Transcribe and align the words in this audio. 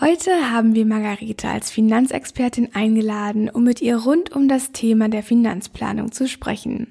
Heute 0.00 0.50
haben 0.50 0.74
wir 0.74 0.86
Margarete 0.86 1.46
als 1.50 1.70
Finanzexpertin 1.70 2.74
eingeladen, 2.74 3.50
um 3.50 3.64
mit 3.64 3.82
ihr 3.82 3.98
rund 3.98 4.32
um 4.32 4.48
das 4.48 4.72
Thema 4.72 5.10
der 5.10 5.22
Finanzplanung 5.22 6.10
zu 6.10 6.26
sprechen. 6.26 6.90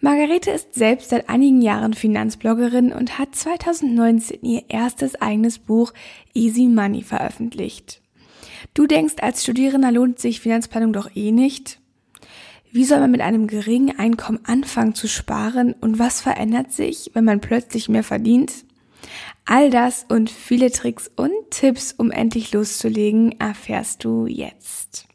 Margarete 0.00 0.50
ist 0.50 0.74
selbst 0.74 1.08
seit 1.08 1.30
einigen 1.30 1.62
Jahren 1.62 1.94
Finanzbloggerin 1.94 2.92
und 2.92 3.18
hat 3.18 3.34
2019 3.34 4.40
ihr 4.42 4.64
erstes 4.68 5.14
eigenes 5.14 5.58
Buch 5.58 5.94
Easy 6.34 6.66
Money 6.66 7.02
veröffentlicht. 7.02 8.02
Du 8.74 8.86
denkst, 8.86 9.14
als 9.22 9.42
Studierender 9.42 9.90
lohnt 9.90 10.18
sich 10.18 10.40
Finanzplanung 10.40 10.92
doch 10.92 11.16
eh 11.16 11.32
nicht? 11.32 11.80
Wie 12.70 12.84
soll 12.84 13.00
man 13.00 13.10
mit 13.10 13.22
einem 13.22 13.46
geringen 13.46 13.98
Einkommen 13.98 14.40
anfangen 14.44 14.94
zu 14.94 15.08
sparen 15.08 15.72
und 15.80 15.98
was 15.98 16.20
verändert 16.20 16.72
sich, 16.72 17.10
wenn 17.14 17.24
man 17.24 17.40
plötzlich 17.40 17.88
mehr 17.88 18.04
verdient? 18.04 18.66
All 19.44 19.70
das 19.70 20.06
und 20.08 20.30
viele 20.30 20.70
Tricks 20.70 21.10
und 21.16 21.32
Tipps, 21.50 21.92
um 21.92 22.10
endlich 22.10 22.52
loszulegen, 22.52 23.38
erfährst 23.40 24.04
du 24.04 24.26
jetzt. 24.26 25.06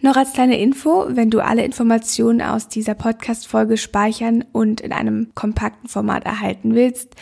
Noch 0.00 0.16
als 0.16 0.32
kleine 0.32 0.58
Info, 0.58 1.06
wenn 1.10 1.30
du 1.30 1.40
alle 1.40 1.64
Informationen 1.64 2.42
aus 2.42 2.66
dieser 2.68 2.94
Podcast-Folge 2.94 3.76
speichern 3.76 4.44
und 4.52 4.80
in 4.80 4.92
einem 4.92 5.32
kompakten 5.34 5.88
Format 5.88 6.24
erhalten 6.24 6.74
willst, 6.74 7.14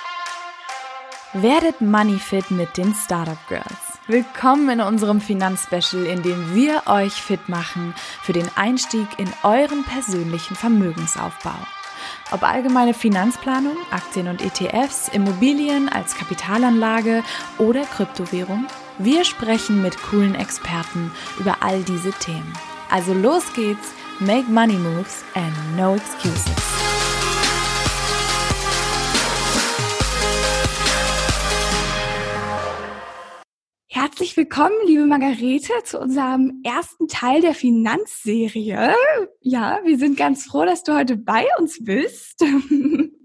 Werdet 1.35 1.83
Moneyfit 1.83 2.51
mit 2.51 2.77
den 2.77 2.93
Startup 2.95 3.39
Girls. 3.49 3.82
Willkommen 4.09 4.69
in 4.69 4.81
unserem 4.81 5.21
Finanzspecial, 5.21 6.07
in 6.07 6.25
dem 6.25 6.57
wir 6.57 6.83
euch 6.87 7.13
fit 7.13 7.49
machen 7.49 7.95
für 8.21 8.33
den 8.33 8.49
Einstieg 8.57 9.07
in 9.17 9.33
euren 9.45 9.85
persönlichen 9.85 10.57
Vermögensaufbau. 10.57 11.55
Ob 12.33 12.43
allgemeine 12.43 12.95
Finanzplanung, 12.95 13.77
Aktien 13.93 14.27
und 14.27 14.43
ETFs, 14.43 15.07
Immobilien 15.07 15.89
als 15.89 16.17
Kapitalanlage 16.17 17.23
oder 17.59 17.83
Kryptowährung, 17.83 18.67
wir 18.99 19.25
sprechen 19.25 19.83
mit 19.83 19.97
coolen 20.03 20.35
Experten 20.35 21.13
über 21.39 21.59
all 21.61 21.85
diese 21.85 22.11
Themen. 22.11 22.53
Also 22.91 23.15
los 23.15 23.53
geht's, 23.55 23.93
make 24.19 24.51
money 24.51 24.79
moves 24.79 25.23
and 25.37 25.77
no 25.77 25.95
excuses. 25.95 27.02
Herzlich 33.95 34.39
willkommen, 34.39 34.73
liebe 34.87 35.05
Margarete, 35.05 35.71
zu 35.85 36.01
unserem 36.01 36.63
ersten 36.65 37.09
Teil 37.09 37.43
der 37.43 37.53
Finanzserie. 37.55 38.95
Ja, 39.43 39.81
wir 39.85 39.99
sind 39.99 40.17
ganz 40.17 40.47
froh, 40.47 40.65
dass 40.65 40.83
du 40.83 40.95
heute 40.95 41.19
bei 41.19 41.45
uns 41.59 41.85
bist. 41.85 42.43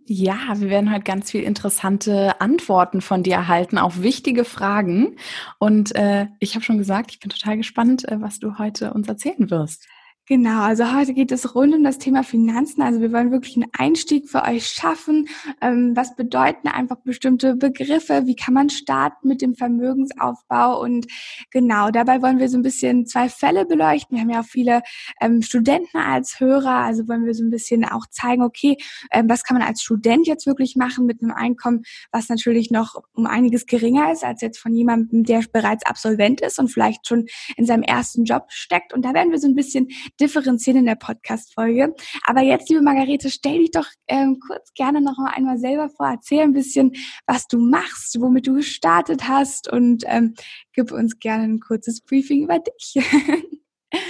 Ja, 0.09 0.37
wir 0.55 0.69
werden 0.69 0.89
heute 0.93 1.03
ganz 1.03 1.31
viel 1.31 1.43
interessante 1.43 2.39
Antworten 2.39 3.01
von 3.01 3.23
dir 3.23 3.33
erhalten 3.33 3.77
auf 3.77 4.01
wichtige 4.01 4.45
Fragen. 4.45 5.17
Und 5.59 5.93
äh, 5.95 6.27
ich 6.39 6.55
habe 6.55 6.63
schon 6.63 6.77
gesagt, 6.77 7.11
ich 7.11 7.19
bin 7.19 7.29
total 7.29 7.57
gespannt, 7.57 8.07
äh, 8.07 8.21
was 8.21 8.39
du 8.39 8.57
heute 8.57 8.93
uns 8.93 9.09
erzählen 9.09 9.49
wirst. 9.49 9.85
Genau, 10.29 10.59
also 10.63 10.93
heute 10.93 11.13
geht 11.13 11.31
es 11.31 11.55
rund 11.55 11.73
um 11.73 11.85
das 11.85 11.99
Thema 11.99 12.21
Finanzen. 12.21 12.81
Also 12.81 12.99
wir 12.99 13.13
wollen 13.13 13.31
wirklich 13.31 13.55
einen 13.55 13.71
Einstieg 13.77 14.27
für 14.27 14.43
euch 14.43 14.67
schaffen. 14.67 15.29
Ähm, 15.61 15.95
was 15.95 16.17
bedeuten 16.17 16.67
einfach 16.67 16.97
bestimmte 16.97 17.55
Begriffe? 17.55 18.23
Wie 18.25 18.35
kann 18.35 18.53
man 18.53 18.69
starten 18.69 19.29
mit 19.29 19.41
dem 19.41 19.55
Vermögensaufbau? 19.55 20.81
Und 20.81 21.07
genau, 21.49 21.91
dabei 21.91 22.21
wollen 22.21 22.39
wir 22.39 22.49
so 22.49 22.57
ein 22.57 22.61
bisschen 22.61 23.05
zwei 23.05 23.29
Fälle 23.29 23.65
beleuchten. 23.65 24.17
Wir 24.17 24.21
haben 24.23 24.29
ja 24.29 24.41
auch 24.41 24.45
viele 24.45 24.81
ähm, 25.21 25.41
Studenten 25.41 25.97
als 25.97 26.41
Hörer, 26.41 26.83
also 26.83 27.07
wollen 27.07 27.25
wir 27.25 27.33
so 27.33 27.45
ein 27.45 27.49
bisschen 27.49 27.85
auch 27.85 28.05
zeigen, 28.11 28.41
okay, 28.41 28.75
ähm, 29.11 29.29
was 29.29 29.45
kann 29.45 29.57
man 29.57 29.65
als 29.65 29.81
Student 29.81 30.27
jetzt 30.27 30.45
wirklich 30.45 30.75
machen 30.75 31.05
mit 31.05 31.21
einem 31.21 31.31
Einkommen, 31.31 31.83
was 32.11 32.27
natürlich 32.27 32.69
noch 32.69 33.01
um 33.13 33.27
einiges 33.27 33.65
geringer 33.65 34.11
ist 34.11 34.25
als 34.25 34.41
jetzt 34.41 34.59
von 34.59 34.73
jemandem, 34.73 35.23
der 35.23 35.41
bereits 35.53 35.85
Absolvent 35.85 36.41
ist 36.41 36.59
und 36.59 36.67
vielleicht 36.67 37.07
schon 37.07 37.27
in 37.55 37.65
seinem 37.65 37.83
ersten 37.83 38.25
Job 38.25 38.47
steckt. 38.49 38.93
Und 38.93 39.05
da 39.05 39.13
werden 39.13 39.31
wir 39.31 39.39
so 39.39 39.47
ein 39.47 39.55
bisschen 39.55 39.87
differenzieren 40.19 40.79
in 40.79 40.85
der 40.85 40.95
Podcast-Folge. 40.95 41.93
Aber 42.25 42.41
jetzt, 42.41 42.69
liebe 42.69 42.81
Margarete, 42.81 43.29
stell 43.29 43.59
dich 43.59 43.71
doch 43.71 43.87
ähm, 44.07 44.39
kurz 44.45 44.73
gerne 44.73 45.01
noch 45.01 45.17
einmal 45.19 45.57
selber 45.57 45.89
vor, 45.89 46.07
erzähl 46.07 46.41
ein 46.41 46.53
bisschen, 46.53 46.93
was 47.25 47.47
du 47.47 47.57
machst, 47.57 48.19
womit 48.19 48.47
du 48.47 48.55
gestartet 48.55 49.27
hast 49.27 49.71
und 49.71 50.03
ähm, 50.07 50.35
gib 50.73 50.91
uns 50.91 51.19
gerne 51.19 51.43
ein 51.43 51.59
kurzes 51.59 52.01
Briefing 52.01 52.43
über 52.43 52.59
dich. 52.59 53.03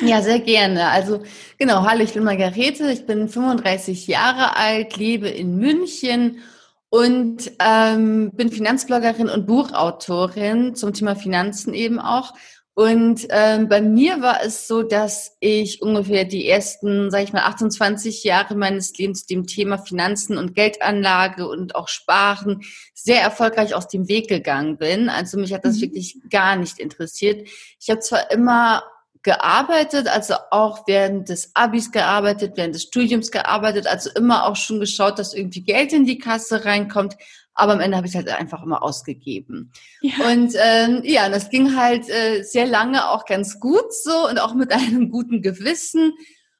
Ja, 0.01 0.23
sehr 0.23 0.39
gerne. 0.39 0.87
Also 0.87 1.21
genau, 1.59 1.83
hallo, 1.83 2.01
ich 2.01 2.13
bin 2.13 2.23
Margarete, 2.23 2.91
ich 2.91 3.05
bin 3.05 3.29
35 3.29 4.07
Jahre 4.07 4.55
alt, 4.55 4.97
lebe 4.97 5.29
in 5.29 5.57
München 5.57 6.39
und 6.89 7.51
ähm, 7.59 8.31
bin 8.33 8.51
Finanzbloggerin 8.51 9.29
und 9.29 9.45
Buchautorin 9.45 10.73
zum 10.75 10.93
Thema 10.93 11.15
Finanzen 11.15 11.73
eben 11.73 11.99
auch. 11.99 12.33
Und 12.77 13.25
ähm, 13.31 13.69
bei 13.69 13.81
mir 13.81 14.21
war 14.21 14.43
es 14.43 14.67
so, 14.67 14.83
dass 14.83 15.35
ich 15.39 15.81
ungefähr 15.81 16.25
die 16.25 16.47
ersten, 16.47 17.09
sage 17.09 17.23
ich 17.23 17.33
mal, 17.33 17.41
28 17.41 18.23
Jahre 18.23 18.53
meines 18.53 18.95
Lebens 18.95 19.25
dem 19.25 19.47
Thema 19.47 19.79
Finanzen 19.79 20.37
und 20.37 20.53
Geldanlage 20.53 21.47
und 21.47 21.73
auch 21.73 21.87
Sparen 21.87 22.61
sehr 22.93 23.23
erfolgreich 23.23 23.73
aus 23.73 23.87
dem 23.87 24.07
Weg 24.07 24.29
gegangen 24.29 24.77
bin. 24.77 25.09
Also 25.09 25.39
mich 25.39 25.55
hat 25.55 25.65
das 25.65 25.77
mhm. 25.77 25.81
wirklich 25.81 26.17
gar 26.29 26.55
nicht 26.55 26.77
interessiert. 26.77 27.49
Ich 27.79 27.89
habe 27.89 27.99
zwar 28.01 28.29
immer 28.29 28.83
gearbeitet, 29.23 30.07
also 30.07 30.35
auch 30.51 30.83
während 30.85 31.29
des 31.29 31.55
Abis 31.55 31.91
gearbeitet, 31.91 32.53
während 32.57 32.75
des 32.75 32.83
Studiums 32.83 33.31
gearbeitet, 33.31 33.87
also 33.87 34.11
immer 34.15 34.45
auch 34.45 34.55
schon 34.55 34.79
geschaut, 34.79 35.17
dass 35.17 35.33
irgendwie 35.33 35.63
Geld 35.63 35.93
in 35.93 36.05
die 36.05 36.19
Kasse 36.19 36.63
reinkommt, 36.63 37.15
aber 37.57 37.73
am 37.73 37.79
Ende 37.79 37.97
habe 37.97 38.07
ich 38.07 38.15
halt 38.15 38.29
einfach 38.29 38.63
immer 38.63 38.83
ausgegeben. 38.83 39.71
Ja. 40.01 40.29
Und 40.29 40.53
ähm, 40.61 41.01
ja, 41.03 41.27
das 41.27 41.49
ging 41.49 41.75
halt 41.75 42.07
äh, 42.07 42.43
sehr 42.43 42.67
lange 42.67 43.09
auch 43.09 43.25
ganz 43.25 43.59
gut 43.59 43.91
so 43.91 44.29
und 44.29 44.39
auch 44.39 44.53
mit 44.53 44.71
einem 44.73 45.09
guten 45.09 45.41
Gewissen. 45.41 46.13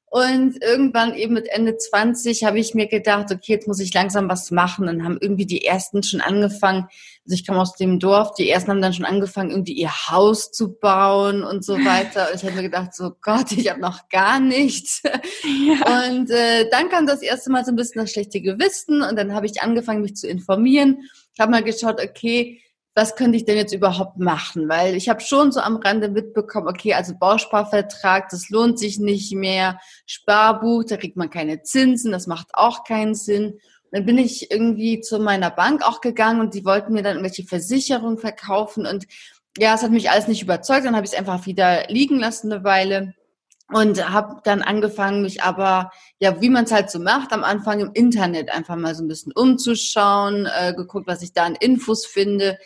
Und 0.10 0.64
irgendwann 0.64 1.16
eben 1.16 1.34
mit 1.34 1.50
Ende 1.50 1.76
20 1.76 2.46
habe 2.46 2.60
ich 2.60 2.74
mir 2.74 2.88
gedacht, 2.88 3.30
okay, 3.30 3.52
jetzt 3.54 3.68
muss 3.68 3.82
ich 3.82 3.94
langsam 3.94 4.30
was 4.30 4.52
machen. 4.52 4.88
Dann 4.88 5.04
haben 5.04 5.18
irgendwie 5.20 5.46
die 5.46 5.66
ersten 5.66 6.02
schon 6.02 6.22
angefangen, 6.22 6.88
also 7.26 7.34
ich 7.34 7.46
komme 7.46 7.60
aus 7.60 7.76
dem 7.76 8.00
Dorf, 8.00 8.34
die 8.36 8.50
ersten 8.50 8.72
haben 8.72 8.82
dann 8.82 8.94
schon 8.94 9.04
angefangen, 9.04 9.52
irgendwie 9.52 9.74
ihr 9.74 9.92
Haus 9.92 10.54
zu 10.54 10.80
bauen 10.80 11.44
und 11.44 11.66
so 11.66 11.74
weiter. 11.74 12.30
Und 12.30 12.36
ich 12.36 12.44
habe 12.44 12.56
mir 12.56 12.62
gedacht, 12.62 12.96
so 12.96 13.12
Gott, 13.22 13.52
ich 13.52 13.70
habe 13.70 13.82
noch 13.82 14.08
gar 14.08 14.40
nichts. 14.40 15.02
Ja. 15.04 16.10
Und 16.10 16.30
äh, 16.30 16.70
dann 16.72 16.90
kam 16.90 17.06
das 17.06 17.22
erste 17.22 17.52
Mal 17.52 17.66
so 17.66 17.72
ein 17.72 17.76
bisschen 17.76 18.02
das 18.02 18.12
schlechte 18.12 18.40
Gewissen 18.42 19.02
und 19.02 19.18
dann 19.18 19.34
habe 19.34 19.46
ich 19.46 19.62
angefangen, 19.62 20.02
mich 20.02 20.16
zu 20.16 20.28
informieren. 20.28 21.04
Ich 21.34 21.40
habe 21.40 21.52
mal 21.52 21.64
geschaut, 21.64 22.02
okay, 22.02 22.62
was 22.98 23.16
könnte 23.16 23.38
ich 23.38 23.46
denn 23.46 23.58
jetzt 23.58 23.76
überhaupt 23.76 24.18
machen? 24.18 24.68
Weil 24.70 24.96
ich 24.96 25.08
habe 25.08 25.22
schon 25.22 25.52
so 25.52 25.60
am 25.60 25.76
Rande 25.76 26.10
mitbekommen, 26.10 26.68
okay, 26.68 26.96
also 26.96 27.14
Bausparvertrag, 27.14 28.28
das 28.30 28.50
lohnt 28.50 28.80
sich 28.80 28.98
nicht 28.98 29.36
mehr. 29.36 29.80
Sparbuch, 30.08 30.84
da 30.84 30.98
kriegt 30.98 31.16
man 31.16 31.30
keine 31.30 31.62
Zinsen, 31.62 32.12
das 32.12 32.26
macht 32.26 32.48
auch 32.54 32.84
keinen 32.84 33.14
Sinn. 33.14 33.60
dann 33.92 34.04
bin 34.04 34.18
ich 34.18 34.50
irgendwie 34.50 35.00
zu 35.00 35.20
meiner 35.20 35.52
Bank 35.52 35.88
auch 35.88 36.02
gegangen 36.02 36.42
und 36.42 36.56
die 36.56 36.66
wollten 36.66 36.94
mir 36.94 37.04
dann 37.04 37.18
irgendwelche 37.18 37.44
Versicherungen 37.44 38.18
verkaufen 38.18 38.88
und 38.88 39.06
ja, 39.60 39.76
es 39.76 39.84
hat 39.84 39.92
mich 39.92 40.10
alles 40.10 40.28
nicht 40.28 40.42
überzeugt. 40.42 40.86
Dann 40.86 40.96
habe 40.96 41.06
ich 41.06 41.14
es 41.14 41.18
einfach 41.18 41.46
wieder 41.46 41.88
liegen 41.90 42.18
lassen 42.18 42.52
eine 42.52 42.64
Weile 42.64 43.14
und 43.72 44.10
habe 44.10 44.42
dann 44.44 44.64
angefangen, 44.64 45.22
mich 45.22 45.44
aber, 45.44 45.92
ja, 46.20 46.42
wie 46.42 46.50
man 46.50 46.66
es 46.66 46.72
halt 46.72 46.90
so 46.90 47.00
macht, 47.00 47.32
am 47.32 47.44
Anfang 47.44 47.80
im 47.80 47.92
Internet 47.94 48.50
einfach 48.50 48.76
mal 48.76 48.96
so 48.96 49.04
ein 49.04 49.08
bisschen 49.08 49.34
umzuschauen, 49.34 50.48
äh, 50.48 50.74
geguckt, 50.74 51.06
was 51.06 51.22
ich 51.22 51.34
da 51.34 51.44
an 51.44 51.56
Infos 51.56 52.08
finde 52.08 52.58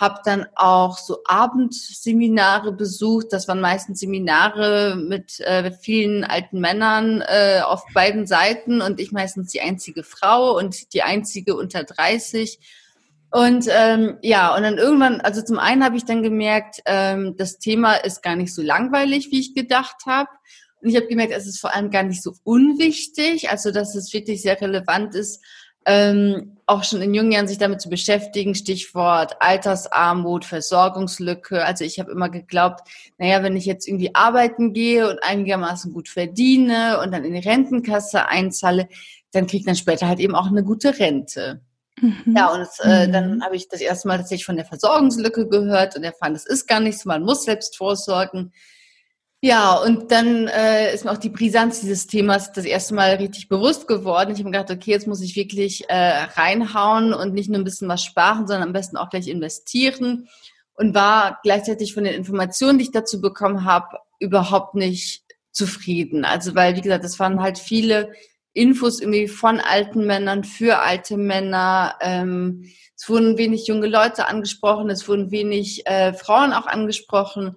habe 0.00 0.20
dann 0.24 0.46
auch 0.56 0.96
so 0.96 1.18
Abendseminare 1.26 2.72
besucht. 2.72 3.26
Das 3.30 3.46
waren 3.48 3.60
meistens 3.60 4.00
Seminare 4.00 4.96
mit 4.96 5.40
äh, 5.40 5.70
vielen 5.72 6.24
alten 6.24 6.58
Männern 6.58 7.20
äh, 7.20 7.60
auf 7.62 7.84
beiden 7.92 8.26
Seiten 8.26 8.80
und 8.80 8.98
ich 8.98 9.12
meistens 9.12 9.52
die 9.52 9.60
einzige 9.60 10.02
Frau 10.02 10.56
und 10.56 10.94
die 10.94 11.02
einzige 11.02 11.54
unter 11.54 11.84
30. 11.84 12.58
Und 13.30 13.66
ähm, 13.70 14.16
ja, 14.22 14.56
und 14.56 14.62
dann 14.62 14.78
irgendwann, 14.78 15.20
also 15.20 15.42
zum 15.42 15.58
einen 15.58 15.84
habe 15.84 15.98
ich 15.98 16.06
dann 16.06 16.22
gemerkt, 16.22 16.80
ähm, 16.86 17.36
das 17.36 17.58
Thema 17.58 17.94
ist 17.94 18.22
gar 18.22 18.36
nicht 18.36 18.54
so 18.54 18.62
langweilig, 18.62 19.30
wie 19.30 19.38
ich 19.40 19.54
gedacht 19.54 20.06
habe. 20.06 20.30
Und 20.80 20.88
ich 20.88 20.96
habe 20.96 21.08
gemerkt, 21.08 21.34
es 21.34 21.46
ist 21.46 21.60
vor 21.60 21.74
allem 21.74 21.90
gar 21.90 22.04
nicht 22.04 22.22
so 22.22 22.32
unwichtig, 22.42 23.50
also 23.50 23.70
dass 23.70 23.94
es 23.94 24.14
wirklich 24.14 24.40
sehr 24.40 24.58
relevant 24.58 25.14
ist, 25.14 25.44
ähm, 25.86 26.56
auch 26.66 26.84
schon 26.84 27.02
in 27.02 27.14
jungen 27.14 27.32
Jahren 27.32 27.48
sich 27.48 27.58
damit 27.58 27.80
zu 27.80 27.90
beschäftigen, 27.90 28.54
Stichwort 28.54 29.36
Altersarmut, 29.40 30.44
Versorgungslücke. 30.44 31.64
Also 31.64 31.84
ich 31.84 31.98
habe 31.98 32.12
immer 32.12 32.28
geglaubt, 32.28 32.88
naja, 33.18 33.42
wenn 33.42 33.56
ich 33.56 33.66
jetzt 33.66 33.88
irgendwie 33.88 34.14
arbeiten 34.14 34.72
gehe 34.72 35.10
und 35.10 35.18
einigermaßen 35.22 35.92
gut 35.92 36.08
verdiene 36.08 37.00
und 37.02 37.12
dann 37.12 37.24
in 37.24 37.34
die 37.34 37.40
Rentenkasse 37.40 38.28
einzahle, 38.28 38.88
dann 39.32 39.46
kriege 39.46 39.60
ich 39.60 39.66
dann 39.66 39.76
später 39.76 40.06
halt 40.06 40.20
eben 40.20 40.34
auch 40.34 40.46
eine 40.46 40.62
gute 40.62 40.98
Rente. 40.98 41.60
Mhm. 42.00 42.34
Ja, 42.36 42.52
und 42.52 42.68
äh, 42.82 43.06
mhm. 43.06 43.12
dann 43.12 43.44
habe 43.44 43.56
ich 43.56 43.68
das 43.68 43.80
erste 43.80 44.08
Mal 44.08 44.18
tatsächlich 44.18 44.46
von 44.46 44.56
der 44.56 44.64
Versorgungslücke 44.64 45.48
gehört 45.48 45.96
und 45.96 46.04
erfahren, 46.04 46.34
das 46.34 46.46
ist 46.46 46.66
gar 46.66 46.80
nicht 46.80 46.98
so, 46.98 47.08
man 47.08 47.24
muss 47.24 47.44
selbst 47.44 47.76
vorsorgen. 47.76 48.52
Ja, 49.42 49.74
und 49.74 50.10
dann 50.10 50.48
äh, 50.48 50.92
ist 50.92 51.04
mir 51.04 51.12
auch 51.12 51.16
die 51.16 51.30
Brisanz 51.30 51.80
dieses 51.80 52.06
Themas 52.06 52.52
das 52.52 52.66
erste 52.66 52.94
Mal 52.94 53.14
richtig 53.14 53.48
bewusst 53.48 53.88
geworden. 53.88 54.32
Ich 54.32 54.38
habe 54.38 54.50
mir 54.50 54.58
gedacht, 54.58 54.70
okay, 54.70 54.90
jetzt 54.90 55.06
muss 55.06 55.22
ich 55.22 55.34
wirklich 55.34 55.88
äh, 55.88 56.24
reinhauen 56.34 57.14
und 57.14 57.32
nicht 57.32 57.48
nur 57.48 57.58
ein 57.58 57.64
bisschen 57.64 57.88
was 57.88 58.04
sparen, 58.04 58.46
sondern 58.46 58.68
am 58.68 58.74
besten 58.74 58.98
auch 58.98 59.08
gleich 59.08 59.28
investieren. 59.28 60.28
Und 60.74 60.94
war 60.94 61.40
gleichzeitig 61.42 61.94
von 61.94 62.04
den 62.04 62.14
Informationen, 62.14 62.78
die 62.78 62.84
ich 62.84 62.90
dazu 62.90 63.20
bekommen 63.20 63.64
habe, 63.64 63.98
überhaupt 64.18 64.74
nicht 64.74 65.22
zufrieden. 65.52 66.24
Also 66.26 66.54
weil, 66.54 66.76
wie 66.76 66.82
gesagt, 66.82 67.04
es 67.04 67.18
waren 67.18 67.40
halt 67.40 67.58
viele 67.58 68.12
Infos 68.52 69.00
irgendwie 69.00 69.28
von 69.28 69.58
alten 69.60 70.06
Männern 70.06 70.44
für 70.44 70.80
alte 70.80 71.16
Männer. 71.16 71.96
Ähm, 72.00 72.70
es 72.94 73.08
wurden 73.08 73.38
wenig 73.38 73.66
junge 73.66 73.86
Leute 73.86 74.26
angesprochen, 74.26 74.90
es 74.90 75.08
wurden 75.08 75.30
wenig 75.30 75.86
äh, 75.86 76.12
Frauen 76.12 76.52
auch 76.52 76.66
angesprochen. 76.66 77.56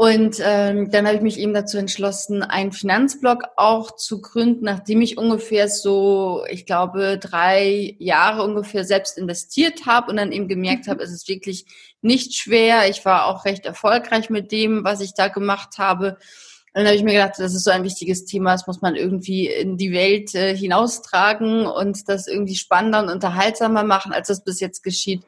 Und 0.00 0.38
ähm, 0.42 0.90
dann 0.90 1.06
habe 1.06 1.16
ich 1.16 1.22
mich 1.22 1.38
eben 1.38 1.52
dazu 1.52 1.76
entschlossen, 1.76 2.42
einen 2.42 2.72
Finanzblog 2.72 3.42
auch 3.56 3.96
zu 3.96 4.22
gründen, 4.22 4.64
nachdem 4.64 5.02
ich 5.02 5.18
ungefähr 5.18 5.68
so, 5.68 6.42
ich 6.48 6.64
glaube, 6.64 7.18
drei 7.18 7.96
Jahre 7.98 8.42
ungefähr 8.42 8.84
selbst 8.84 9.18
investiert 9.18 9.84
habe 9.84 10.10
und 10.10 10.16
dann 10.16 10.32
eben 10.32 10.48
gemerkt 10.48 10.88
habe, 10.88 11.02
es 11.02 11.12
ist 11.12 11.28
wirklich 11.28 11.66
nicht 12.00 12.34
schwer. 12.34 12.88
Ich 12.88 13.04
war 13.04 13.26
auch 13.26 13.44
recht 13.44 13.66
erfolgreich 13.66 14.30
mit 14.30 14.52
dem, 14.52 14.84
was 14.84 15.02
ich 15.02 15.12
da 15.12 15.28
gemacht 15.28 15.76
habe. 15.76 16.12
Und 16.12 16.18
dann 16.72 16.86
habe 16.86 16.96
ich 16.96 17.04
mir 17.04 17.12
gedacht, 17.12 17.34
das 17.36 17.52
ist 17.52 17.64
so 17.64 17.70
ein 17.70 17.84
wichtiges 17.84 18.24
Thema, 18.24 18.52
das 18.52 18.66
muss 18.66 18.80
man 18.80 18.96
irgendwie 18.96 19.48
in 19.48 19.76
die 19.76 19.92
Welt 19.92 20.34
äh, 20.34 20.56
hinaustragen 20.56 21.66
und 21.66 22.08
das 22.08 22.26
irgendwie 22.26 22.56
spannender 22.56 23.02
und 23.02 23.10
unterhaltsamer 23.10 23.84
machen, 23.84 24.14
als 24.14 24.28
das 24.28 24.42
bis 24.44 24.60
jetzt 24.60 24.82
geschieht. 24.82 25.20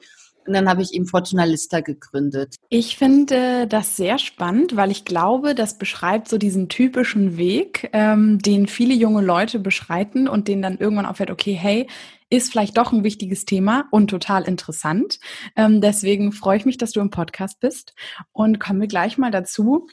Und 0.46 0.54
dann 0.54 0.68
habe 0.68 0.82
ich 0.82 0.92
eben 0.92 1.06
Fortuna 1.06 1.44
Lista 1.44 1.80
gegründet. 1.80 2.56
Ich 2.68 2.96
finde 2.96 3.66
das 3.66 3.96
sehr 3.96 4.18
spannend, 4.18 4.76
weil 4.76 4.90
ich 4.90 5.04
glaube, 5.04 5.54
das 5.54 5.78
beschreibt 5.78 6.28
so 6.28 6.38
diesen 6.38 6.68
typischen 6.68 7.36
Weg, 7.36 7.90
ähm, 7.92 8.38
den 8.38 8.66
viele 8.66 8.94
junge 8.94 9.22
Leute 9.22 9.58
beschreiten 9.58 10.28
und 10.28 10.48
denen 10.48 10.62
dann 10.62 10.78
irgendwann 10.78 11.06
auffällt, 11.06 11.30
okay, 11.30 11.54
hey, 11.54 11.86
ist 12.32 12.50
vielleicht 12.50 12.78
doch 12.78 12.92
ein 12.92 13.04
wichtiges 13.04 13.44
Thema 13.44 13.84
und 13.90 14.08
total 14.08 14.44
interessant. 14.44 15.20
Ähm, 15.54 15.82
deswegen 15.82 16.32
freue 16.32 16.56
ich 16.56 16.64
mich, 16.64 16.78
dass 16.78 16.92
du 16.92 17.00
im 17.00 17.10
Podcast 17.10 17.60
bist 17.60 17.94
und 18.32 18.58
kommen 18.58 18.80
wir 18.80 18.88
gleich 18.88 19.18
mal 19.18 19.30
dazu. 19.30 19.86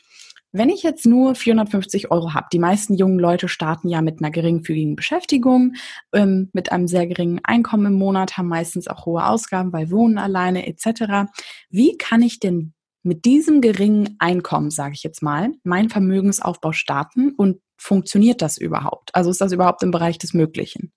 Wenn 0.51 0.69
ich 0.69 0.81
jetzt 0.81 1.05
nur 1.05 1.35
450 1.35 2.09
Euro 2.09 2.33
habe, 2.33 2.47
die 2.51 2.57
meisten 2.57 2.95
jungen 2.95 3.19
Leute 3.19 3.47
starten 3.47 3.87
ja 3.87 4.01
mit 4.01 4.19
einer 4.19 4.31
geringfügigen 4.31 4.95
Beschäftigung, 4.95 5.75
ähm, 6.11 6.49
mit 6.53 6.71
einem 6.71 6.87
sehr 6.87 7.05
geringen 7.05 7.39
Einkommen 7.43 7.85
im 7.85 7.93
Monat, 7.93 8.37
haben 8.37 8.47
meistens 8.47 8.87
auch 8.87 9.05
hohe 9.05 9.25
Ausgaben, 9.25 9.71
weil 9.73 9.91
wohnen 9.91 10.17
alleine 10.17 10.65
etc. 10.65 11.29
Wie 11.69 11.97
kann 11.97 12.23
ich 12.23 12.39
denn 12.39 12.73
mit 13.03 13.25
diesem 13.25 13.61
geringen 13.61 14.15
Einkommen, 14.17 14.71
sage 14.71 14.93
ich 14.95 15.03
jetzt 15.03 15.21
mal, 15.21 15.51
meinen 15.63 15.89
Vermögensaufbau 15.89 16.71
starten 16.71 17.31
und 17.37 17.61
funktioniert 17.77 18.41
das 18.41 18.57
überhaupt? 18.57 19.13
Also 19.13 19.29
ist 19.29 19.41
das 19.41 19.51
überhaupt 19.51 19.83
im 19.83 19.91
Bereich 19.91 20.17
des 20.17 20.33
Möglichen? 20.33 20.91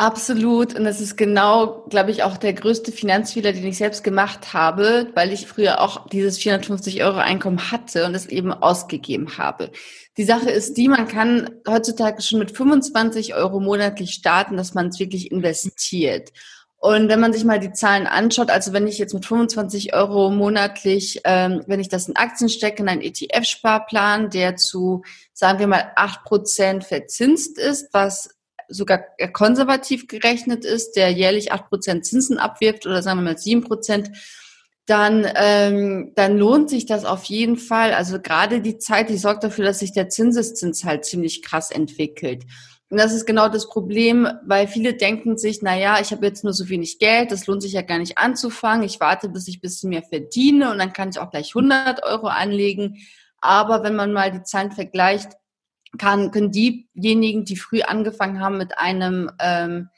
Absolut. 0.00 0.74
Und 0.74 0.84
das 0.84 0.98
ist 0.98 1.18
genau, 1.18 1.84
glaube 1.90 2.10
ich, 2.10 2.22
auch 2.22 2.38
der 2.38 2.54
größte 2.54 2.90
Finanzfehler, 2.90 3.52
den 3.52 3.66
ich 3.66 3.76
selbst 3.76 4.02
gemacht 4.02 4.54
habe, 4.54 5.08
weil 5.14 5.30
ich 5.30 5.46
früher 5.46 5.82
auch 5.82 6.08
dieses 6.08 6.38
450 6.38 7.04
Euro 7.04 7.18
Einkommen 7.18 7.70
hatte 7.70 8.06
und 8.06 8.14
es 8.14 8.24
eben 8.24 8.50
ausgegeben 8.50 9.36
habe. 9.36 9.70
Die 10.16 10.24
Sache 10.24 10.48
ist 10.48 10.78
die, 10.78 10.88
man 10.88 11.06
kann 11.06 11.50
heutzutage 11.68 12.22
schon 12.22 12.38
mit 12.38 12.56
25 12.56 13.34
Euro 13.34 13.60
monatlich 13.60 14.12
starten, 14.12 14.56
dass 14.56 14.72
man 14.72 14.86
es 14.86 14.98
wirklich 14.98 15.30
investiert. 15.30 16.30
Und 16.78 17.10
wenn 17.10 17.20
man 17.20 17.34
sich 17.34 17.44
mal 17.44 17.60
die 17.60 17.72
Zahlen 17.72 18.06
anschaut, 18.06 18.48
also 18.48 18.72
wenn 18.72 18.86
ich 18.86 18.96
jetzt 18.96 19.12
mit 19.12 19.26
25 19.26 19.92
Euro 19.92 20.30
monatlich, 20.30 21.20
ähm, 21.24 21.62
wenn 21.66 21.78
ich 21.78 21.90
das 21.90 22.08
in 22.08 22.16
Aktien 22.16 22.48
stecke, 22.48 22.82
in 22.82 22.88
einen 22.88 23.02
ETF-Sparplan, 23.02 24.30
der 24.30 24.56
zu, 24.56 25.02
sagen 25.34 25.58
wir 25.58 25.66
mal, 25.66 25.92
acht 25.94 26.24
Prozent 26.24 26.84
verzinst 26.84 27.58
ist, 27.58 27.92
was 27.92 28.39
sogar 28.70 29.04
konservativ 29.32 30.06
gerechnet 30.06 30.64
ist, 30.64 30.92
der 30.92 31.10
jährlich 31.10 31.52
acht 31.52 31.68
Prozent 31.68 32.06
Zinsen 32.06 32.38
abwirft 32.38 32.86
oder 32.86 33.02
sagen 33.02 33.18
wir 33.18 33.24
mal 33.24 33.38
sieben 33.38 33.62
Prozent, 33.62 34.10
dann, 34.86 35.26
ähm, 35.36 36.12
dann 36.16 36.36
lohnt 36.36 36.70
sich 36.70 36.86
das 36.86 37.04
auf 37.04 37.24
jeden 37.24 37.56
Fall. 37.56 37.92
Also 37.92 38.20
gerade 38.20 38.60
die 38.60 38.78
Zeit, 38.78 39.08
die 39.08 39.18
sorgt 39.18 39.44
dafür, 39.44 39.64
dass 39.64 39.78
sich 39.78 39.92
der 39.92 40.08
Zinseszins 40.08 40.84
halt 40.84 41.04
ziemlich 41.04 41.42
krass 41.42 41.70
entwickelt. 41.70 42.44
Und 42.90 42.98
das 42.98 43.12
ist 43.12 43.24
genau 43.24 43.48
das 43.48 43.68
Problem, 43.68 44.26
weil 44.44 44.66
viele 44.66 44.94
denken 44.94 45.38
sich, 45.38 45.62
na 45.62 45.78
ja, 45.78 46.00
ich 46.00 46.10
habe 46.10 46.26
jetzt 46.26 46.42
nur 46.42 46.52
so 46.52 46.68
wenig 46.68 46.98
Geld, 46.98 47.30
das 47.30 47.46
lohnt 47.46 47.62
sich 47.62 47.72
ja 47.72 47.82
gar 47.82 47.98
nicht 47.98 48.18
anzufangen. 48.18 48.84
Ich 48.84 48.98
warte, 48.98 49.28
bis 49.28 49.46
ich 49.46 49.58
ein 49.58 49.60
bisschen 49.60 49.90
mehr 49.90 50.02
verdiene 50.02 50.72
und 50.72 50.78
dann 50.78 50.92
kann 50.92 51.10
ich 51.10 51.20
auch 51.20 51.30
gleich 51.30 51.54
100 51.54 52.02
Euro 52.02 52.26
anlegen. 52.26 52.96
Aber 53.40 53.84
wenn 53.84 53.94
man 53.94 54.12
mal 54.12 54.32
die 54.32 54.42
Zahlen 54.42 54.72
vergleicht, 54.72 55.30
kann, 55.98 56.30
können 56.30 56.50
diejenigen, 56.50 57.44
die 57.44 57.56
früh 57.56 57.82
angefangen 57.82 58.40
haben 58.40 58.58
mit 58.58 58.78
einem 58.78 59.30
ähm, 59.40 59.88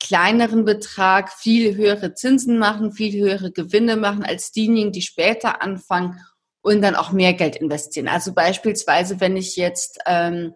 kleineren 0.00 0.64
Betrag, 0.64 1.32
viel 1.32 1.76
höhere 1.76 2.14
Zinsen 2.14 2.58
machen, 2.58 2.92
viel 2.92 3.12
höhere 3.18 3.50
Gewinne 3.50 3.96
machen 3.96 4.24
als 4.24 4.52
diejenigen, 4.52 4.92
die 4.92 5.02
später 5.02 5.62
anfangen 5.62 6.20
und 6.62 6.82
dann 6.82 6.96
auch 6.96 7.12
mehr 7.12 7.32
Geld 7.32 7.56
investieren. 7.56 8.08
Also 8.08 8.34
beispielsweise, 8.34 9.20
wenn 9.20 9.36
ich 9.36 9.56
jetzt 9.56 10.00
ähm, 10.06 10.52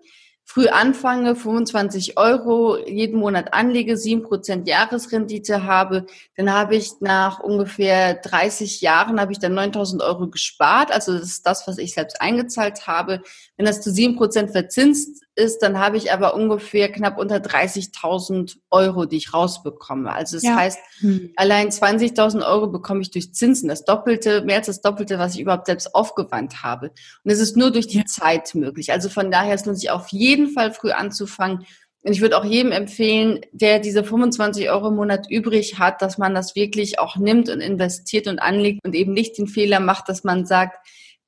früh 0.51 0.67
anfange, 0.67 1.37
25 1.37 2.19
Euro 2.19 2.77
jeden 2.85 3.21
Monat 3.21 3.55
anlege, 3.55 3.95
7% 3.95 4.67
Jahresrendite 4.67 5.63
habe, 5.63 6.07
dann 6.37 6.53
habe 6.53 6.75
ich 6.75 6.95
nach 6.99 7.39
ungefähr 7.39 8.15
30 8.15 8.81
Jahren, 8.81 9.21
habe 9.21 9.31
ich 9.31 9.39
dann 9.39 9.55
9000 9.55 10.03
Euro 10.03 10.27
gespart. 10.27 10.91
Also 10.91 11.13
das 11.13 11.23
ist 11.23 11.47
das, 11.47 11.69
was 11.69 11.79
ich 11.79 11.95
selbst 11.95 12.21
eingezahlt 12.21 12.89
habe. 12.89 13.23
Wenn 13.57 13.67
das 13.67 13.81
zu 13.81 13.91
7% 13.91 14.51
verzinst 14.51 15.23
ist, 15.41 15.61
dann 15.61 15.79
habe 15.79 15.97
ich 15.97 16.13
aber 16.13 16.35
ungefähr 16.35 16.93
knapp 16.93 17.19
unter 17.19 17.37
30.000 17.37 18.59
Euro, 18.71 19.07
die 19.07 19.17
ich 19.17 19.33
rausbekomme. 19.33 20.13
Also 20.13 20.37
das 20.37 20.45
ja. 20.45 20.57
heißt, 20.57 20.79
hm. 20.99 21.33
allein 21.37 21.71
20.000 21.71 22.47
Euro 22.47 22.67
bekomme 22.69 23.01
ich 23.01 23.11
durch 23.11 23.33
Zinsen. 23.33 23.69
Das 23.69 23.85
Doppelte, 23.85 24.43
mehr 24.43 24.59
als 24.59 24.67
das 24.67 24.83
Doppelte, 24.83 25.19
was 25.19 25.35
ich 25.35 25.41
überhaupt 25.41 25.67
selbst 25.67 25.95
aufgewandt 25.95 26.63
habe. 26.63 26.93
Und 27.25 27.31
es 27.31 27.41
ist 27.41 27.57
nur 27.57 27.71
durch 27.71 27.87
die 27.87 27.99
ja. 27.99 28.05
Zeit 28.05 28.55
möglich. 28.55 28.93
Also 28.93 29.09
von 29.09 29.31
daher 29.31 29.55
ist 29.55 29.63
es 29.63 29.67
lohnt 29.67 29.79
sich 29.79 29.91
auf 29.91 30.09
jeden 30.09 30.51
Fall 30.51 30.73
früh 30.73 30.91
anzufangen. 30.91 31.67
Und 32.03 32.13
ich 32.13 32.21
würde 32.21 32.39
auch 32.39 32.45
jedem 32.45 32.73
empfehlen, 32.73 33.41
der 33.53 33.79
diese 33.79 34.05
25 34.05 34.71
Euro 34.71 34.89
im 34.89 34.97
Monat 34.97 35.27
übrig 35.31 35.79
hat, 35.79 36.01
dass 36.01 36.17
man 36.17 36.35
das 36.35 36.57
wirklich 36.57 36.99
auch 36.99 37.17
nimmt 37.17 37.51
und 37.51 37.61
investiert 37.61 38.27
und 38.27 38.39
anlegt 38.39 38.81
und 38.85 38.95
eben 38.95 39.13
nicht 39.13 39.37
den 39.37 39.47
Fehler 39.47 39.81
macht, 39.81 40.09
dass 40.09 40.25
man 40.25 40.47
sagt, 40.47 40.79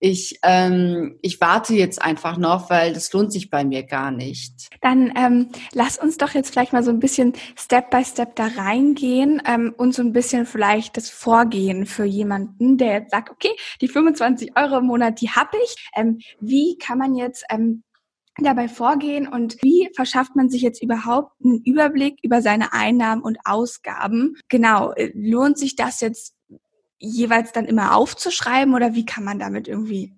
ich, 0.05 0.41
ähm, 0.43 1.17
ich 1.23 1.41
warte 1.41 1.75
jetzt 1.75 2.03
einfach 2.03 2.37
noch, 2.37 2.71
weil 2.71 2.93
das 2.93 3.13
lohnt 3.13 3.33
sich 3.33 3.51
bei 3.51 3.65
mir 3.65 3.85
gar 3.85 4.11
nicht. 4.11 4.69
Dann 4.81 5.13
ähm, 5.17 5.51
lass 5.73 5.97
uns 5.97 6.17
doch 6.17 6.35
jetzt 6.35 6.51
vielleicht 6.51 6.73
mal 6.73 6.83
so 6.83 6.91
ein 6.91 6.99
bisschen 6.99 7.35
Step 7.57 7.91
by 7.91 8.05
Step 8.05 8.35
da 8.35 8.49
reingehen 8.49 9.41
ähm, 9.47 9.73
und 9.77 9.95
so 9.95 10.03
ein 10.03 10.13
bisschen 10.13 10.45
vielleicht 10.45 10.97
das 10.97 11.09
Vorgehen 11.09 11.87
für 11.87 12.05
jemanden, 12.05 12.79
der 12.79 12.95
jetzt 12.95 13.13
sagt, 13.13 13.31
okay, 13.31 13.53
die 13.81 13.87
25 13.87 14.57
Euro 14.57 14.79
im 14.79 14.87
Monat, 14.87 15.21
die 15.21 15.31
habe 15.31 15.57
ich. 15.63 15.89
Ähm, 15.95 16.19
wie 16.41 16.77
kann 16.79 16.99
man 16.99 17.15
jetzt 17.15 17.45
ähm, 17.49 17.85
dabei 18.39 18.67
vorgehen 18.67 19.29
und 19.29 19.63
wie 19.63 19.89
verschafft 19.95 20.35
man 20.35 20.49
sich 20.51 20.63
jetzt 20.63 20.83
überhaupt 20.83 21.31
einen 21.45 21.63
Überblick 21.65 22.19
über 22.23 22.43
seine 22.43 22.73
Einnahmen 22.73 23.23
und 23.23 23.39
Ausgaben? 23.45 24.35
Genau, 24.49 24.91
äh, 24.95 25.13
lohnt 25.15 25.59
sich 25.59 25.77
das 25.77 26.01
jetzt 26.01 26.35
jeweils 27.03 27.53
dann 27.53 27.67
immer 27.67 27.97
aufzuschreiben 27.97 28.75
oder 28.75 28.95
wie 28.95 29.05
kann 29.05 29.25
man 29.25 29.39
damit 29.39 29.69
irgendwie 29.69 30.13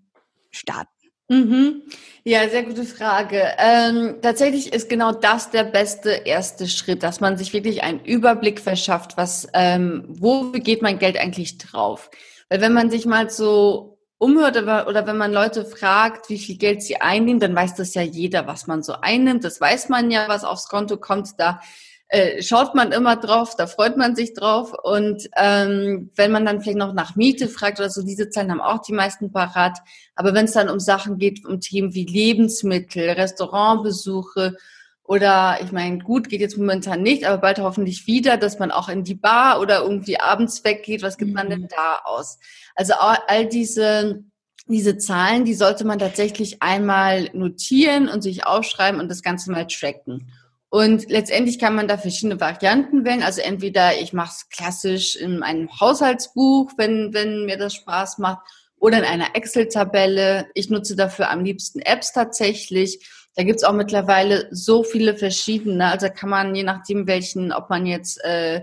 starten? 0.51 0.91
Mhm. 1.29 1.83
Ja, 2.25 2.49
sehr 2.49 2.65
gute 2.65 2.85
Frage. 2.85 3.43
Ähm, 3.59 4.17
tatsächlich 4.21 4.73
ist 4.73 4.89
genau 4.89 5.13
das 5.13 5.51
der 5.51 5.65
beste 5.65 6.11
erste 6.11 6.69
Schritt, 6.69 7.03
dass 7.03 7.21
man 7.21 7.39
sich 7.39 7.53
wirklich 7.53 7.83
einen 7.83 8.05
Überblick 8.05 8.61
verschafft, 8.61 9.17
was, 9.17 9.49
ähm, 9.55 10.05
wo 10.09 10.53
geht 10.53 10.83
mein 10.83 10.99
Geld 10.99 11.19
eigentlich 11.19 11.59
drauf? 11.59 12.11
Weil 12.51 12.61
wenn 12.61 12.75
man 12.75 12.91
sich 12.91 13.07
mal 13.07 13.31
so 13.31 13.99
umhört 14.19 14.57
oder, 14.57 14.87
oder 14.87 15.07
wenn 15.07 15.17
man 15.17 15.33
Leute 15.33 15.65
fragt, 15.65 16.29
wie 16.29 16.39
viel 16.39 16.57
Geld 16.57 16.83
sie 16.83 17.01
einnehmen, 17.01 17.41
dann 17.41 17.57
weiß 17.57 17.75
das 17.75 17.95
ja 17.95 18.03
jeder, 18.03 18.47
was 18.47 18.67
man 18.67 18.83
so 18.83 18.95
einnimmt. 19.01 19.45
Das 19.45 19.61
weiß 19.61 19.89
man 19.89 20.11
ja, 20.11 20.29
was 20.29 20.45
aufs 20.45 20.69
Konto 20.69 20.99
kommt. 20.99 21.31
Da 21.39 21.61
äh, 22.09 22.43
schaut 22.43 22.75
man 22.75 22.93
immer 22.93 23.17
drauf, 23.17 23.57
da 23.57 23.67
freut 23.67 23.97
man 23.97 24.15
sich 24.15 24.35
drauf. 24.35 24.73
Und 24.83 25.29
ähm, 25.37 26.11
wenn 26.15 26.31
man 26.31 26.45
dann 26.45 26.61
vielleicht 26.61 26.79
noch 26.79 26.93
nach 26.93 27.17
Miete 27.17 27.49
fragt 27.49 27.81
oder 27.81 27.91
so, 27.91 28.03
diese 28.03 28.31
Zahlen 28.31 28.51
haben 28.51 28.61
auch 28.61 28.83
die 28.83 28.93
meisten 28.93 29.33
parat. 29.33 29.79
Aber 30.15 30.35
wenn 30.35 30.45
es 30.45 30.53
dann 30.53 30.69
um 30.69 30.81
Sachen 30.81 31.19
geht, 31.19 31.45
um 31.45 31.61
Themen 31.61 31.95
wie 31.95 32.05
Lebensmittel, 32.05 33.11
Restaurantbesuche 33.11 34.57
oder 35.03 35.59
ich 35.63 35.73
meine, 35.73 35.99
gut, 35.99 36.29
geht 36.29 36.41
jetzt 36.41 36.57
momentan 36.57 37.03
nicht, 37.03 37.25
aber 37.27 37.39
bald 37.39 37.59
hoffentlich 37.59 38.07
wieder, 38.07 38.37
dass 38.37 38.59
man 38.59 38.71
auch 38.71 38.89
in 38.89 39.05
die 39.05 39.15
Bar 39.15 39.61
oder 39.61 39.83
irgendwie 39.83 40.19
abends 40.19 40.65
weggeht. 40.65 41.03
Was 41.03 41.19
gibt 41.19 41.35
man 41.35 41.51
denn 41.51 41.63
mhm. 41.63 41.69
da 41.69 42.01
aus? 42.05 42.39
Also 42.75 42.95
all 42.95 43.47
diese 43.47 44.25
diese 44.67 44.97
Zahlen, 44.97 45.45
die 45.45 45.55
sollte 45.55 45.85
man 45.85 45.99
tatsächlich 45.99 46.63
einmal 46.63 47.29
notieren 47.35 48.09
und 48.09 48.23
sich 48.23 48.47
aufschreiben 48.47 48.99
und 48.99 49.11
das 49.11 49.23
Ganze 49.23 49.51
mal 49.51 49.67
tracken. 49.67 50.33
Und 50.71 51.09
letztendlich 51.09 51.59
kann 51.59 51.77
man 51.77 51.87
da 51.87 51.97
verschiedene 51.97 52.41
Varianten 52.41 53.05
wählen. 53.05 53.23
Also 53.23 53.41
entweder 53.41 54.01
ich 54.01 54.13
mache 54.13 54.33
es 54.33 54.49
klassisch 54.49 55.15
in 55.15 55.43
einem 55.43 55.69
Haushaltsbuch, 55.81 56.73
wenn, 56.77 57.15
wenn 57.15 57.45
mir 57.45 57.57
das 57.57 57.75
Spaß 57.75 58.19
macht, 58.19 58.41
oder 58.85 58.99
in 58.99 59.05
einer 59.05 59.35
Excel-Tabelle. 59.35 60.47
Ich 60.55 60.69
nutze 60.69 60.95
dafür 60.95 61.31
am 61.31 61.43
liebsten 61.43 61.81
Apps 61.81 62.13
tatsächlich. 62.13 63.09
Da 63.35 63.43
gibt's 63.43 63.65
auch 63.65 63.73
mittlerweile 63.73 64.49
so 64.51 64.83
viele 64.83 65.17
verschiedene. 65.17 65.87
Also 65.87 66.09
kann 66.09 66.29
man, 66.29 66.55
je 66.55 66.65
nachdem 66.65 67.07
welchen, 67.07 67.53
ob 67.53 67.71
man 67.71 67.87
jetzt 67.87 68.23
äh, 68.25 68.63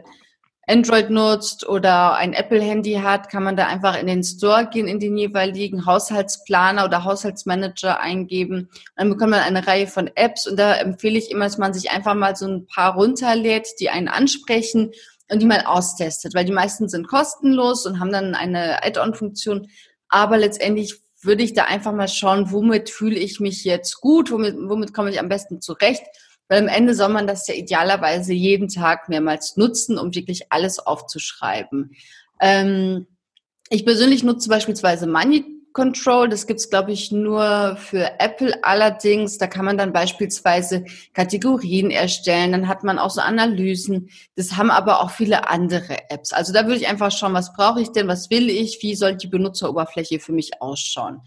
Android 0.68 1.10
nutzt 1.10 1.68
oder 1.68 2.16
ein 2.16 2.34
Apple-Handy 2.34 2.94
hat, 2.94 3.30
kann 3.30 3.44
man 3.44 3.56
da 3.56 3.68
einfach 3.68 4.00
in 4.00 4.08
den 4.08 4.24
Store 4.24 4.70
gehen, 4.72 4.88
in 4.88 5.00
den 5.00 5.18
jeweiligen 5.18 5.86
Haushaltsplaner 5.86 6.86
oder 6.86 7.04
Haushaltsmanager 7.04 8.00
eingeben. 8.00 8.70
Dann 8.96 9.10
bekommt 9.10 9.32
man 9.32 9.42
eine 9.42 9.66
Reihe 9.66 9.88
von 9.88 10.10
Apps 10.16 10.48
und 10.48 10.58
da 10.58 10.76
empfehle 10.76 11.18
ich 11.18 11.32
immer, 11.32 11.46
dass 11.46 11.58
man 11.58 11.74
sich 11.74 11.90
einfach 11.92 12.14
mal 12.14 12.36
so 12.36 12.48
ein 12.48 12.68
paar 12.68 12.94
runterlädt, 12.94 13.68
die 13.80 13.90
einen 13.90 14.08
ansprechen 14.08 14.92
und 15.32 15.42
die 15.42 15.48
mal 15.48 15.66
austestet, 15.66 16.36
weil 16.36 16.46
die 16.46 16.52
meisten 16.52 16.90
sind 16.90 17.08
kostenlos 17.08 17.86
und 17.86 18.00
haben 18.00 18.12
dann 18.12 18.36
eine 18.36 18.84
Add-on-Funktion. 18.84 19.68
Aber 20.10 20.38
letztendlich 20.38 21.02
würde 21.22 21.44
ich 21.44 21.54
da 21.54 21.66
einfach 21.66 21.94
mal 21.94 22.08
schauen, 22.08 22.52
womit 22.52 22.90
fühle 22.90 23.18
ich 23.18 23.40
mich 23.40 23.64
jetzt 23.64 24.02
gut, 24.02 24.32
womit, 24.32 24.56
womit 24.58 24.94
komme 24.94 25.10
ich 25.10 25.20
am 25.20 25.30
besten 25.30 25.62
zurecht. 25.62 26.04
Weil 26.52 26.64
am 26.64 26.68
Ende 26.68 26.94
soll 26.94 27.08
man 27.08 27.28
das 27.28 27.48
ja 27.48 27.54
idealerweise 27.54 28.34
jeden 28.34 28.68
Tag 28.68 29.08
mehrmals 29.08 29.56
nutzen, 29.56 29.98
um 29.98 30.14
wirklich 30.14 30.52
alles 30.52 30.80
aufzuschreiben. 30.80 31.96
Ähm, 32.42 33.08
ich 33.70 33.86
persönlich 33.86 34.26
nutze 34.26 34.50
beispielsweise 34.50 35.08
Money 35.08 35.46
Control. 35.72 36.28
Das 36.28 36.48
gibt's 36.48 36.70
glaube 36.70 36.92
ich, 36.92 37.10
nur 37.10 37.78
für 37.78 38.20
Apple 38.20 38.66
allerdings. 38.66 39.38
Da 39.38 39.48
kann 39.48 39.64
man 39.64 39.78
dann 39.78 39.94
beispielsweise 39.94 40.84
Kategorien 41.14 41.90
erstellen. 41.90 42.52
Dann 42.52 42.68
hat 42.68 42.84
man 42.84 43.00
auch 43.00 43.12
so 43.12 43.22
Analysen. 43.22 44.10
Das 44.36 44.58
haben 44.58 44.72
aber 44.72 45.02
auch 45.02 45.12
viele 45.12 45.48
andere 45.48 46.10
Apps. 46.10 46.34
Also 46.34 46.52
da 46.52 46.66
würde 46.66 46.82
ich 46.82 46.90
einfach 46.90 47.14
schauen, 47.14 47.34
was 47.34 47.54
brauche 47.54 47.80
ich 47.80 47.94
denn, 47.94 48.10
was 48.10 48.30
will 48.30 48.50
ich, 48.50 48.80
wie 48.82 48.96
soll 48.96 49.16
die 49.16 49.28
Benutzeroberfläche 49.28 50.20
für 50.20 50.34
mich 50.34 50.62
ausschauen. 50.62 51.22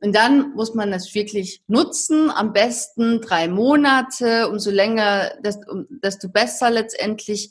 Und 0.00 0.14
dann 0.14 0.52
muss 0.54 0.74
man 0.74 0.90
das 0.90 1.14
wirklich 1.14 1.62
nutzen, 1.66 2.30
am 2.30 2.52
besten 2.52 3.20
drei 3.20 3.48
Monate, 3.48 4.48
umso 4.48 4.70
länger, 4.70 5.32
desto 5.42 6.28
besser 6.28 6.70
letztendlich 6.70 7.50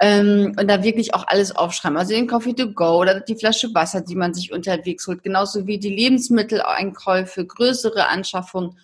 ähm, 0.00 0.54
und 0.58 0.68
da 0.68 0.82
wirklich 0.82 1.14
auch 1.14 1.26
alles 1.26 1.54
aufschreiben. 1.54 1.96
Also 1.96 2.12
den 2.12 2.26
Coffee 2.26 2.54
to 2.54 2.72
go 2.72 3.00
oder 3.00 3.20
die 3.20 3.36
Flasche 3.36 3.72
Wasser, 3.74 4.00
die 4.00 4.16
man 4.16 4.34
sich 4.34 4.52
unterwegs 4.52 5.06
holt, 5.06 5.22
genauso 5.22 5.66
wie 5.66 5.78
die 5.78 5.94
Lebensmitteleinkäufe, 5.94 7.46
größere 7.46 8.06
Anschaffungen. 8.08 8.78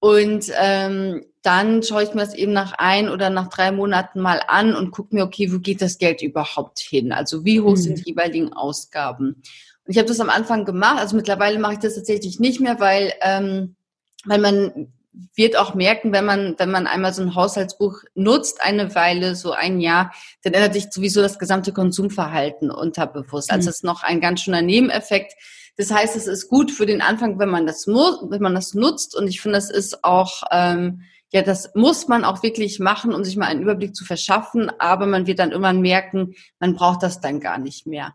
Und 0.00 0.52
ähm, 0.60 1.24
dann 1.42 1.82
schaue 1.82 2.02
ich 2.02 2.12
mir 2.12 2.20
das 2.20 2.34
eben 2.34 2.52
nach 2.52 2.74
ein 2.76 3.08
oder 3.08 3.30
nach 3.30 3.48
drei 3.48 3.72
Monaten 3.72 4.20
mal 4.20 4.42
an 4.46 4.74
und 4.74 4.90
gucke 4.90 5.14
mir, 5.14 5.24
okay, 5.24 5.52
wo 5.52 5.60
geht 5.60 5.80
das 5.80 5.98
Geld 5.98 6.20
überhaupt 6.20 6.80
hin? 6.80 7.12
Also 7.12 7.44
wie 7.44 7.60
hoch 7.60 7.70
mhm. 7.70 7.76
sind 7.76 7.98
die 7.98 8.10
jeweiligen 8.10 8.52
Ausgaben? 8.52 9.42
Und 9.86 9.92
ich 9.92 9.98
habe 9.98 10.08
das 10.08 10.20
am 10.20 10.30
Anfang 10.30 10.64
gemacht, 10.64 10.98
also 10.98 11.16
mittlerweile 11.16 11.58
mache 11.58 11.74
ich 11.74 11.78
das 11.78 11.94
tatsächlich 11.94 12.40
nicht 12.40 12.60
mehr, 12.60 12.80
weil, 12.80 13.12
ähm, 13.22 13.76
weil 14.24 14.40
man 14.40 14.92
wird 15.34 15.56
auch 15.56 15.74
merken, 15.74 16.12
wenn 16.12 16.24
man, 16.24 16.54
wenn 16.58 16.70
man 16.70 16.86
einmal 16.86 17.12
so 17.12 17.22
ein 17.22 17.34
Haushaltsbuch 17.34 18.02
nutzt, 18.14 18.60
eine 18.62 18.94
Weile, 18.94 19.34
so 19.34 19.52
ein 19.52 19.80
Jahr, 19.80 20.12
dann 20.42 20.52
ändert 20.52 20.74
sich 20.74 20.86
sowieso 20.90 21.22
das 21.22 21.38
gesamte 21.38 21.72
Konsumverhalten 21.72 22.70
unterbewusst. 22.70 23.50
Also 23.50 23.60
es 23.60 23.66
mhm. 23.66 23.70
ist 23.70 23.84
noch 23.84 24.02
ein 24.02 24.20
ganz 24.20 24.42
schöner 24.42 24.62
Nebeneffekt. 24.62 25.34
Das 25.76 25.90
heißt, 25.90 26.16
es 26.16 26.26
ist 26.26 26.48
gut 26.48 26.70
für 26.70 26.86
den 26.86 27.00
Anfang, 27.02 27.38
wenn 27.38 27.48
man 27.48 27.66
das 27.66 27.86
muss, 27.86 28.18
wenn 28.28 28.42
man 28.42 28.54
das 28.54 28.74
nutzt. 28.74 29.14
Und 29.14 29.28
ich 29.28 29.40
finde, 29.40 29.58
das 29.58 29.70
ist 29.70 30.04
auch, 30.04 30.42
ähm, 30.50 31.02
ja, 31.32 31.42
das 31.42 31.74
muss 31.74 32.08
man 32.08 32.24
auch 32.24 32.42
wirklich 32.42 32.78
machen, 32.78 33.14
um 33.14 33.24
sich 33.24 33.36
mal 33.36 33.46
einen 33.46 33.62
Überblick 33.62 33.94
zu 33.94 34.04
verschaffen. 34.04 34.70
Aber 34.78 35.06
man 35.06 35.26
wird 35.26 35.38
dann 35.38 35.50
irgendwann 35.50 35.80
merken, 35.80 36.34
man 36.60 36.74
braucht 36.74 37.02
das 37.02 37.20
dann 37.20 37.40
gar 37.40 37.58
nicht 37.58 37.86
mehr. 37.86 38.14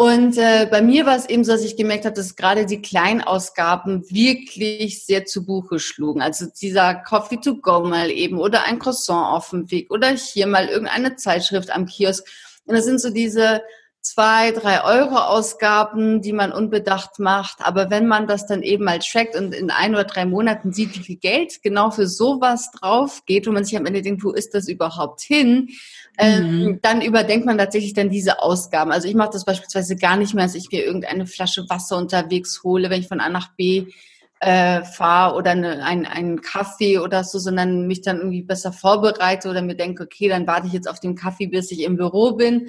Und 0.00 0.38
äh, 0.38 0.68
bei 0.70 0.80
mir 0.80 1.06
war 1.06 1.16
es 1.16 1.28
eben 1.28 1.42
so, 1.42 1.50
dass 1.50 1.64
ich 1.64 1.76
gemerkt 1.76 2.04
habe, 2.04 2.14
dass 2.14 2.36
gerade 2.36 2.66
die 2.66 2.80
Kleinausgaben 2.80 4.08
wirklich 4.08 5.04
sehr 5.04 5.24
zu 5.24 5.44
Buche 5.44 5.80
schlugen. 5.80 6.22
Also 6.22 6.46
dieser 6.46 6.94
Coffee 6.94 7.38
to 7.38 7.56
go 7.56 7.80
mal 7.80 8.08
eben 8.08 8.38
oder 8.38 8.64
ein 8.64 8.78
Croissant 8.78 9.26
auf 9.26 9.50
dem 9.50 9.68
Weg 9.72 9.90
oder 9.90 10.10
hier 10.10 10.46
mal 10.46 10.68
irgendeine 10.68 11.16
Zeitschrift 11.16 11.70
am 11.70 11.86
Kiosk. 11.86 12.24
Und 12.64 12.76
das 12.76 12.84
sind 12.84 13.00
so 13.00 13.10
diese 13.10 13.62
zwei, 14.00 14.52
drei 14.52 14.84
Euro 14.84 15.16
Ausgaben, 15.16 16.22
die 16.22 16.32
man 16.32 16.52
unbedacht 16.52 17.18
macht. 17.18 17.58
Aber 17.58 17.90
wenn 17.90 18.06
man 18.06 18.28
das 18.28 18.46
dann 18.46 18.62
eben 18.62 18.84
mal 18.84 19.00
trackt 19.00 19.34
und 19.34 19.52
in 19.52 19.72
ein 19.72 19.94
oder 19.94 20.04
drei 20.04 20.26
Monaten 20.26 20.72
sieht, 20.72 20.96
wie 20.96 21.02
viel 21.02 21.16
Geld 21.16 21.60
genau 21.62 21.90
für 21.90 22.06
sowas 22.06 22.70
drauf 22.70 23.24
geht, 23.26 23.48
wo 23.48 23.50
man 23.50 23.64
sich 23.64 23.76
am 23.76 23.86
Ende 23.86 24.02
denkt, 24.02 24.22
wo 24.22 24.30
ist 24.30 24.54
das 24.54 24.68
überhaupt 24.68 25.22
hin? 25.22 25.70
Ähm, 26.20 26.62
mhm. 26.64 26.78
dann 26.82 27.00
überdenkt 27.00 27.46
man 27.46 27.58
tatsächlich 27.58 27.94
dann 27.94 28.10
diese 28.10 28.42
Ausgaben. 28.42 28.90
Also 28.90 29.06
ich 29.06 29.14
mache 29.14 29.30
das 29.32 29.44
beispielsweise 29.44 29.94
gar 29.94 30.16
nicht 30.16 30.34
mehr, 30.34 30.44
dass 30.44 30.56
ich 30.56 30.68
mir 30.72 30.84
irgendeine 30.84 31.26
Flasche 31.26 31.64
Wasser 31.68 31.96
unterwegs 31.96 32.64
hole, 32.64 32.90
wenn 32.90 33.00
ich 33.00 33.06
von 33.06 33.20
A 33.20 33.28
nach 33.28 33.54
B 33.54 33.86
äh, 34.40 34.82
fahre 34.82 35.36
oder 35.36 35.52
eine, 35.52 35.84
ein, 35.84 36.06
einen 36.06 36.40
Kaffee 36.42 36.98
oder 36.98 37.22
so, 37.22 37.38
sondern 37.38 37.86
mich 37.86 38.02
dann 38.02 38.18
irgendwie 38.18 38.42
besser 38.42 38.72
vorbereite 38.72 39.48
oder 39.48 39.62
mir 39.62 39.76
denke, 39.76 40.02
okay, 40.04 40.28
dann 40.28 40.46
warte 40.48 40.66
ich 40.66 40.72
jetzt 40.72 40.90
auf 40.90 40.98
den 40.98 41.14
Kaffee, 41.14 41.46
bis 41.46 41.70
ich 41.70 41.82
im 41.84 41.96
Büro 41.96 42.32
bin. 42.32 42.68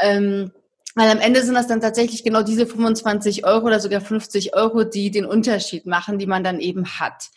Ähm, 0.00 0.50
weil 0.96 1.10
am 1.10 1.20
Ende 1.20 1.44
sind 1.44 1.54
das 1.54 1.68
dann 1.68 1.80
tatsächlich 1.80 2.24
genau 2.24 2.42
diese 2.42 2.66
25 2.66 3.44
Euro 3.44 3.66
oder 3.66 3.78
sogar 3.78 4.00
50 4.00 4.56
Euro, 4.56 4.82
die 4.82 5.12
den 5.12 5.24
Unterschied 5.24 5.86
machen, 5.86 6.18
die 6.18 6.26
man 6.26 6.42
dann 6.42 6.58
eben 6.58 6.84
hat. 6.98 7.28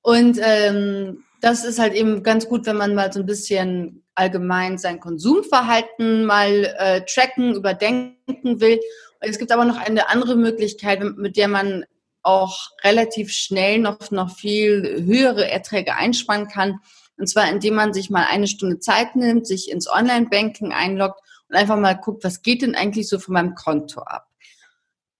Und 0.00 0.38
ähm, 0.42 1.24
das 1.42 1.64
ist 1.64 1.78
halt 1.78 1.92
eben 1.92 2.22
ganz 2.22 2.48
gut, 2.48 2.64
wenn 2.64 2.76
man 2.76 2.94
mal 2.94 3.12
so 3.12 3.20
ein 3.20 3.26
bisschen 3.26 4.01
allgemein 4.14 4.78
sein 4.78 5.00
Konsumverhalten 5.00 6.24
mal 6.24 6.74
äh, 6.78 7.02
tracken, 7.04 7.54
überdenken 7.54 8.60
will. 8.60 8.80
Es 9.20 9.38
gibt 9.38 9.52
aber 9.52 9.64
noch 9.64 9.78
eine 9.78 10.08
andere 10.08 10.36
Möglichkeit, 10.36 11.02
mit 11.16 11.36
der 11.36 11.48
man 11.48 11.84
auch 12.22 12.70
relativ 12.82 13.32
schnell 13.32 13.78
noch, 13.78 14.10
noch 14.10 14.36
viel 14.36 15.04
höhere 15.04 15.50
Erträge 15.50 15.94
einsparen 15.96 16.48
kann. 16.48 16.80
Und 17.18 17.28
zwar, 17.28 17.48
indem 17.50 17.74
man 17.74 17.92
sich 17.92 18.10
mal 18.10 18.26
eine 18.28 18.46
Stunde 18.46 18.78
Zeit 18.78 19.16
nimmt, 19.16 19.46
sich 19.46 19.70
ins 19.70 19.90
Online-Banking 19.90 20.72
einloggt 20.72 21.20
und 21.48 21.56
einfach 21.56 21.76
mal 21.76 21.94
guckt, 21.94 22.24
was 22.24 22.42
geht 22.42 22.62
denn 22.62 22.74
eigentlich 22.74 23.08
so 23.08 23.18
von 23.18 23.34
meinem 23.34 23.54
Konto 23.54 24.00
ab. 24.02 24.28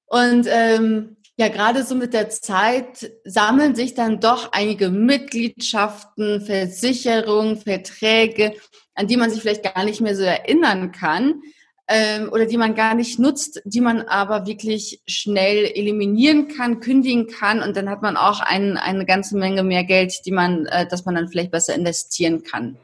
Und 0.06 0.46
ähm, 0.48 1.16
ja, 1.36 1.48
gerade 1.48 1.84
so 1.84 1.94
mit 1.94 2.12
der 2.12 2.28
Zeit 2.28 3.10
sammeln 3.24 3.74
sich 3.74 3.94
dann 3.94 4.20
doch 4.20 4.52
einige 4.52 4.90
Mitgliedschaften, 4.90 6.40
Versicherungen, 6.42 7.56
Verträge, 7.56 8.54
an 8.94 9.06
die 9.06 9.16
man 9.16 9.30
sich 9.30 9.40
vielleicht 9.40 9.74
gar 9.74 9.84
nicht 9.84 10.00
mehr 10.00 10.16
so 10.16 10.22
erinnern 10.22 10.92
kann 10.92 11.42
ähm, 11.88 12.30
oder 12.32 12.46
die 12.46 12.56
man 12.56 12.74
gar 12.74 12.94
nicht 12.94 13.18
nutzt, 13.18 13.60
die 13.64 13.80
man 13.80 14.02
aber 14.02 14.46
wirklich 14.46 15.02
schnell 15.06 15.64
eliminieren 15.74 16.48
kann, 16.48 16.80
kündigen 16.80 17.26
kann 17.26 17.62
und 17.62 17.76
dann 17.76 17.90
hat 17.90 18.02
man 18.02 18.16
auch 18.16 18.40
ein, 18.40 18.76
eine 18.76 19.04
ganze 19.04 19.36
Menge 19.36 19.62
mehr 19.62 19.84
Geld, 19.84 20.24
die 20.24 20.32
man, 20.32 20.66
äh, 20.66 20.86
dass 20.86 21.04
man 21.04 21.14
dann 21.14 21.28
vielleicht 21.28 21.50
besser 21.50 21.74
investieren 21.74 22.42
kann. 22.42 22.78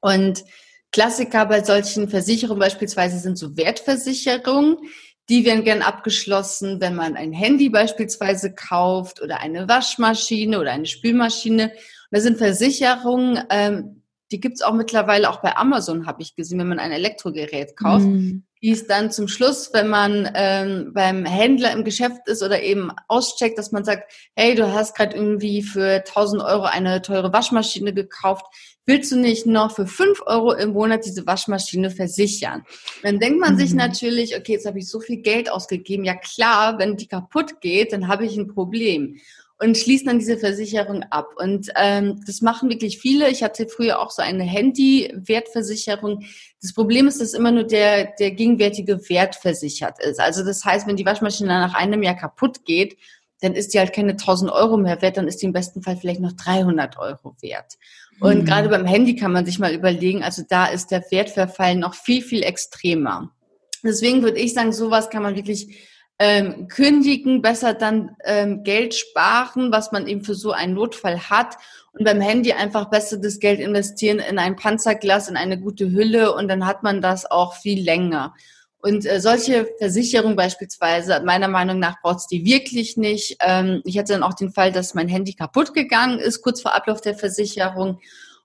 Und 0.00 0.44
Klassiker 0.92 1.46
bei 1.46 1.62
solchen 1.62 2.08
Versicherungen 2.08 2.60
beispielsweise 2.60 3.18
sind 3.18 3.36
so 3.36 3.56
Wertversicherungen. 3.56 4.78
Die 5.28 5.44
werden 5.44 5.64
gern 5.64 5.82
abgeschlossen, 5.82 6.80
wenn 6.80 6.94
man 6.94 7.16
ein 7.16 7.32
Handy 7.32 7.68
beispielsweise 7.68 8.54
kauft 8.54 9.20
oder 9.20 9.40
eine 9.40 9.68
Waschmaschine 9.68 10.58
oder 10.58 10.72
eine 10.72 10.86
Spülmaschine. 10.86 11.64
Und 11.64 11.72
das 12.10 12.22
sind 12.22 12.38
Versicherungen, 12.38 13.44
ähm, 13.50 13.97
die 14.30 14.40
gibt's 14.40 14.62
auch 14.62 14.74
mittlerweile 14.74 15.30
auch 15.30 15.40
bei 15.40 15.56
Amazon, 15.56 16.06
habe 16.06 16.22
ich 16.22 16.36
gesehen, 16.36 16.58
wenn 16.58 16.68
man 16.68 16.78
ein 16.78 16.92
Elektrogerät 16.92 17.76
kauft. 17.76 18.04
Mhm. 18.04 18.44
Die 18.60 18.70
ist 18.70 18.90
dann 18.90 19.12
zum 19.12 19.28
Schluss, 19.28 19.70
wenn 19.72 19.88
man 19.88 20.28
ähm, 20.34 20.90
beim 20.92 21.24
Händler 21.24 21.72
im 21.72 21.84
Geschäft 21.84 22.26
ist 22.26 22.42
oder 22.42 22.60
eben 22.60 22.90
auscheckt, 23.06 23.56
dass 23.56 23.70
man 23.70 23.84
sagt, 23.84 24.12
hey, 24.34 24.56
du 24.56 24.72
hast 24.72 24.96
gerade 24.96 25.16
irgendwie 25.16 25.62
für 25.62 26.02
1000 26.06 26.42
Euro 26.42 26.64
eine 26.64 27.00
teure 27.00 27.32
Waschmaschine 27.32 27.94
gekauft 27.94 28.46
willst 28.88 29.12
du 29.12 29.16
nicht 29.16 29.46
noch 29.46 29.76
für 29.76 29.86
fünf 29.86 30.22
Euro 30.24 30.52
im 30.54 30.72
Monat 30.72 31.04
diese 31.04 31.26
Waschmaschine 31.26 31.90
versichern? 31.90 32.64
Dann 33.02 33.20
denkt 33.20 33.38
man 33.38 33.54
mhm. 33.54 33.58
sich 33.58 33.74
natürlich, 33.74 34.34
okay, 34.34 34.52
jetzt 34.52 34.66
habe 34.66 34.78
ich 34.78 34.88
so 34.88 34.98
viel 34.98 35.18
Geld 35.18 35.52
ausgegeben. 35.52 36.04
Ja 36.04 36.16
klar, 36.16 36.78
wenn 36.78 36.96
die 36.96 37.06
kaputt 37.06 37.60
geht, 37.60 37.92
dann 37.92 38.08
habe 38.08 38.24
ich 38.24 38.36
ein 38.36 38.48
Problem. 38.48 39.18
Und 39.60 39.76
schließen 39.76 40.06
dann 40.06 40.20
diese 40.20 40.38
Versicherung 40.38 41.02
ab. 41.10 41.30
Und 41.36 41.68
ähm, 41.74 42.20
das 42.26 42.42
machen 42.42 42.70
wirklich 42.70 42.98
viele. 42.98 43.28
Ich 43.28 43.42
hatte 43.42 43.66
früher 43.66 43.98
auch 43.98 44.12
so 44.12 44.22
eine 44.22 44.44
Handy-Wertversicherung. 44.44 46.24
Das 46.62 46.72
Problem 46.72 47.08
ist, 47.08 47.20
dass 47.20 47.34
immer 47.34 47.50
nur 47.50 47.64
der, 47.64 48.12
der 48.20 48.30
gegenwärtige 48.30 49.08
Wert 49.08 49.34
versichert 49.34 49.98
ist. 50.00 50.20
Also 50.20 50.44
das 50.44 50.64
heißt, 50.64 50.86
wenn 50.86 50.94
die 50.94 51.06
Waschmaschine 51.06 51.48
nach 51.48 51.74
einem 51.74 52.04
Jahr 52.04 52.14
kaputt 52.14 52.64
geht, 52.64 52.96
dann 53.40 53.54
ist 53.54 53.74
die 53.74 53.78
halt 53.78 53.92
keine 53.92 54.12
1000 54.12 54.50
Euro 54.50 54.76
mehr 54.76 55.00
wert, 55.00 55.16
dann 55.16 55.28
ist 55.28 55.42
die 55.42 55.46
im 55.46 55.52
besten 55.52 55.82
Fall 55.82 55.96
vielleicht 55.96 56.20
noch 56.20 56.32
300 56.32 56.98
Euro 56.98 57.36
wert. 57.40 57.74
Und 58.20 58.42
mhm. 58.42 58.44
gerade 58.44 58.68
beim 58.68 58.84
Handy 58.84 59.14
kann 59.14 59.32
man 59.32 59.46
sich 59.46 59.58
mal 59.58 59.72
überlegen, 59.72 60.22
also 60.22 60.42
da 60.48 60.66
ist 60.66 60.90
der 60.90 61.04
Wertverfall 61.10 61.76
noch 61.76 61.94
viel, 61.94 62.22
viel 62.22 62.42
extremer. 62.42 63.30
Deswegen 63.84 64.22
würde 64.22 64.38
ich 64.38 64.54
sagen, 64.54 64.72
sowas 64.72 65.08
kann 65.08 65.22
man 65.22 65.36
wirklich 65.36 65.78
ähm, 66.18 66.68
kündigen, 66.68 67.42
besser 67.42 67.74
dann 67.74 68.16
ähm, 68.24 68.64
Geld 68.64 68.94
sparen, 68.94 69.70
was 69.70 69.92
man 69.92 70.06
eben 70.06 70.22
für 70.22 70.34
so 70.34 70.52
einen 70.52 70.74
Notfall 70.74 71.30
hat. 71.30 71.56
Und 71.92 72.04
beim 72.04 72.20
Handy 72.20 72.52
einfach 72.52 72.90
besser 72.90 73.18
das 73.18 73.38
Geld 73.38 73.60
investieren 73.60 74.18
in 74.18 74.38
ein 74.38 74.56
Panzerglas, 74.56 75.28
in 75.28 75.36
eine 75.36 75.58
gute 75.58 75.90
Hülle 75.90 76.34
und 76.34 76.48
dann 76.48 76.66
hat 76.66 76.82
man 76.82 77.00
das 77.00 77.30
auch 77.30 77.54
viel 77.54 77.82
länger. 77.82 78.34
Und 78.80 79.06
äh, 79.06 79.20
solche 79.20 79.68
Versicherungen 79.78 80.36
beispielsweise, 80.36 81.20
meiner 81.24 81.48
Meinung 81.48 81.78
nach 81.78 82.00
braucht 82.00 82.18
es 82.18 82.26
die 82.28 82.44
wirklich 82.44 82.96
nicht. 82.96 83.36
Ähm, 83.40 83.82
ich 83.84 83.98
hatte 83.98 84.12
dann 84.12 84.22
auch 84.22 84.34
den 84.34 84.52
Fall, 84.52 84.70
dass 84.70 84.94
mein 84.94 85.08
Handy 85.08 85.34
kaputt 85.34 85.74
gegangen 85.74 86.20
ist, 86.20 86.42
kurz 86.42 86.62
vor 86.62 86.74
Ablauf 86.74 87.00
der 87.00 87.16
Versicherung. 87.16 88.00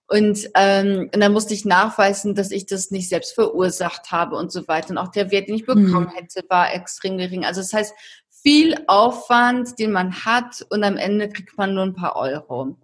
Und, 0.08 0.50
ähm, 0.56 1.10
und 1.14 1.20
dann 1.20 1.32
musste 1.32 1.54
ich 1.54 1.66
nachweisen, 1.66 2.36
dass 2.36 2.52
ich 2.52 2.66
das 2.66 2.92
nicht 2.92 3.10
selbst 3.10 3.34
verursacht 3.34 4.12
habe 4.12 4.36
und 4.36 4.52
so 4.52 4.68
weiter. 4.68 4.92
Und 4.92 4.98
auch 4.98 5.08
der 5.10 5.32
Wert, 5.32 5.48
den 5.48 5.56
ich 5.56 5.66
bekommen 5.66 6.12
mhm. 6.12 6.16
hätte, 6.16 6.44
war 6.50 6.74
extrem 6.74 7.18
gering. 7.18 7.46
Also 7.46 7.62
das 7.62 7.74
heißt, 7.74 7.94
viel 8.30 8.76
Aufwand, 8.88 9.80
den 9.80 9.92
man 9.92 10.26
hat 10.26 10.66
und 10.70 10.84
am 10.84 10.98
Ende 10.98 11.30
kriegt 11.30 11.58
man 11.58 11.74
nur 11.74 11.84
ein 11.84 11.94
paar 11.94 12.16
Euro. 12.18 12.78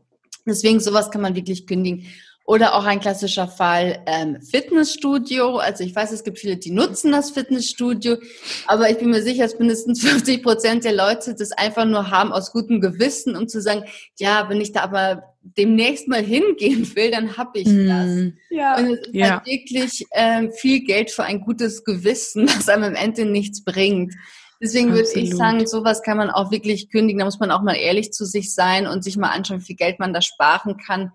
Deswegen 0.45 0.79
sowas 0.79 1.11
kann 1.11 1.21
man 1.21 1.35
wirklich 1.35 1.67
kündigen. 1.67 2.07
Oder 2.49 2.73
auch 2.73 2.85
ein 2.85 2.99
klassischer 2.99 3.47
Fall 3.47 3.99
ähm, 4.07 4.41
Fitnessstudio. 4.41 5.57
Also 5.57 5.83
ich 5.83 5.95
weiß, 5.95 6.11
es 6.11 6.23
gibt 6.23 6.39
viele, 6.39 6.57
die 6.57 6.71
nutzen 6.71 7.11
das 7.11 7.29
Fitnessstudio, 7.29 8.17
aber 8.65 8.89
ich 8.89 8.97
bin 8.97 9.11
mir 9.11 9.21
sicher, 9.21 9.43
dass 9.43 9.59
mindestens 9.59 10.01
50 10.09 10.41
Prozent 10.41 10.83
der 10.83 10.93
Leute 10.93 11.35
das 11.35 11.51
einfach 11.51 11.85
nur 11.85 12.09
haben 12.09 12.31
aus 12.31 12.51
gutem 12.51 12.81
Gewissen, 12.81 13.35
um 13.35 13.47
zu 13.47 13.61
sagen, 13.61 13.83
ja, 14.17 14.49
wenn 14.49 14.59
ich 14.61 14.71
da 14.71 14.81
aber 14.81 15.35
demnächst 15.43 16.07
mal 16.07 16.23
hingehen 16.23 16.95
will, 16.95 17.11
dann 17.11 17.37
habe 17.37 17.59
ich 17.59 17.67
mm, 17.67 17.87
das. 17.87 18.33
Ja. 18.49 18.77
Und 18.77 18.93
es 18.93 18.99
ist 18.99 19.13
ja. 19.13 19.29
halt 19.29 19.45
wirklich 19.45 20.07
ähm, 20.13 20.51
viel 20.51 20.83
Geld 20.83 21.11
für 21.11 21.25
ein 21.25 21.41
gutes 21.41 21.83
Gewissen, 21.83 22.47
das 22.47 22.67
einem 22.67 22.83
am 22.83 22.95
Ende 22.95 23.25
nichts 23.25 23.63
bringt. 23.63 24.15
Deswegen 24.59 24.89
Absolut. 24.89 25.07
würde 25.09 25.19
ich 25.19 25.35
sagen, 25.35 25.67
sowas 25.67 26.01
kann 26.01 26.17
man 26.17 26.31
auch 26.31 26.49
wirklich 26.49 26.89
kündigen. 26.89 27.19
Da 27.19 27.25
muss 27.25 27.39
man 27.39 27.51
auch 27.51 27.61
mal 27.61 27.75
ehrlich 27.75 28.11
zu 28.11 28.25
sich 28.25 28.55
sein 28.55 28.87
und 28.87 29.03
sich 29.03 29.17
mal 29.17 29.29
anschauen, 29.29 29.61
wie 29.61 29.65
viel 29.65 29.75
Geld 29.75 29.99
man 29.99 30.13
da 30.13 30.21
sparen 30.23 30.77
kann 30.77 31.11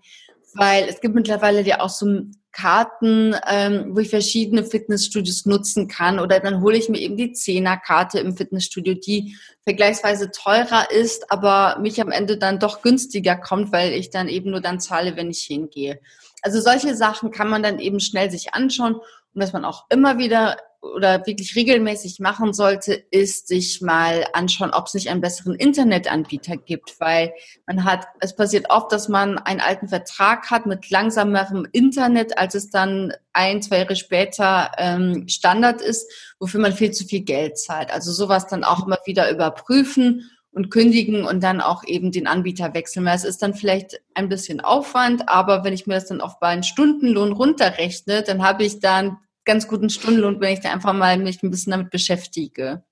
weil 0.55 0.85
es 0.85 1.01
gibt 1.01 1.15
mittlerweile 1.15 1.61
ja 1.61 1.81
auch 1.81 1.89
so 1.89 2.23
Karten, 2.55 3.35
ähm, 3.49 3.87
wo 3.93 3.99
ich 3.99 4.09
verschiedene 4.09 4.63
Fitnessstudios 4.63 5.45
nutzen 5.45 5.89
kann. 5.89 6.19
Oder 6.19 6.39
dann 6.39 6.61
hole 6.61 6.77
ich 6.77 6.87
mir 6.87 6.99
eben 6.99 7.17
die 7.17 7.33
Zehnerkarte 7.33 8.19
im 8.19 8.37
Fitnessstudio, 8.37 8.93
die 8.93 9.35
vergleichsweise 9.63 10.31
teurer 10.31 10.89
ist, 10.89 11.29
aber 11.31 11.77
mich 11.81 12.01
am 12.01 12.11
Ende 12.11 12.37
dann 12.37 12.59
doch 12.59 12.81
günstiger 12.81 13.35
kommt, 13.35 13.73
weil 13.73 13.91
ich 13.91 14.09
dann 14.09 14.29
eben 14.29 14.51
nur 14.51 14.61
dann 14.61 14.79
zahle, 14.79 15.17
wenn 15.17 15.29
ich 15.29 15.41
hingehe. 15.41 15.99
Also 16.41 16.61
solche 16.61 16.95
Sachen 16.95 17.29
kann 17.29 17.49
man 17.49 17.61
dann 17.61 17.79
eben 17.79 17.99
schnell 17.99 18.31
sich 18.31 18.53
anschauen 18.53 18.95
und 18.95 19.41
dass 19.41 19.51
man 19.51 19.65
auch 19.65 19.85
immer 19.89 20.17
wieder 20.17 20.55
oder 20.93 21.25
wirklich 21.25 21.55
regelmäßig 21.55 22.19
machen 22.19 22.53
sollte, 22.53 22.93
ist 22.93 23.47
sich 23.47 23.81
mal 23.81 24.25
anschauen, 24.33 24.71
ob 24.71 24.87
es 24.87 24.93
nicht 24.93 25.09
einen 25.09 25.21
besseren 25.21 25.55
Internetanbieter 25.55 26.57
gibt, 26.57 26.99
weil 26.99 27.33
man 27.65 27.83
hat, 27.83 28.07
es 28.19 28.35
passiert 28.35 28.69
oft, 28.69 28.91
dass 28.91 29.09
man 29.09 29.37
einen 29.37 29.61
alten 29.61 29.87
Vertrag 29.87 30.51
hat 30.51 30.65
mit 30.65 30.89
langsamerem 30.89 31.67
Internet, 31.71 32.37
als 32.37 32.55
es 32.55 32.69
dann 32.69 33.13
ein, 33.33 33.61
zwei 33.61 33.79
Jahre 33.79 33.95
später 33.95 34.71
ähm, 34.77 35.27
Standard 35.27 35.81
ist, 35.81 36.09
wofür 36.39 36.61
man 36.61 36.73
viel 36.73 36.91
zu 36.91 37.05
viel 37.05 37.21
Geld 37.21 37.57
zahlt. 37.57 37.91
Also 37.91 38.11
sowas 38.11 38.47
dann 38.47 38.63
auch 38.63 38.85
immer 38.85 38.99
wieder 39.05 39.31
überprüfen 39.31 40.29
und 40.51 40.69
kündigen 40.69 41.25
und 41.25 41.43
dann 41.43 41.59
auch 41.59 41.83
eben 41.85 42.11
den 42.11 42.27
Anbieter 42.27 42.73
wechseln. 42.73 43.05
Weil 43.05 43.17
es 43.17 43.25
ist 43.25 43.41
dann 43.41 43.53
vielleicht 43.53 44.01
ein 44.13 44.29
bisschen 44.29 44.61
Aufwand, 44.61 45.27
aber 45.27 45.63
wenn 45.63 45.73
ich 45.73 45.85
mir 45.85 45.95
das 45.95 46.07
dann 46.07 46.21
auf 46.21 46.39
meinen 46.39 46.63
Stundenlohn 46.63 47.33
runterrechne, 47.33 48.23
dann 48.23 48.41
habe 48.41 48.63
ich 48.63 48.79
dann 48.79 49.17
ganz 49.45 49.67
guten 49.67 49.89
Stundenlohn, 49.89 50.41
wenn 50.41 50.53
ich 50.53 50.61
da 50.61 50.71
einfach 50.71 50.93
mal 50.93 51.17
mich 51.17 51.41
ein 51.43 51.51
bisschen 51.51 51.71
damit 51.71 51.91
beschäftige. 51.91 52.83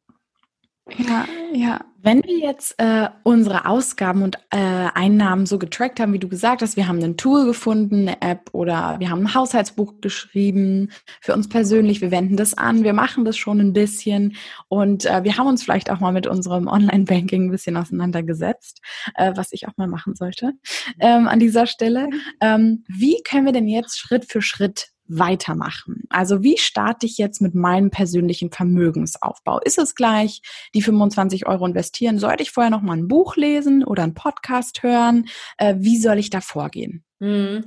Ja, 0.97 1.25
ja. 1.53 1.85
Wenn 2.05 2.21
wir 2.23 2.37
jetzt 2.39 2.75
äh, 2.79 3.07
unsere 3.23 3.65
Ausgaben 3.65 4.21
und 4.23 4.35
äh, 4.49 4.57
Einnahmen 4.57 5.45
so 5.45 5.57
getrackt 5.57 6.01
haben, 6.01 6.11
wie 6.11 6.19
du 6.19 6.27
gesagt 6.27 6.61
hast, 6.61 6.75
wir 6.75 6.89
haben 6.89 7.01
ein 7.01 7.15
Tool 7.15 7.45
gefunden, 7.45 8.09
eine 8.09 8.21
App 8.21 8.49
oder 8.51 8.97
wir 8.99 9.09
haben 9.09 9.21
ein 9.21 9.33
Haushaltsbuch 9.33 10.01
geschrieben 10.01 10.89
für 11.21 11.33
uns 11.33 11.47
persönlich, 11.47 12.01
wir 12.01 12.11
wenden 12.11 12.35
das 12.35 12.53
an, 12.55 12.83
wir 12.83 12.91
machen 12.91 13.23
das 13.23 13.37
schon 13.37 13.61
ein 13.61 13.71
bisschen 13.71 14.35
und 14.67 15.05
äh, 15.05 15.23
wir 15.23 15.37
haben 15.37 15.47
uns 15.47 15.63
vielleicht 15.63 15.89
auch 15.89 16.01
mal 16.01 16.11
mit 16.11 16.27
unserem 16.27 16.67
Online-Banking 16.67 17.45
ein 17.45 17.51
bisschen 17.51 17.77
auseinandergesetzt, 17.77 18.81
äh, 19.15 19.31
was 19.35 19.53
ich 19.53 19.69
auch 19.69 19.77
mal 19.77 19.87
machen 19.87 20.15
sollte 20.15 20.51
ähm, 20.99 21.29
an 21.29 21.39
dieser 21.39 21.65
Stelle. 21.65 22.09
Ähm, 22.41 22.83
wie 22.89 23.23
können 23.23 23.45
wir 23.45 23.53
denn 23.53 23.69
jetzt 23.69 23.97
Schritt 23.97 24.25
für 24.29 24.41
Schritt 24.41 24.89
weitermachen? 25.17 26.03
Also 26.09 26.43
wie 26.43 26.57
starte 26.57 27.05
ich 27.05 27.17
jetzt 27.17 27.41
mit 27.41 27.55
meinem 27.55 27.89
persönlichen 27.89 28.51
Vermögensaufbau? 28.51 29.59
Ist 29.59 29.77
es 29.77 29.95
gleich 29.95 30.41
die 30.73 30.81
25 30.81 31.47
Euro 31.47 31.65
investieren? 31.65 32.19
Sollte 32.19 32.43
ich 32.43 32.51
vorher 32.51 32.71
noch 32.71 32.81
mal 32.81 32.97
ein 32.97 33.07
Buch 33.07 33.35
lesen 33.35 33.83
oder 33.83 34.03
einen 34.03 34.13
Podcast 34.13 34.83
hören? 34.83 35.27
Äh, 35.57 35.75
wie 35.79 35.97
soll 35.97 36.19
ich 36.19 36.29
da 36.29 36.41
vorgehen? 36.41 37.03
Mhm. 37.19 37.63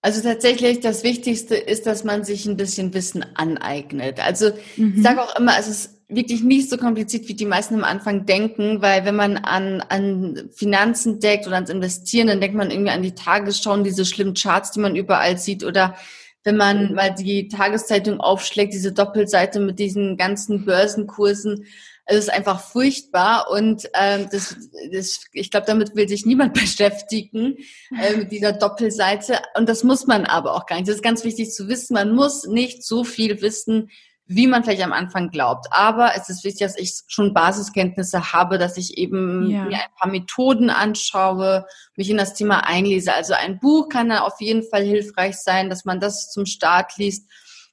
Also 0.00 0.22
tatsächlich, 0.22 0.80
das 0.80 1.02
Wichtigste 1.02 1.56
ist, 1.56 1.86
dass 1.86 2.04
man 2.04 2.22
sich 2.22 2.46
ein 2.46 2.56
bisschen 2.56 2.94
Wissen 2.94 3.24
aneignet. 3.34 4.20
Also 4.24 4.50
mhm. 4.76 4.94
ich 4.96 5.02
sage 5.02 5.22
auch 5.22 5.36
immer, 5.36 5.58
es 5.58 5.66
ist 5.66 5.98
wirklich 6.08 6.42
nicht 6.42 6.70
so 6.70 6.78
kompliziert, 6.78 7.28
wie 7.28 7.34
die 7.34 7.44
meisten 7.44 7.74
am 7.74 7.84
Anfang 7.84 8.24
denken, 8.24 8.80
weil 8.80 9.04
wenn 9.04 9.16
man 9.16 9.36
an, 9.36 9.82
an 9.82 10.48
Finanzen 10.54 11.20
denkt 11.20 11.46
oder 11.46 11.56
ans 11.56 11.70
Investieren, 11.70 12.28
dann 12.28 12.40
denkt 12.40 12.56
man 12.56 12.70
irgendwie 12.70 12.92
an 12.92 13.02
die 13.02 13.14
Tagesschau 13.14 13.74
und 13.74 13.84
diese 13.84 14.04
schlimmen 14.04 14.34
Charts, 14.34 14.70
die 14.70 14.80
man 14.80 14.96
überall 14.96 15.36
sieht 15.36 15.64
oder 15.64 15.96
wenn 16.44 16.56
man 16.56 16.94
mal 16.94 17.14
die 17.14 17.48
Tageszeitung 17.48 18.20
aufschlägt, 18.20 18.72
diese 18.72 18.92
Doppelseite 18.92 19.60
mit 19.60 19.78
diesen 19.78 20.16
ganzen 20.16 20.64
Börsenkursen, 20.64 21.66
es 22.10 22.16
ist 22.16 22.32
einfach 22.32 22.60
furchtbar 22.60 23.50
und 23.50 23.86
ähm, 23.92 24.28
das, 24.32 24.56
das, 24.90 25.26
ich 25.32 25.50
glaube, 25.50 25.66
damit 25.66 25.94
will 25.94 26.08
sich 26.08 26.24
niemand 26.24 26.54
beschäftigen 26.58 27.58
äh, 28.00 28.16
mit 28.16 28.32
dieser 28.32 28.52
Doppelseite 28.52 29.40
und 29.56 29.68
das 29.68 29.84
muss 29.84 30.06
man 30.06 30.24
aber 30.24 30.54
auch 30.54 30.64
gar 30.64 30.76
nicht. 30.76 30.88
Das 30.88 30.96
ist 30.96 31.02
ganz 31.02 31.22
wichtig 31.24 31.52
zu 31.52 31.68
wissen. 31.68 31.92
Man 31.92 32.14
muss 32.14 32.46
nicht 32.46 32.82
so 32.82 33.04
viel 33.04 33.42
wissen, 33.42 33.90
wie 34.28 34.46
man 34.46 34.62
vielleicht 34.62 34.84
am 34.84 34.92
Anfang 34.92 35.30
glaubt. 35.30 35.66
Aber 35.70 36.12
es 36.14 36.28
ist 36.28 36.44
wichtig, 36.44 36.60
dass 36.60 36.78
ich 36.78 37.00
schon 37.08 37.32
Basiskenntnisse 37.32 38.34
habe, 38.34 38.58
dass 38.58 38.76
ich 38.76 38.98
eben 38.98 39.50
ja. 39.50 39.64
mir 39.64 39.76
ein 39.76 39.94
paar 39.98 40.10
Methoden 40.10 40.68
anschaue, 40.68 41.66
mich 41.96 42.10
in 42.10 42.18
das 42.18 42.34
Thema 42.34 42.66
einlese. 42.66 43.14
Also 43.14 43.32
ein 43.32 43.58
Buch 43.58 43.88
kann 43.88 44.10
da 44.10 44.20
auf 44.20 44.40
jeden 44.40 44.62
Fall 44.62 44.84
hilfreich 44.84 45.38
sein, 45.38 45.70
dass 45.70 45.86
man 45.86 45.98
das 45.98 46.30
zum 46.30 46.44
Start 46.44 46.98
liest. 46.98 47.26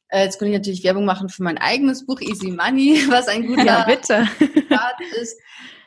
Äh, 0.07 0.23
jetzt 0.23 0.39
könnte 0.39 0.53
ich 0.53 0.57
natürlich 0.57 0.83
Werbung 0.85 1.03
machen 1.03 1.27
für 1.27 1.43
mein 1.43 1.57
eigenes 1.57 2.05
Buch 2.05 2.21
Easy 2.21 2.51
Money, 2.51 3.03
was 3.09 3.27
ein 3.27 3.45
guter 3.45 3.65
ja, 3.65 3.83
bitte. 3.83 4.25
Start 4.67 5.01
ist 5.21 5.37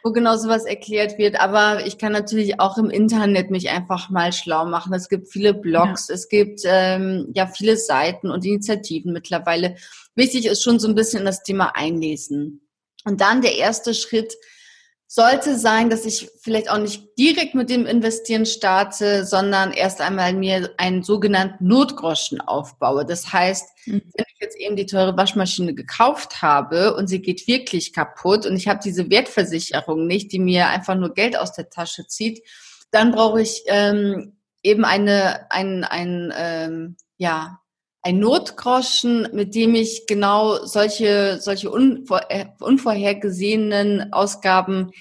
wo 0.02 0.12
genau 0.12 0.37
sowas 0.37 0.64
erklärt 0.64 1.18
wird. 1.18 1.40
Aber 1.40 1.87
ich 1.87 1.98
kann 1.98 2.12
natürlich 2.12 2.61
auch 2.61 2.78
im 2.78 2.90
Internet 2.90 3.50
mich 3.50 3.70
einfach 3.70 4.11
mal 4.11 4.33
schlau 4.33 4.64
machen. 4.64 4.92
Es 4.94 5.09
gibt 5.09 5.28
viele 5.28 5.54
Blogs, 5.54 6.09
ja. 6.09 6.14
es 6.14 6.28
gibt 6.28 6.61
ähm, 6.64 7.28
ja 7.35 7.46
viele 7.46 7.76
Seiten 7.76 8.31
und 8.31 8.44
Initiativen 8.44 9.12
mittlerweile. 9.12 9.76
Wichtig 10.18 10.46
ist 10.46 10.64
schon 10.64 10.81
so 10.81 10.88
ein 10.88 10.96
bisschen 10.96 11.20
in 11.20 11.26
das 11.26 11.44
Thema 11.44 11.76
einlesen. 11.76 12.68
Und 13.04 13.20
dann 13.20 13.40
der 13.40 13.54
erste 13.54 13.94
Schritt 13.94 14.35
sollte 15.07 15.57
sein, 15.57 15.88
dass 15.90 16.04
ich 16.04 16.28
vielleicht 16.42 16.68
auch 16.70 16.78
nicht 16.78 17.16
direkt 17.16 17.54
mit 17.54 17.70
dem 17.70 17.87
Investieren 17.87 18.44
starte, 18.44 19.24
sondern 19.24 19.72
erst 19.72 20.00
einmal 20.00 20.35
mir 20.35 20.74
einen 20.76 21.04
sogenannten 21.04 21.68
Notgroschen 21.68 22.40
aufbaue. 22.40 23.07
Das 23.07 23.33
heißt, 23.33 23.64
mhm. 23.87 24.02
wenn 24.14 24.24
ich 24.26 24.40
jetzt 24.40 24.59
eben 24.59 24.74
die 24.74 24.87
teure 24.87 25.16
Waschmaschine 25.16 25.72
gekauft 25.74 26.42
habe 26.42 26.96
und 26.96 27.07
sie 27.07 27.22
geht 27.22 27.46
wirklich 27.46 27.92
kaputt 27.92 28.44
und 28.44 28.57
ich 28.57 28.66
habe 28.66 28.81
diese 28.83 29.09
Wertversicherung 29.09 30.09
nicht, 30.09 30.33
die 30.33 30.40
mir 30.40 30.66
einfach 30.66 30.96
nur 30.96 31.14
Geld 31.14 31.38
aus 31.38 31.52
der 31.52 31.70
Tasche 31.70 32.09
zieht, 32.09 32.42
dann 32.90 33.12
brauche 33.12 33.40
ich 33.40 33.62
ähm, 33.68 34.37
eben 34.64 34.85
eine, 34.85 35.50
ein, 35.52 35.85
ein, 35.85 36.33
ähm, 36.37 36.96
ja, 37.18 37.61
ein 38.09 38.21
Notgroschen, 38.21 39.29
mit 39.33 39.55
dem 39.55 39.75
ich 39.75 40.07
genau 40.07 40.64
solche, 40.64 41.38
solche 41.42 41.71
unvor, 41.71 42.23
unvorhergesehenen 42.59 44.14
Ausgaben 44.14 44.92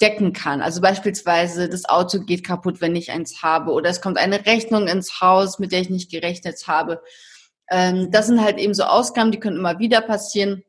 decken 0.00 0.32
kann. 0.32 0.62
Also 0.62 0.80
beispielsweise 0.80 1.68
das 1.68 1.84
Auto 1.84 2.20
geht 2.20 2.42
kaputt, 2.42 2.80
wenn 2.80 2.96
ich 2.96 3.10
eins 3.10 3.42
habe, 3.42 3.72
oder 3.72 3.90
es 3.90 4.00
kommt 4.00 4.16
eine 4.16 4.46
Rechnung 4.46 4.88
ins 4.88 5.20
Haus, 5.20 5.58
mit 5.58 5.72
der 5.72 5.82
ich 5.82 5.90
nicht 5.90 6.10
gerechnet 6.10 6.66
habe. 6.66 7.02
Ähm, 7.70 8.10
das 8.10 8.28
sind 8.28 8.40
halt 8.40 8.56
eben 8.56 8.72
so 8.72 8.84
Ausgaben, 8.84 9.30
die 9.30 9.40
können 9.40 9.58
immer 9.58 9.78
wieder 9.78 10.00
passieren. 10.00 10.64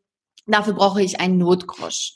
Dafür 0.48 0.74
brauche 0.74 1.02
ich 1.02 1.22
einen 1.22 1.38
Notgrosch. 1.38 2.16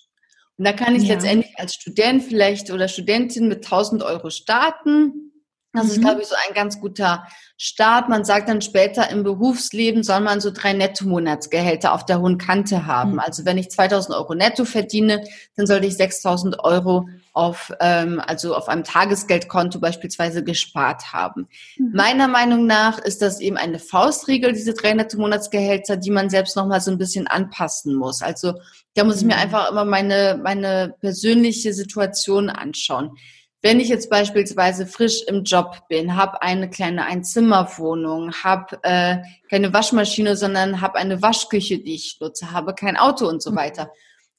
Und 0.58 0.66
da 0.66 0.74
kann 0.74 0.94
ich 0.94 1.04
ja. 1.04 1.14
letztendlich 1.14 1.58
als 1.58 1.76
Student 1.76 2.24
vielleicht 2.24 2.70
oder 2.70 2.90
Studentin 2.90 3.48
mit 3.48 3.64
1000 3.64 4.04
Euro 4.04 4.30
starten 4.30 5.29
das 5.74 5.86
mhm. 5.86 5.92
ist, 5.92 6.02
glaube 6.02 6.22
ich, 6.22 6.28
so 6.28 6.36
ein 6.48 6.56
ganz 6.56 6.80
guter 6.80 7.28
Start. 7.56 8.10
Man 8.10 8.26
sagt 8.26 8.50
dann 8.50 8.62
später 8.62 9.10
im 9.10 9.24
Berufsleben 9.24 10.02
soll 10.02 10.22
man 10.22 10.42
so 10.42 10.50
drei 10.50 10.74
Netto-Monatsgehälter 10.74 11.94
auf 11.94 12.06
der 12.06 12.22
hohen 12.22 12.38
Kante 12.40 12.88
haben. 12.88 13.14
Mhm. 13.14 13.20
Also 13.20 13.46
wenn 13.46 13.58
ich 13.58 13.70
2000 13.70 14.16
Euro 14.16 14.34
netto 14.34 14.66
verdiene, 14.66 15.24
dann 15.56 15.68
sollte 15.68 15.86
ich 15.86 15.96
6000 15.96 16.64
Euro 16.64 17.08
auf, 17.34 17.72
ähm, 17.80 18.20
also 18.26 18.56
auf 18.56 18.68
einem 18.68 18.84
Tagesgeldkonto 18.84 19.80
beispielsweise 19.80 20.44
gespart 20.44 21.14
haben. 21.14 21.48
Mhm. 21.78 21.92
Meiner 21.94 22.28
Meinung 22.28 22.66
nach 22.66 22.98
ist 22.98 23.22
das 23.22 23.40
eben 23.40 23.58
eine 23.58 23.78
Faustregel, 23.78 24.54
diese 24.54 24.74
drei 24.74 24.94
Netto-Monatsgehälter, 24.94 25.98
die 25.98 26.12
man 26.12 26.32
selbst 26.32 26.56
nochmal 26.56 26.82
so 26.82 26.90
ein 26.90 26.98
bisschen 26.98 27.28
anpassen 27.28 27.94
muss. 27.94 28.24
Also 28.24 28.54
da 28.96 29.04
muss 29.04 29.18
ich 29.18 29.24
mir 29.24 29.36
mhm. 29.36 29.42
einfach 29.42 29.70
immer 29.70 29.86
meine, 29.86 30.40
meine 30.42 30.96
persönliche 31.00 31.74
Situation 31.74 32.50
anschauen. 32.50 33.12
Wenn 33.62 33.80
ich 33.80 33.90
jetzt 33.90 34.10
beispielsweise 34.10 34.88
frisch 34.88 35.24
im 35.28 35.44
Job 35.44 35.88
bin, 35.90 36.16
habe 36.16 36.42
eine 36.42 36.70
kleine 36.70 37.06
Einzimmerwohnung, 37.06 38.32
habe 38.44 38.80
äh, 38.84 39.18
keine 39.50 39.74
Waschmaschine, 39.74 40.38
sondern 40.38 40.82
habe 40.82 40.98
eine 40.98 41.22
Waschküche, 41.22 41.80
die 41.80 41.96
ich 41.96 42.18
nutze, 42.22 42.52
habe 42.52 42.74
kein 42.74 42.96
Auto 42.96 43.28
und 43.28 43.44
so 43.44 43.52
mhm. 43.52 43.58
weiter, 43.58 43.92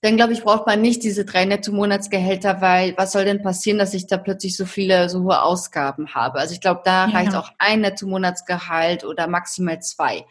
dann 0.03 0.17
glaube 0.17 0.33
ich, 0.33 0.43
braucht 0.43 0.67
man 0.67 0.81
nicht 0.81 1.03
diese 1.03 1.27
drei 1.27 1.45
Netto-Monatsgehälter, 1.45 2.63
weil 2.63 2.95
was 2.97 3.13
soll 3.13 3.27
denn 3.27 3.43
passieren, 3.43 3.79
dass 3.79 3.93
ich 3.93 4.07
da 4.07 4.17
plötzlich 4.17 4.57
so 4.57 4.65
viele, 4.65 5.11
so 5.11 5.25
hohe 5.25 5.43
Ausgaben 5.43 6.15
habe? 6.15 6.39
Also 6.39 6.55
ich 6.55 6.63
glaube, 6.63 6.81
da 6.85 7.07
ja. 7.07 7.13
reicht 7.13 7.35
auch 7.35 7.51
ein 7.59 7.83
Netto-Monatsgehalt 7.83 9.05
oder 9.05 9.27
maximal 9.27 9.81
zwei. 9.81 10.25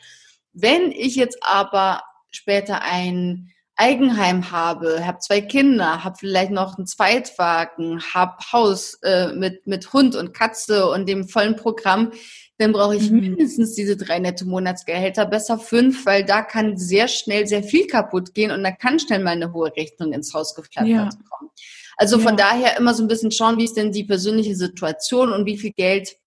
Wenn 0.54 0.92
ich 0.92 1.16
jetzt 1.16 1.38
aber 1.44 2.02
später 2.32 2.82
ein 2.82 3.52
Eigenheim 3.80 4.52
habe, 4.52 5.08
habe 5.08 5.20
zwei 5.20 5.40
Kinder, 5.40 6.04
habe 6.04 6.18
vielleicht 6.20 6.52
noch 6.52 6.78
einen 6.78 6.86
Zweitwagen, 6.86 8.02
habe 8.14 8.36
Haus 8.52 8.96
äh, 9.04 9.32
mit, 9.32 9.68
mit 9.68 9.94
Hund 9.94 10.18
und 10.18 10.34
Katze 10.34 10.90
und 10.90 11.08
dem 11.08 11.30
vollen 11.30 11.56
Programm, 11.56 12.12
dann 12.58 12.74
brauche 12.74 12.98
ich 12.98 13.10
mhm. 13.10 13.22
mindestens 13.22 13.76
diese 13.76 13.96
drei 13.96 14.20
netto 14.20 14.44
Monatsgehälter, 14.46 15.26
besser 15.26 15.58
fünf, 15.58 16.06
weil 16.06 16.26
da 16.26 16.42
kann 16.42 16.76
sehr 16.76 17.08
schnell 17.08 17.48
sehr 17.48 17.64
viel 17.64 17.88
kaputt 17.88 18.34
gehen 18.34 18.52
und 18.52 18.64
da 18.64 18.72
kann 18.72 19.00
schnell 19.00 19.24
mal 19.24 19.32
eine 19.32 19.54
hohe 19.54 19.74
Rechnung 19.74 20.12
ins 20.12 20.34
Haus 20.34 20.56
geflattert 20.56 20.90
ja. 20.90 21.10
kommen. 21.30 21.50
Also 21.96 22.18
ja. 22.18 22.24
von 22.24 22.36
daher 22.36 22.78
immer 22.78 22.94
so 22.94 23.02
ein 23.02 23.08
bisschen 23.08 23.32
schauen, 23.32 23.58
wie 23.58 23.64
ist 23.64 23.78
denn 23.78 23.94
die 23.94 24.04
persönliche 24.04 24.58
Situation 24.58 25.32
und 25.32 25.46
wie 25.46 25.58
viel 25.58 25.72
Geld 25.72 26.18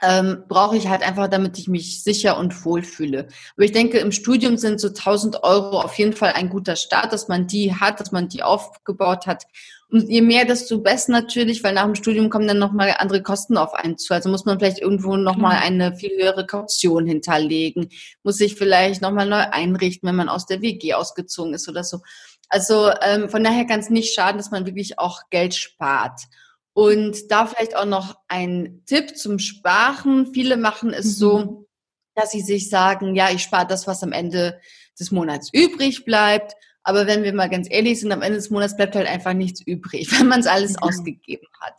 ähm, 0.00 0.44
brauche 0.48 0.76
ich 0.76 0.88
halt 0.88 1.02
einfach, 1.02 1.28
damit 1.28 1.58
ich 1.58 1.68
mich 1.68 2.02
sicher 2.02 2.38
und 2.38 2.64
wohl 2.64 2.82
fühle. 2.82 3.28
Aber 3.56 3.64
ich 3.64 3.72
denke, 3.72 3.98
im 3.98 4.12
Studium 4.12 4.56
sind 4.56 4.80
so 4.80 4.88
1000 4.88 5.42
Euro 5.44 5.80
auf 5.80 5.94
jeden 5.94 6.14
Fall 6.14 6.32
ein 6.32 6.48
guter 6.48 6.76
Start, 6.76 7.12
dass 7.12 7.28
man 7.28 7.46
die 7.46 7.74
hat, 7.74 8.00
dass 8.00 8.10
man 8.10 8.28
die 8.28 8.42
aufgebaut 8.42 9.26
hat. 9.26 9.44
Und 9.90 10.08
je 10.08 10.22
mehr, 10.22 10.46
desto 10.46 10.80
besser 10.80 11.12
natürlich, 11.12 11.62
weil 11.62 11.74
nach 11.74 11.84
dem 11.84 11.94
Studium 11.94 12.30
kommen 12.30 12.48
dann 12.48 12.58
nochmal 12.58 12.94
andere 12.98 13.22
Kosten 13.22 13.58
auf 13.58 13.74
einen 13.74 13.98
zu. 13.98 14.14
Also 14.14 14.30
muss 14.30 14.46
man 14.46 14.58
vielleicht 14.58 14.78
irgendwo 14.78 15.16
nochmal 15.16 15.56
mhm. 15.56 15.62
eine 15.62 15.96
viel 15.96 16.12
höhere 16.18 16.46
Kaution 16.46 17.06
hinterlegen, 17.06 17.90
muss 18.22 18.38
sich 18.38 18.54
vielleicht 18.54 19.02
nochmal 19.02 19.28
neu 19.28 19.44
einrichten, 19.50 20.08
wenn 20.08 20.16
man 20.16 20.30
aus 20.30 20.46
der 20.46 20.62
WG 20.62 20.94
ausgezogen 20.94 21.52
ist 21.52 21.68
oder 21.68 21.84
so. 21.84 22.00
Also 22.48 22.90
ähm, 23.02 23.28
von 23.28 23.44
daher 23.44 23.66
kann 23.66 23.80
es 23.80 23.90
nicht 23.90 24.14
schaden, 24.14 24.38
dass 24.38 24.50
man 24.50 24.66
wirklich 24.66 24.98
auch 24.98 25.28
Geld 25.30 25.54
spart. 25.54 26.22
Und 26.74 27.30
da 27.30 27.46
vielleicht 27.46 27.76
auch 27.76 27.84
noch 27.84 28.16
ein 28.28 28.82
Tipp 28.86 29.16
zum 29.16 29.38
Sparen. 29.38 30.32
Viele 30.32 30.56
machen 30.56 30.92
es 30.92 31.06
mhm. 31.06 31.10
so, 31.10 31.68
dass 32.14 32.30
sie 32.30 32.40
sich 32.40 32.70
sagen, 32.70 33.14
ja, 33.14 33.30
ich 33.30 33.42
spare 33.42 33.66
das, 33.66 33.86
was 33.86 34.02
am 34.02 34.12
Ende 34.12 34.60
des 34.98 35.10
Monats 35.10 35.50
übrig 35.52 36.04
bleibt. 36.04 36.54
Aber 36.82 37.06
wenn 37.06 37.22
wir 37.22 37.32
mal 37.32 37.48
ganz 37.48 37.68
ehrlich 37.70 38.00
sind, 38.00 38.12
am 38.12 38.22
Ende 38.22 38.38
des 38.38 38.50
Monats 38.50 38.76
bleibt 38.76 38.96
halt 38.96 39.06
einfach 39.06 39.34
nichts 39.34 39.60
übrig, 39.60 40.10
wenn 40.18 40.28
man 40.28 40.40
es 40.40 40.46
alles 40.46 40.72
mhm. 40.72 40.78
ausgegeben 40.78 41.48
hat. 41.60 41.74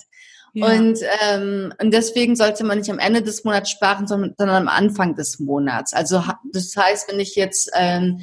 Ja. 0.56 0.68
Und, 0.68 1.00
ähm, 1.24 1.74
und 1.82 1.92
deswegen 1.92 2.36
sollte 2.36 2.64
man 2.64 2.78
nicht 2.78 2.92
am 2.92 3.00
Ende 3.00 3.24
des 3.24 3.44
Monats 3.44 3.72
sparen, 3.72 4.06
sondern, 4.06 4.36
sondern 4.38 4.68
am 4.68 4.68
Anfang 4.68 5.16
des 5.16 5.40
Monats. 5.40 5.94
Also 5.94 6.24
das 6.52 6.76
heißt, 6.78 7.12
wenn 7.12 7.20
ich 7.20 7.36
jetzt 7.36 7.72
ähm, 7.74 8.22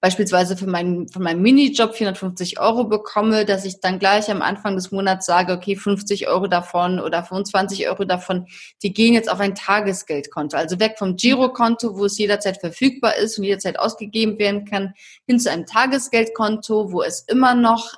beispielsweise 0.00 0.56
für 0.56 0.66
meinen, 0.66 1.08
für 1.08 1.20
meinen 1.20 1.42
Minijob 1.42 1.94
450 1.94 2.60
Euro 2.60 2.84
bekomme, 2.84 3.44
dass 3.44 3.64
ich 3.64 3.80
dann 3.80 3.98
gleich 3.98 4.30
am 4.30 4.42
Anfang 4.42 4.76
des 4.76 4.92
Monats 4.92 5.26
sage, 5.26 5.52
okay, 5.52 5.76
50 5.76 6.28
Euro 6.28 6.46
davon 6.46 7.00
oder 7.00 7.24
25 7.24 7.88
Euro 7.88 8.04
davon, 8.04 8.46
die 8.82 8.92
gehen 8.92 9.14
jetzt 9.14 9.30
auf 9.30 9.40
ein 9.40 9.54
Tagesgeldkonto. 9.54 10.56
Also 10.56 10.78
weg 10.78 10.96
vom 10.98 11.16
Girokonto, 11.16 11.98
wo 11.98 12.04
es 12.04 12.18
jederzeit 12.18 12.58
verfügbar 12.58 13.16
ist 13.16 13.38
und 13.38 13.44
jederzeit 13.44 13.78
ausgegeben 13.78 14.38
werden 14.38 14.64
kann, 14.64 14.94
hin 15.26 15.40
zu 15.40 15.50
einem 15.50 15.66
Tagesgeldkonto, 15.66 16.92
wo 16.92 17.02
es 17.02 17.20
immer 17.22 17.54
noch 17.54 17.94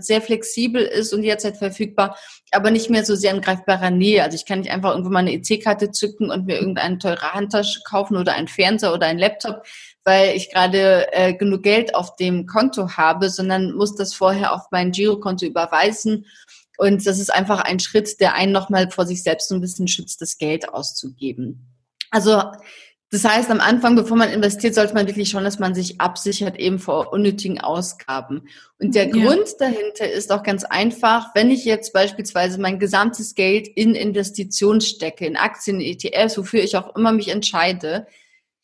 sehr 0.00 0.20
flexibel 0.20 0.82
ist 0.82 1.12
und 1.12 1.22
jederzeit 1.22 1.56
verfügbar, 1.56 2.16
aber 2.50 2.70
nicht 2.70 2.90
mehr 2.90 3.04
so 3.04 3.14
sehr 3.14 3.32
in 3.32 3.40
greifbarer 3.40 3.90
Nähe. 3.90 4.22
Also 4.22 4.34
ich 4.34 4.44
kann 4.44 4.60
nicht 4.60 4.70
einfach 4.70 4.90
irgendwo 4.90 5.10
mal 5.10 5.20
eine 5.20 5.34
EC-Karte 5.34 5.90
zücken 5.92 6.30
und 6.30 6.46
mir 6.46 6.58
irgendeine 6.58 6.98
teure 6.98 7.32
Handtasche 7.32 7.80
kaufen 7.84 8.16
oder 8.16 8.34
einen 8.34 8.48
Fernseher 8.48 8.92
oder 8.92 9.06
einen 9.06 9.18
Laptop, 9.18 9.62
weil 10.06 10.36
ich 10.36 10.52
gerade 10.52 11.12
äh, 11.12 11.34
genug 11.34 11.64
Geld 11.64 11.96
auf 11.96 12.14
dem 12.14 12.46
Konto 12.46 12.96
habe, 12.96 13.28
sondern 13.28 13.72
muss 13.72 13.96
das 13.96 14.14
vorher 14.14 14.54
auf 14.54 14.62
mein 14.70 14.92
Girokonto 14.92 15.44
überweisen. 15.44 16.26
Und 16.78 17.04
das 17.04 17.18
ist 17.18 17.34
einfach 17.34 17.60
ein 17.60 17.80
Schritt, 17.80 18.20
der 18.20 18.34
einen 18.34 18.52
nochmal 18.52 18.88
vor 18.90 19.04
sich 19.04 19.24
selbst 19.24 19.48
so 19.48 19.56
ein 19.56 19.60
bisschen 19.60 19.88
schützt, 19.88 20.22
das 20.22 20.38
Geld 20.38 20.68
auszugeben. 20.68 21.66
Also 22.12 22.40
das 23.10 23.24
heißt, 23.24 23.50
am 23.50 23.60
Anfang, 23.60 23.96
bevor 23.96 24.16
man 24.16 24.30
investiert, 24.30 24.74
sollte 24.74 24.94
man 24.94 25.08
wirklich 25.08 25.30
schauen, 25.30 25.44
dass 25.44 25.58
man 25.58 25.74
sich 25.74 26.00
absichert 26.00 26.56
eben 26.56 26.78
vor 26.78 27.12
unnötigen 27.12 27.60
Ausgaben. 27.60 28.48
Und 28.78 28.94
der 28.94 29.08
ja. 29.08 29.12
Grund 29.12 29.48
dahinter 29.58 30.08
ist 30.08 30.30
auch 30.30 30.44
ganz 30.44 30.64
einfach, 30.64 31.34
wenn 31.34 31.50
ich 31.50 31.64
jetzt 31.64 31.92
beispielsweise 31.92 32.60
mein 32.60 32.78
gesamtes 32.78 33.34
Geld 33.34 33.66
in 33.66 33.96
Investitionen 33.96 34.80
stecke, 34.80 35.26
in 35.26 35.36
Aktien, 35.36 35.80
ETFs, 35.80 36.38
wofür 36.38 36.62
ich 36.62 36.76
auch 36.76 36.94
immer 36.94 37.10
mich 37.10 37.28
entscheide, 37.28 38.06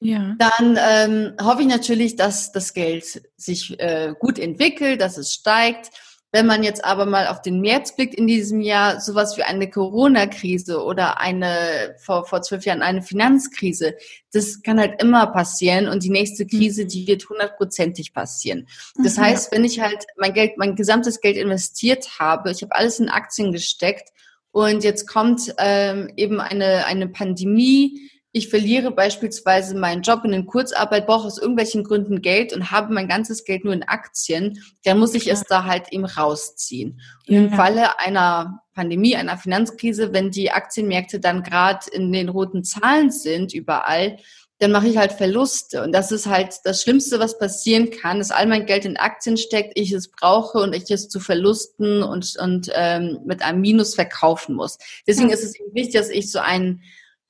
ja. 0.02 0.36
Dann 0.38 0.78
ähm, 0.80 1.32
hoffe 1.40 1.62
ich 1.62 1.68
natürlich, 1.68 2.16
dass 2.16 2.52
das 2.52 2.74
Geld 2.74 3.22
sich 3.36 3.78
äh, 3.78 4.14
gut 4.18 4.38
entwickelt, 4.38 5.00
dass 5.00 5.16
es 5.16 5.32
steigt. 5.32 5.90
Wenn 6.34 6.46
man 6.46 6.62
jetzt 6.62 6.82
aber 6.82 7.04
mal 7.04 7.26
auf 7.26 7.42
den 7.42 7.60
März 7.60 7.94
blickt 7.94 8.14
in 8.14 8.26
diesem 8.26 8.62
Jahr, 8.62 9.02
sowas 9.02 9.36
wie 9.36 9.42
eine 9.42 9.68
Corona-Krise 9.68 10.82
oder 10.82 11.20
eine, 11.20 11.94
vor, 11.98 12.24
vor 12.24 12.40
zwölf 12.40 12.64
Jahren 12.64 12.80
eine 12.80 13.02
Finanzkrise, 13.02 13.96
das 14.32 14.62
kann 14.62 14.80
halt 14.80 15.02
immer 15.02 15.26
passieren 15.26 15.88
und 15.88 16.02
die 16.02 16.10
nächste 16.10 16.46
Krise, 16.46 16.86
die 16.86 17.06
wird 17.06 17.28
hundertprozentig 17.28 18.14
passieren. 18.14 18.66
Das 19.04 19.18
mhm. 19.18 19.22
heißt, 19.22 19.52
wenn 19.52 19.64
ich 19.64 19.80
halt 19.80 20.06
mein 20.16 20.32
Geld, 20.32 20.56
mein 20.56 20.74
gesamtes 20.74 21.20
Geld 21.20 21.36
investiert 21.36 22.18
habe, 22.18 22.50
ich 22.50 22.62
habe 22.62 22.74
alles 22.74 22.98
in 22.98 23.10
Aktien 23.10 23.52
gesteckt 23.52 24.08
und 24.52 24.84
jetzt 24.84 25.06
kommt 25.06 25.54
ähm, 25.58 26.10
eben 26.16 26.40
eine, 26.40 26.86
eine 26.86 27.08
Pandemie, 27.08 28.10
ich 28.32 28.48
verliere 28.48 28.90
beispielsweise 28.90 29.76
meinen 29.76 30.00
Job 30.00 30.22
in 30.24 30.32
den 30.32 30.46
Kurzarbeit, 30.46 31.06
brauche 31.06 31.26
aus 31.26 31.38
irgendwelchen 31.38 31.84
Gründen 31.84 32.22
Geld 32.22 32.54
und 32.54 32.70
habe 32.70 32.92
mein 32.92 33.06
ganzes 33.06 33.44
Geld 33.44 33.64
nur 33.64 33.74
in 33.74 33.82
Aktien, 33.82 34.58
dann 34.84 34.98
muss 34.98 35.14
ich 35.14 35.30
es 35.30 35.42
da 35.44 35.64
halt 35.64 35.92
eben 35.92 36.06
rausziehen. 36.06 37.00
Und 37.28 37.34
Im 37.34 37.52
Falle 37.52 38.00
einer 38.00 38.62
Pandemie, 38.74 39.16
einer 39.16 39.36
Finanzkrise, 39.36 40.14
wenn 40.14 40.30
die 40.30 40.50
Aktienmärkte 40.50 41.20
dann 41.20 41.42
gerade 41.42 41.90
in 41.92 42.10
den 42.10 42.30
roten 42.30 42.64
Zahlen 42.64 43.10
sind 43.10 43.52
überall, 43.52 44.16
dann 44.62 44.72
mache 44.72 44.88
ich 44.88 44.96
halt 44.96 45.12
Verluste. 45.12 45.82
Und 45.82 45.92
das 45.92 46.10
ist 46.10 46.26
halt 46.26 46.54
das 46.64 46.82
Schlimmste, 46.82 47.18
was 47.18 47.38
passieren 47.38 47.90
kann, 47.90 48.18
dass 48.18 48.30
all 48.30 48.46
mein 48.46 48.64
Geld 48.64 48.86
in 48.86 48.96
Aktien 48.96 49.36
steckt, 49.36 49.72
ich 49.74 49.92
es 49.92 50.08
brauche 50.08 50.58
und 50.58 50.74
ich 50.74 50.90
es 50.90 51.08
zu 51.08 51.20
Verlusten 51.20 52.02
und, 52.02 52.36
und 52.40 52.70
ähm, 52.72 53.18
mit 53.26 53.42
einem 53.42 53.60
Minus 53.60 53.94
verkaufen 53.94 54.54
muss. 54.54 54.78
Deswegen 55.06 55.28
ja. 55.28 55.34
ist 55.34 55.42
es 55.42 55.54
wichtig, 55.74 55.94
dass 55.94 56.08
ich 56.08 56.30
so 56.30 56.38
einen 56.38 56.82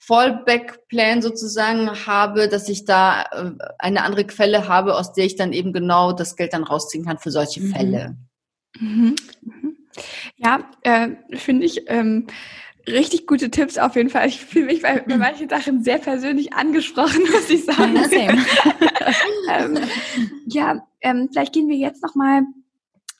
Fallback-Plan 0.04 1.22
sozusagen 1.22 2.06
habe, 2.06 2.48
dass 2.48 2.68
ich 2.68 2.84
da 2.84 3.22
äh, 3.22 3.52
eine 3.78 4.02
andere 4.02 4.26
Quelle 4.26 4.66
habe, 4.66 4.96
aus 4.96 5.12
der 5.12 5.26
ich 5.26 5.36
dann 5.36 5.52
eben 5.52 5.72
genau 5.72 6.12
das 6.12 6.34
Geld 6.34 6.52
dann 6.52 6.64
rausziehen 6.64 7.04
kann 7.04 7.18
für 7.18 7.30
solche 7.30 7.60
mhm. 7.60 7.72
Fälle. 7.72 8.16
Mhm. 8.80 9.14
Mhm. 9.42 9.76
Ja, 10.36 10.64
äh, 10.82 11.10
finde 11.36 11.66
ich 11.66 11.84
ähm, 11.86 12.26
richtig 12.88 13.28
gute 13.28 13.50
Tipps 13.50 13.78
auf 13.78 13.94
jeden 13.94 14.10
Fall. 14.10 14.26
Ich 14.26 14.40
fühle 14.40 14.66
mich 14.66 14.82
bei, 14.82 15.00
bei 15.00 15.16
manchen 15.16 15.48
Sachen 15.48 15.84
sehr 15.84 15.98
persönlich 15.98 16.52
angesprochen, 16.52 17.20
muss 17.32 17.48
ich 17.48 17.64
sagen. 17.66 17.94
Ja, 17.94 18.32
ähm, 19.64 19.78
ja 20.46 20.86
ähm, 21.00 21.28
vielleicht 21.30 21.52
gehen 21.52 21.68
wir 21.68 21.76
jetzt 21.76 22.02
noch 22.02 22.16
mal 22.16 22.42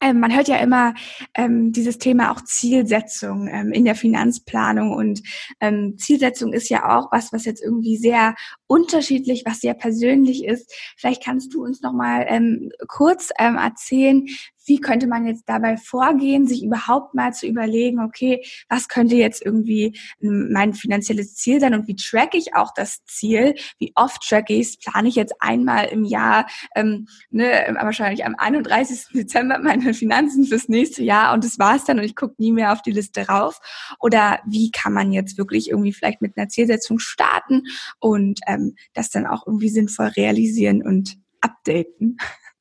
ähm, 0.03 0.21
man 0.21 0.35
hört 0.35 0.49
ja 0.49 0.57
immer 0.57 0.95
ähm, 1.35 1.73
dieses 1.73 1.99
Thema 1.99 2.33
auch 2.33 2.43
Zielsetzung 2.43 3.49
ähm, 3.49 3.73
in 3.73 3.85
der 3.85 3.95
Finanzplanung. 3.95 4.93
Und 4.93 5.23
ähm, 5.61 5.97
Zielsetzung 5.97 6.53
ist 6.53 6.69
ja 6.69 6.99
auch 6.99 7.13
was, 7.13 7.33
was 7.33 7.45
jetzt 7.45 7.63
irgendwie 7.63 7.97
sehr 7.97 8.35
unterschiedlich, 8.73 9.43
was 9.45 9.61
sehr 9.61 9.75
persönlich 9.75 10.47
ist. 10.47 10.73
Vielleicht 10.97 11.23
kannst 11.23 11.53
du 11.53 11.63
uns 11.63 11.83
noch 11.83 11.93
mal 11.93 12.25
ähm, 12.27 12.71
kurz 12.89 13.29
ähm, 13.39 13.57
erzählen, 13.57 14.27
wie 14.67 14.81
könnte 14.81 15.07
man 15.07 15.27
jetzt 15.27 15.45
dabei 15.47 15.77
vorgehen, 15.77 16.47
sich 16.47 16.63
überhaupt 16.63 17.15
mal 17.15 17.33
zu 17.33 17.47
überlegen, 17.47 18.01
okay, 18.01 18.45
was 18.69 18.89
könnte 18.89 19.17
jetzt 19.17 19.45
irgendwie 19.45 19.99
mein 20.21 20.75
finanzielles 20.75 21.35
Ziel 21.35 21.61
sein 21.61 21.75
und 21.75 21.89
wie 21.89 21.97
track 21.97 22.35
ich 22.35 22.55
auch 22.55 22.73
das 22.75 23.05
Ziel? 23.05 23.55
Wie 23.79 23.93
oft 23.95 24.23
track 24.23 24.51
ich 24.51 24.61
es? 24.61 24.79
Plane 24.79 25.09
ich 25.09 25.17
jetzt 25.17 25.35
einmal 25.41 25.87
im 25.87 26.05
Jahr, 26.05 26.47
ähm, 26.75 27.09
ne, 27.31 27.75
wahrscheinlich 27.81 28.25
am 28.25 28.35
31. 28.37 29.09
Dezember 29.15 29.59
meine 29.59 29.95
Finanzen 29.95 30.45
fürs 30.45 30.69
nächste 30.69 31.03
Jahr 31.03 31.35
und 31.35 31.45
das 31.45 31.59
war's 31.59 31.85
dann 31.85 31.99
und 31.99 32.05
ich 32.05 32.17
gucke 32.17 32.35
nie 32.39 32.53
mehr 32.53 32.73
auf 32.73 32.83
die 32.83 32.93
Liste 32.93 33.27
rauf? 33.27 33.59
Oder 33.99 34.41
wie 34.47 34.71
kann 34.71 34.93
man 34.93 35.13
jetzt 35.13 35.39
wirklich 35.39 35.71
irgendwie 35.71 35.93
vielleicht 35.93 36.23
mit 36.23 36.37
einer 36.37 36.49
Zielsetzung 36.49 36.99
starten 36.99 37.65
und 37.99 38.41
ähm, 38.47 38.62
das 38.95 39.11
dann 39.11 39.27
auch 39.27 39.47
irgendwie 39.47 39.69
sinnvoll 39.69 40.07
realisieren 40.17 40.83
und 40.83 41.17
updaten? 41.41 42.17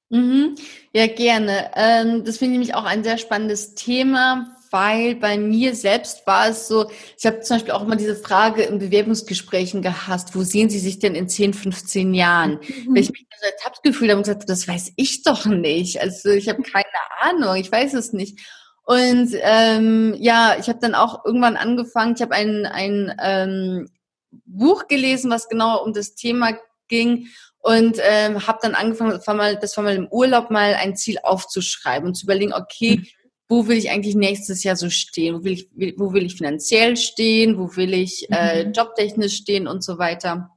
Mhm. 0.09 0.55
Ja, 0.93 1.07
gerne. 1.07 1.71
Ähm, 1.75 2.25
das 2.25 2.37
finde 2.37 2.53
ich 2.53 2.59
nämlich 2.59 2.75
auch 2.75 2.83
ein 2.83 3.03
sehr 3.03 3.17
spannendes 3.17 3.75
Thema, 3.75 4.57
weil 4.69 5.15
bei 5.15 5.37
mir 5.37 5.73
selbst 5.73 6.27
war 6.27 6.49
es 6.49 6.67
so, 6.67 6.89
ich 7.17 7.25
habe 7.25 7.41
zum 7.41 7.55
Beispiel 7.55 7.73
auch 7.73 7.83
immer 7.83 7.95
diese 7.95 8.15
Frage 8.15 8.63
in 8.63 8.79
Bewerbungsgesprächen 8.79 9.81
gehasst, 9.81 10.35
wo 10.35 10.43
sehen 10.43 10.69
Sie 10.69 10.79
sich 10.79 10.99
denn 10.99 11.15
in 11.15 11.29
10, 11.29 11.53
15 11.53 12.13
Jahren? 12.13 12.53
Mhm. 12.53 12.95
Weil 12.95 13.03
ich 13.03 13.11
mich 13.11 13.25
so 13.39 13.45
ertappt 13.45 13.83
gefühlt 13.83 14.11
habe 14.11 14.19
und 14.19 14.25
gesagt, 14.25 14.49
das 14.49 14.67
weiß 14.67 14.93
ich 14.97 15.23
doch 15.23 15.45
nicht. 15.45 16.01
Also 16.01 16.29
ich 16.29 16.49
habe 16.49 16.61
keine 16.71 16.85
Ahnung, 17.21 17.55
ich 17.55 17.71
weiß 17.71 17.93
es 17.93 18.11
nicht. 18.13 18.39
Und 18.83 19.29
ähm, 19.41 20.15
ja, 20.19 20.55
ich 20.59 20.67
habe 20.67 20.79
dann 20.81 20.95
auch 20.95 21.23
irgendwann 21.23 21.55
angefangen, 21.55 22.15
ich 22.15 22.21
habe 22.21 22.33
ein, 22.33 22.65
ein 22.65 23.15
ähm, 23.21 23.89
Buch 24.46 24.88
gelesen, 24.88 25.32
was 25.32 25.48
genau 25.48 25.84
um 25.84 25.94
das 25.94 26.15
Thema 26.15 26.58
ging 26.88 27.28
und 27.62 27.98
ähm, 28.02 28.48
habe 28.48 28.60
dann 28.62 28.76
angefangen, 28.76 29.12
das 29.12 29.28
war, 29.28 29.36
mal, 29.36 29.56
das 29.58 29.78
war 29.78 29.84
mal 29.84 29.96
im 29.96 30.08
Urlaub 30.08 30.50
mal 30.50 30.74
ein 30.74 30.96
Ziel 30.96 31.17
aufzuschreiben 31.22 32.08
und 32.08 32.15
zu 32.15 32.26
überlegen, 32.26 32.54
okay, 32.54 32.98
mhm. 32.98 33.08
wo 33.48 33.67
will 33.67 33.78
ich 33.78 33.91
eigentlich 33.91 34.15
nächstes 34.15 34.63
Jahr 34.63 34.76
so 34.76 34.89
stehen? 34.89 35.36
Wo 35.36 35.44
will 35.44 35.54
ich, 35.54 35.70
wo 35.98 36.12
will 36.13 36.26
ich 36.26 36.36
finanziell 36.36 36.98
stehen? 36.98 37.60
Wo 37.60 37.76
will 37.76 37.94
ich 37.94 38.28
äh, 38.32 38.65
mhm. 38.65 38.74
jobtechnisch 38.74 39.36
stehen 39.36 39.67
und 39.67 39.84
so 39.84 40.00
weiter? 40.00 40.50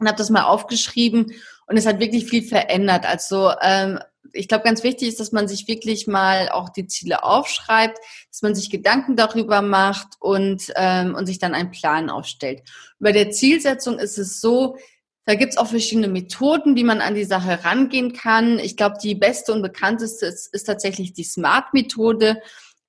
Und 0.00 0.08
habe 0.08 0.18
das 0.18 0.30
mal 0.30 0.44
aufgeschrieben 0.44 1.32
und 1.68 1.76
es 1.76 1.86
hat 1.86 2.00
wirklich 2.00 2.24
viel 2.26 2.42
verändert. 2.42 3.06
Also 3.06 3.52
ähm, 3.62 4.00
ich 4.32 4.48
glaube, 4.48 4.64
ganz 4.64 4.82
wichtig 4.82 5.08
ist, 5.08 5.20
dass 5.20 5.32
man 5.32 5.48
sich 5.48 5.68
wirklich 5.68 6.06
mal 6.06 6.48
auch 6.48 6.68
die 6.68 6.86
Ziele 6.86 7.22
aufschreibt, 7.22 7.98
dass 8.30 8.42
man 8.42 8.54
sich 8.54 8.70
Gedanken 8.70 9.16
darüber 9.16 9.62
macht 9.62 10.08
und, 10.20 10.72
ähm, 10.76 11.14
und 11.14 11.26
sich 11.26 11.38
dann 11.38 11.54
einen 11.54 11.70
Plan 11.70 12.10
aufstellt. 12.10 12.62
Bei 12.98 13.12
der 13.12 13.30
Zielsetzung 13.30 13.98
ist 13.98 14.18
es 14.18 14.40
so, 14.40 14.76
da 15.24 15.34
gibt's 15.34 15.58
auch 15.58 15.66
verschiedene 15.66 16.08
Methoden, 16.08 16.74
wie 16.74 16.84
man 16.84 17.00
an 17.00 17.14
die 17.14 17.24
Sache 17.24 17.62
rangehen 17.62 18.14
kann. 18.14 18.58
Ich 18.58 18.76
glaube, 18.76 18.96
die 19.02 19.14
beste 19.14 19.52
und 19.52 19.60
bekannteste 19.60 20.26
ist, 20.26 20.54
ist 20.54 20.64
tatsächlich 20.64 21.12
die 21.12 21.24
SMART-Methode, 21.24 22.40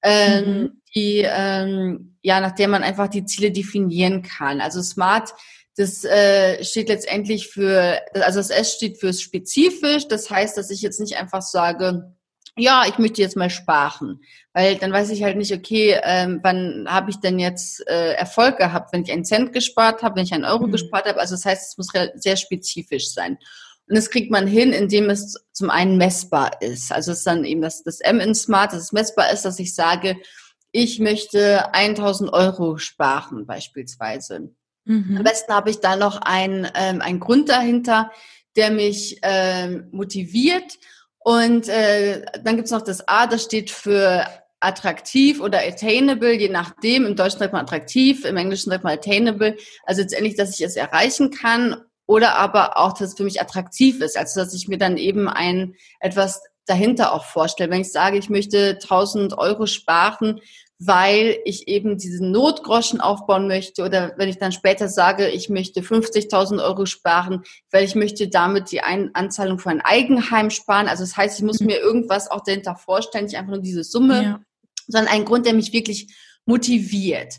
ähm, 0.02 0.46
mhm. 0.46 0.82
die 0.96 1.24
ähm, 1.26 2.18
ja, 2.22 2.40
nach 2.40 2.52
der 2.52 2.68
man 2.68 2.84
einfach 2.84 3.08
die 3.08 3.26
Ziele 3.26 3.52
definieren 3.52 4.22
kann. 4.22 4.62
Also 4.62 4.82
SMART 4.82 5.34
das 5.80 6.04
äh, 6.04 6.62
steht 6.66 6.90
letztendlich 6.90 7.48
für, 7.48 8.02
also 8.14 8.40
das 8.40 8.50
S 8.50 8.74
steht 8.74 9.00
für 9.00 9.14
spezifisch. 9.14 10.10
Das 10.10 10.30
heißt, 10.30 10.58
dass 10.58 10.72
ich 10.72 10.82
jetzt 10.82 11.00
nicht 11.00 11.16
einfach 11.16 11.42
sage, 11.42 12.14
ja, 12.58 12.84
ich 12.86 12.98
möchte 12.98 13.22
jetzt 13.22 13.38
mal 13.38 13.50
sparen, 13.50 14.20
weil 14.52 14.76
dann 14.76 14.92
weiß 14.92 15.10
ich 15.12 15.24
halt 15.24 15.38
nicht, 15.38 15.54
okay, 15.54 15.98
ähm, 16.04 16.42
wann 16.44 16.86
habe 16.90 17.12
ich 17.12 17.22
denn 17.22 17.40
jetzt 17.40 17.88
äh, 17.88 18.12
Erfolg 18.12 18.58
gehabt, 18.58 18.92
wenn 18.92 19.04
ich 19.04 19.12
einen 19.14 19.24
Cent 19.24 19.54
gespart 19.54 20.04
habe, 20.04 20.18
wenn 20.18 20.26
ich 20.26 20.34
einen 20.34 20.44
Euro 20.44 20.68
mhm. 20.68 20.74
gespart 20.74 21.08
habe. 21.08 21.22
Also 21.22 21.36
das 21.36 21.46
heißt, 21.46 21.70
es 21.70 21.78
muss 21.78 21.88
sehr 22.16 22.36
spezifisch 22.36 23.14
sein. 23.14 23.38
Und 23.88 23.96
das 23.96 24.10
kriegt 24.10 24.32
man 24.32 24.48
hin, 24.48 24.74
indem 24.74 25.10
es 25.10 25.42
zum 25.54 25.70
einen 25.70 25.96
messbar 25.96 26.62
ist. 26.62 26.92
Also 26.92 27.14
es 27.14 27.20
ist 27.20 27.28
dann 27.28 27.46
eben 27.46 27.62
das, 27.62 27.84
das 27.84 28.02
M 28.02 28.20
in 28.20 28.36
Smart, 28.36 28.74
dass 28.74 28.82
es 28.82 28.92
messbar 28.92 29.32
ist, 29.32 29.46
dass 29.46 29.58
ich 29.60 29.74
sage, 29.74 30.18
ich 30.74 31.00
möchte 31.00 31.74
1000 31.74 32.34
Euro 32.34 32.78
sparen 32.78 33.46
beispielsweise. 33.46 34.54
Mhm. 34.86 35.18
Am 35.18 35.24
besten 35.24 35.54
habe 35.54 35.70
ich 35.70 35.80
da 35.80 35.96
noch 35.96 36.22
einen, 36.22 36.68
ähm, 36.76 37.02
einen 37.02 37.20
Grund 37.20 37.50
dahinter, 37.50 38.12
der 38.56 38.72
mich 38.72 39.20
ähm, 39.22 39.88
motiviert. 39.92 40.78
Und 41.20 41.68
äh, 41.68 42.26
dann 42.44 42.56
gibt's 42.56 42.72
noch 42.72 42.82
das 42.82 43.08
A, 43.08 43.28
das 43.28 43.44
steht 43.44 43.70
für 43.70 44.26
attraktiv 44.60 45.40
oder 45.40 45.60
attainable, 45.60 46.34
je 46.34 46.50
nachdem. 46.50 47.06
Im 47.06 47.16
Deutschen 47.16 47.40
sagt 47.40 47.54
man 47.54 47.64
attraktiv, 47.64 48.26
im 48.26 48.38
Englischen 48.38 48.70
sagt 48.70 48.84
man 48.84 48.94
attainable. 48.94 49.56
Also 49.86 50.02
letztendlich, 50.02 50.36
dass 50.36 50.60
ich 50.60 50.66
es 50.66 50.76
erreichen 50.76 51.32
kann 51.32 51.82
oder 52.06 52.36
aber 52.36 52.78
auch, 52.78 52.94
dass 52.94 53.10
es 53.10 53.18
für 53.18 53.24
mich 53.24 53.42
attraktiv 53.42 54.02
ist. 54.02 54.18
Also 54.18 54.42
dass 54.42 54.54
ich 54.54 54.68
mir 54.68 54.78
dann 54.78 54.98
eben 54.98 55.30
ein 55.30 55.76
etwas 56.00 56.42
dahinter 56.66 57.14
auch 57.14 57.26
vorstelle. 57.26 57.72
Wenn 57.72 57.82
ich 57.82 57.92
sage, 57.92 58.18
ich 58.18 58.30
möchte 58.30 58.80
1000 58.82 59.38
Euro 59.38 59.66
sparen, 59.66 60.42
weil 60.82 61.38
ich 61.44 61.68
eben 61.68 61.98
diesen 61.98 62.32
Notgroschen 62.32 63.02
aufbauen 63.02 63.48
möchte 63.48 63.84
oder 63.84 64.14
wenn 64.16 64.30
ich 64.30 64.38
dann 64.38 64.54
später 64.54 64.88
sage, 64.88 65.28
ich 65.28 65.50
möchte 65.50 65.82
50.000 65.82 66.64
Euro 66.64 66.86
sparen, 66.86 67.44
weil 67.70 67.84
ich 67.84 67.96
möchte 67.96 68.30
damit 68.30 68.72
die 68.72 68.80
ein 68.80 69.14
Anzahlung 69.14 69.60
für 69.60 69.70
ein 69.70 69.82
Eigenheim 69.82 70.50
sparen. 70.50 70.88
Also 70.88 71.04
das 71.04 71.18
heißt, 71.18 71.38
ich 71.38 71.46
muss 71.46 71.60
mhm. 71.60 71.68
mir 71.68 71.80
irgendwas 71.80 72.32
auch 72.32 72.44
dahinter 72.46 72.76
vorstellen, 72.76 73.26
nicht 73.26 73.38
einfach 73.38 73.52
nur 73.52 73.62
diese 73.62 73.84
Summe, 73.84 74.24
ja. 74.24 74.42
sondern 74.88 75.14
einen 75.14 75.26
Grund, 75.26 75.46
der 75.46 75.54
mich 75.54 75.74
wirklich 75.74 76.16
motiviert. 76.46 77.36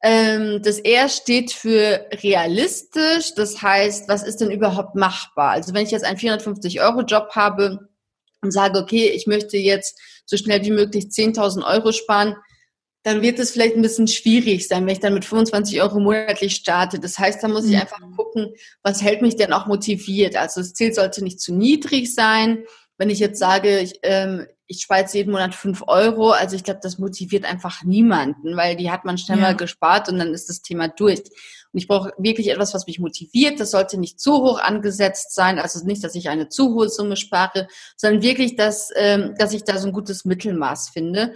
Ähm, 0.00 0.62
das 0.62 0.78
R 0.78 1.08
steht 1.08 1.50
für 1.50 2.06
realistisch, 2.22 3.34
das 3.34 3.60
heißt, 3.62 4.08
was 4.08 4.22
ist 4.22 4.40
denn 4.40 4.52
überhaupt 4.52 4.94
machbar? 4.94 5.50
Also 5.50 5.74
wenn 5.74 5.84
ich 5.84 5.90
jetzt 5.90 6.04
einen 6.04 6.18
450-Euro-Job 6.18 7.30
habe 7.34 7.88
und 8.42 8.52
sage, 8.52 8.78
okay, 8.78 9.08
ich 9.08 9.26
möchte 9.26 9.56
jetzt 9.56 9.98
so 10.24 10.36
schnell 10.36 10.62
wie 10.64 10.70
möglich 10.70 11.06
10.000 11.06 11.66
Euro 11.66 11.90
sparen, 11.90 12.36
dann 13.06 13.22
wird 13.22 13.38
es 13.38 13.52
vielleicht 13.52 13.76
ein 13.76 13.82
bisschen 13.82 14.08
schwierig 14.08 14.66
sein, 14.66 14.84
wenn 14.84 14.94
ich 14.94 14.98
dann 14.98 15.14
mit 15.14 15.24
25 15.24 15.80
Euro 15.80 16.00
monatlich 16.00 16.56
starte. 16.56 16.98
Das 16.98 17.20
heißt, 17.20 17.40
da 17.40 17.46
muss 17.46 17.64
ich 17.64 17.74
mhm. 17.74 17.82
einfach 17.82 18.00
gucken, 18.16 18.52
was 18.82 19.00
hält 19.00 19.22
mich 19.22 19.36
denn 19.36 19.52
auch 19.52 19.68
motiviert. 19.68 20.34
Also 20.34 20.60
das 20.60 20.74
Ziel 20.74 20.92
sollte 20.92 21.22
nicht 21.22 21.38
zu 21.38 21.54
niedrig 21.54 22.12
sein. 22.12 22.64
Wenn 22.98 23.08
ich 23.08 23.20
jetzt 23.20 23.38
sage, 23.38 23.78
ich, 23.78 24.00
ähm, 24.02 24.48
ich 24.66 24.80
speize 24.80 25.18
jeden 25.18 25.30
Monat 25.30 25.54
5 25.54 25.84
Euro, 25.86 26.30
also 26.30 26.56
ich 26.56 26.64
glaube, 26.64 26.80
das 26.82 26.98
motiviert 26.98 27.44
einfach 27.44 27.84
niemanden, 27.84 28.56
weil 28.56 28.74
die 28.74 28.90
hat 28.90 29.04
man 29.04 29.18
schnell 29.18 29.38
ja. 29.38 29.44
mal 29.44 29.56
gespart 29.56 30.08
und 30.08 30.18
dann 30.18 30.34
ist 30.34 30.48
das 30.48 30.62
Thema 30.62 30.88
durch. 30.88 31.20
Und 31.20 31.78
ich 31.78 31.86
brauche 31.86 32.10
wirklich 32.18 32.50
etwas, 32.50 32.74
was 32.74 32.88
mich 32.88 32.98
motiviert. 32.98 33.60
Das 33.60 33.70
sollte 33.70 34.00
nicht 34.00 34.18
zu 34.18 34.32
hoch 34.32 34.58
angesetzt 34.58 35.32
sein, 35.32 35.60
also 35.60 35.86
nicht, 35.86 36.02
dass 36.02 36.16
ich 36.16 36.28
eine 36.28 36.48
zu 36.48 36.74
hohe 36.74 36.88
Summe 36.88 37.14
spare, 37.14 37.68
sondern 37.96 38.22
wirklich, 38.22 38.56
dass, 38.56 38.90
ähm, 38.96 39.36
dass 39.38 39.52
ich 39.52 39.62
da 39.62 39.78
so 39.78 39.86
ein 39.86 39.92
gutes 39.92 40.24
Mittelmaß 40.24 40.88
finde. 40.88 41.34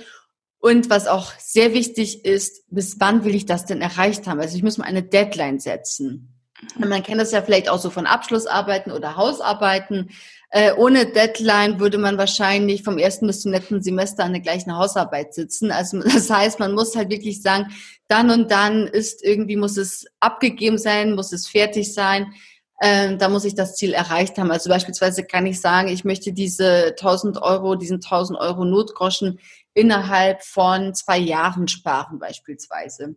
Und 0.61 0.91
was 0.91 1.07
auch 1.07 1.33
sehr 1.39 1.73
wichtig 1.73 2.25
ist, 2.25 2.65
bis 2.69 3.01
wann 3.01 3.25
will 3.25 3.35
ich 3.35 3.47
das 3.47 3.65
denn 3.65 3.81
erreicht 3.81 4.27
haben? 4.27 4.41
Also 4.41 4.57
ich 4.57 4.63
muss 4.63 4.79
mal 4.79 4.85
eine 4.85 5.03
Deadline 5.03 5.59
setzen. 5.59 6.29
Und 6.77 6.89
man 6.89 7.03
kennt 7.03 7.21
das 7.21 7.33
ja 7.33 7.41
vielleicht 7.41 7.71
auch 7.71 7.79
so 7.79 7.89
von 7.89 8.07
Abschlussarbeiten 8.07 8.93
oder 8.93 9.17
Hausarbeiten. 9.17 10.11
Äh, 10.51 10.75
ohne 10.75 11.07
Deadline 11.07 11.81
würde 11.81 11.97
man 11.97 12.19
wahrscheinlich 12.19 12.83
vom 12.83 12.99
ersten 12.99 13.27
bis 13.27 13.41
zum 13.41 13.53
letzten 13.53 13.83
Semester 13.83 14.25
an 14.25 14.33
der 14.33 14.43
gleichen 14.43 14.77
Hausarbeit 14.77 15.33
sitzen. 15.33 15.73
Also 15.73 16.01
das 16.03 16.29
heißt, 16.29 16.59
man 16.59 16.73
muss 16.73 16.95
halt 16.95 17.09
wirklich 17.09 17.41
sagen, 17.41 17.73
dann 18.09 18.31
und 18.31 18.51
dann 18.51 18.87
ist 18.87 19.25
irgendwie, 19.25 19.57
muss 19.57 19.79
es 19.79 20.07
abgegeben 20.21 20.77
sein, 20.77 21.15
muss 21.15 21.33
es 21.33 21.49
fertig 21.49 21.95
sein. 21.95 22.35
Ähm, 22.83 23.19
da 23.19 23.29
muss 23.29 23.45
ich 23.45 23.55
das 23.55 23.77
Ziel 23.77 23.93
erreicht 23.93 24.39
haben. 24.39 24.51
Also 24.51 24.71
beispielsweise 24.71 25.25
kann 25.25 25.45
ich 25.45 25.61
sagen, 25.61 25.89
ich 25.89 26.05
möchte 26.05 26.33
diese 26.33 26.95
1000 26.99 27.43
Euro, 27.43 27.75
diesen 27.75 27.97
1000 27.97 28.39
Euro 28.39 28.65
Notgroschen 28.65 29.39
innerhalb 29.75 30.43
von 30.43 30.95
zwei 30.95 31.19
Jahren 31.19 31.69
sparen 31.69 32.19
beispielsweise. 32.19 33.17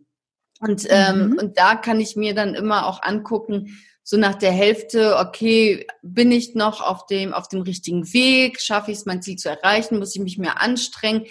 Und, 0.60 0.86
ähm, 0.88 1.30
mhm. 1.30 1.38
und 1.38 1.58
da 1.58 1.76
kann 1.76 2.00
ich 2.00 2.14
mir 2.14 2.34
dann 2.34 2.54
immer 2.54 2.86
auch 2.86 3.02
angucken, 3.02 3.78
so 4.02 4.18
nach 4.18 4.34
der 4.34 4.52
Hälfte, 4.52 5.16
okay, 5.16 5.86
bin 6.02 6.30
ich 6.30 6.54
noch 6.54 6.82
auf 6.82 7.06
dem, 7.06 7.32
auf 7.32 7.48
dem 7.48 7.62
richtigen 7.62 8.12
Weg? 8.12 8.60
Schaffe 8.60 8.90
ich 8.90 8.98
es, 8.98 9.06
mein 9.06 9.22
Ziel 9.22 9.36
zu 9.36 9.48
erreichen? 9.48 9.98
Muss 9.98 10.14
ich 10.14 10.20
mich 10.20 10.36
mehr 10.36 10.60
anstrengen? 10.60 11.24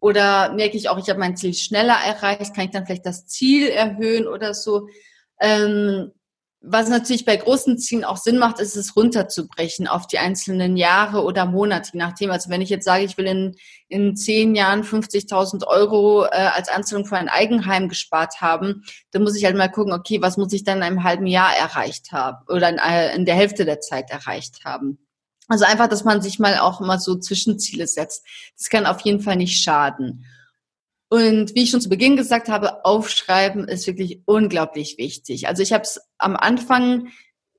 Oder 0.00 0.52
merke 0.52 0.76
ich 0.76 0.88
auch, 0.88 0.98
ich 0.98 1.10
habe 1.10 1.18
mein 1.18 1.36
Ziel 1.36 1.54
schneller 1.54 1.96
erreicht? 2.06 2.54
Kann 2.54 2.66
ich 2.66 2.70
dann 2.70 2.86
vielleicht 2.86 3.06
das 3.06 3.26
Ziel 3.26 3.68
erhöhen 3.68 4.28
oder 4.28 4.54
so? 4.54 4.88
Ähm, 5.40 6.12
was 6.66 6.88
natürlich 6.88 7.26
bei 7.26 7.36
großen 7.36 7.78
Zielen 7.78 8.04
auch 8.04 8.16
Sinn 8.16 8.38
macht, 8.38 8.58
ist 8.58 8.74
es 8.74 8.96
runterzubrechen 8.96 9.86
auf 9.86 10.06
die 10.06 10.18
einzelnen 10.18 10.76
Jahre 10.76 11.22
oder 11.22 11.44
Monate, 11.44 11.90
je 11.92 11.98
nachdem. 11.98 12.30
Also 12.30 12.48
wenn 12.48 12.62
ich 12.62 12.70
jetzt 12.70 12.86
sage, 12.86 13.04
ich 13.04 13.18
will 13.18 13.26
in, 13.26 13.56
in 13.88 14.16
zehn 14.16 14.54
Jahren 14.54 14.82
50.000 14.82 15.66
Euro 15.66 16.24
äh, 16.24 16.28
als 16.30 16.68
Anzahlung 16.68 17.04
für 17.04 17.18
ein 17.18 17.28
Eigenheim 17.28 17.88
gespart 17.88 18.40
haben, 18.40 18.82
dann 19.10 19.22
muss 19.22 19.36
ich 19.36 19.44
halt 19.44 19.56
mal 19.56 19.68
gucken, 19.68 19.92
okay, 19.92 20.22
was 20.22 20.38
muss 20.38 20.52
ich 20.54 20.64
dann 20.64 20.78
in 20.78 20.84
einem 20.84 21.04
halben 21.04 21.26
Jahr 21.26 21.54
erreicht 21.54 22.12
haben 22.12 22.38
oder 22.48 22.70
in, 22.70 22.78
äh, 22.78 23.14
in 23.14 23.26
der 23.26 23.34
Hälfte 23.34 23.66
der 23.66 23.80
Zeit 23.80 24.10
erreicht 24.10 24.64
haben. 24.64 24.98
Also 25.48 25.66
einfach, 25.66 25.88
dass 25.88 26.04
man 26.04 26.22
sich 26.22 26.38
mal 26.38 26.58
auch 26.60 26.80
mal 26.80 26.98
so 26.98 27.16
Zwischenziele 27.16 27.86
setzt. 27.86 28.24
Das 28.56 28.70
kann 28.70 28.86
auf 28.86 29.00
jeden 29.00 29.20
Fall 29.20 29.36
nicht 29.36 29.62
schaden. 29.62 30.24
Und 31.14 31.54
wie 31.54 31.62
ich 31.62 31.70
schon 31.70 31.80
zu 31.80 31.88
Beginn 31.88 32.16
gesagt 32.16 32.48
habe, 32.48 32.84
aufschreiben 32.84 33.68
ist 33.68 33.86
wirklich 33.86 34.22
unglaublich 34.24 34.98
wichtig. 34.98 35.46
Also 35.46 35.62
ich 35.62 35.72
habe 35.72 35.84
es 35.84 36.00
am 36.18 36.34
Anfang, 36.34 37.06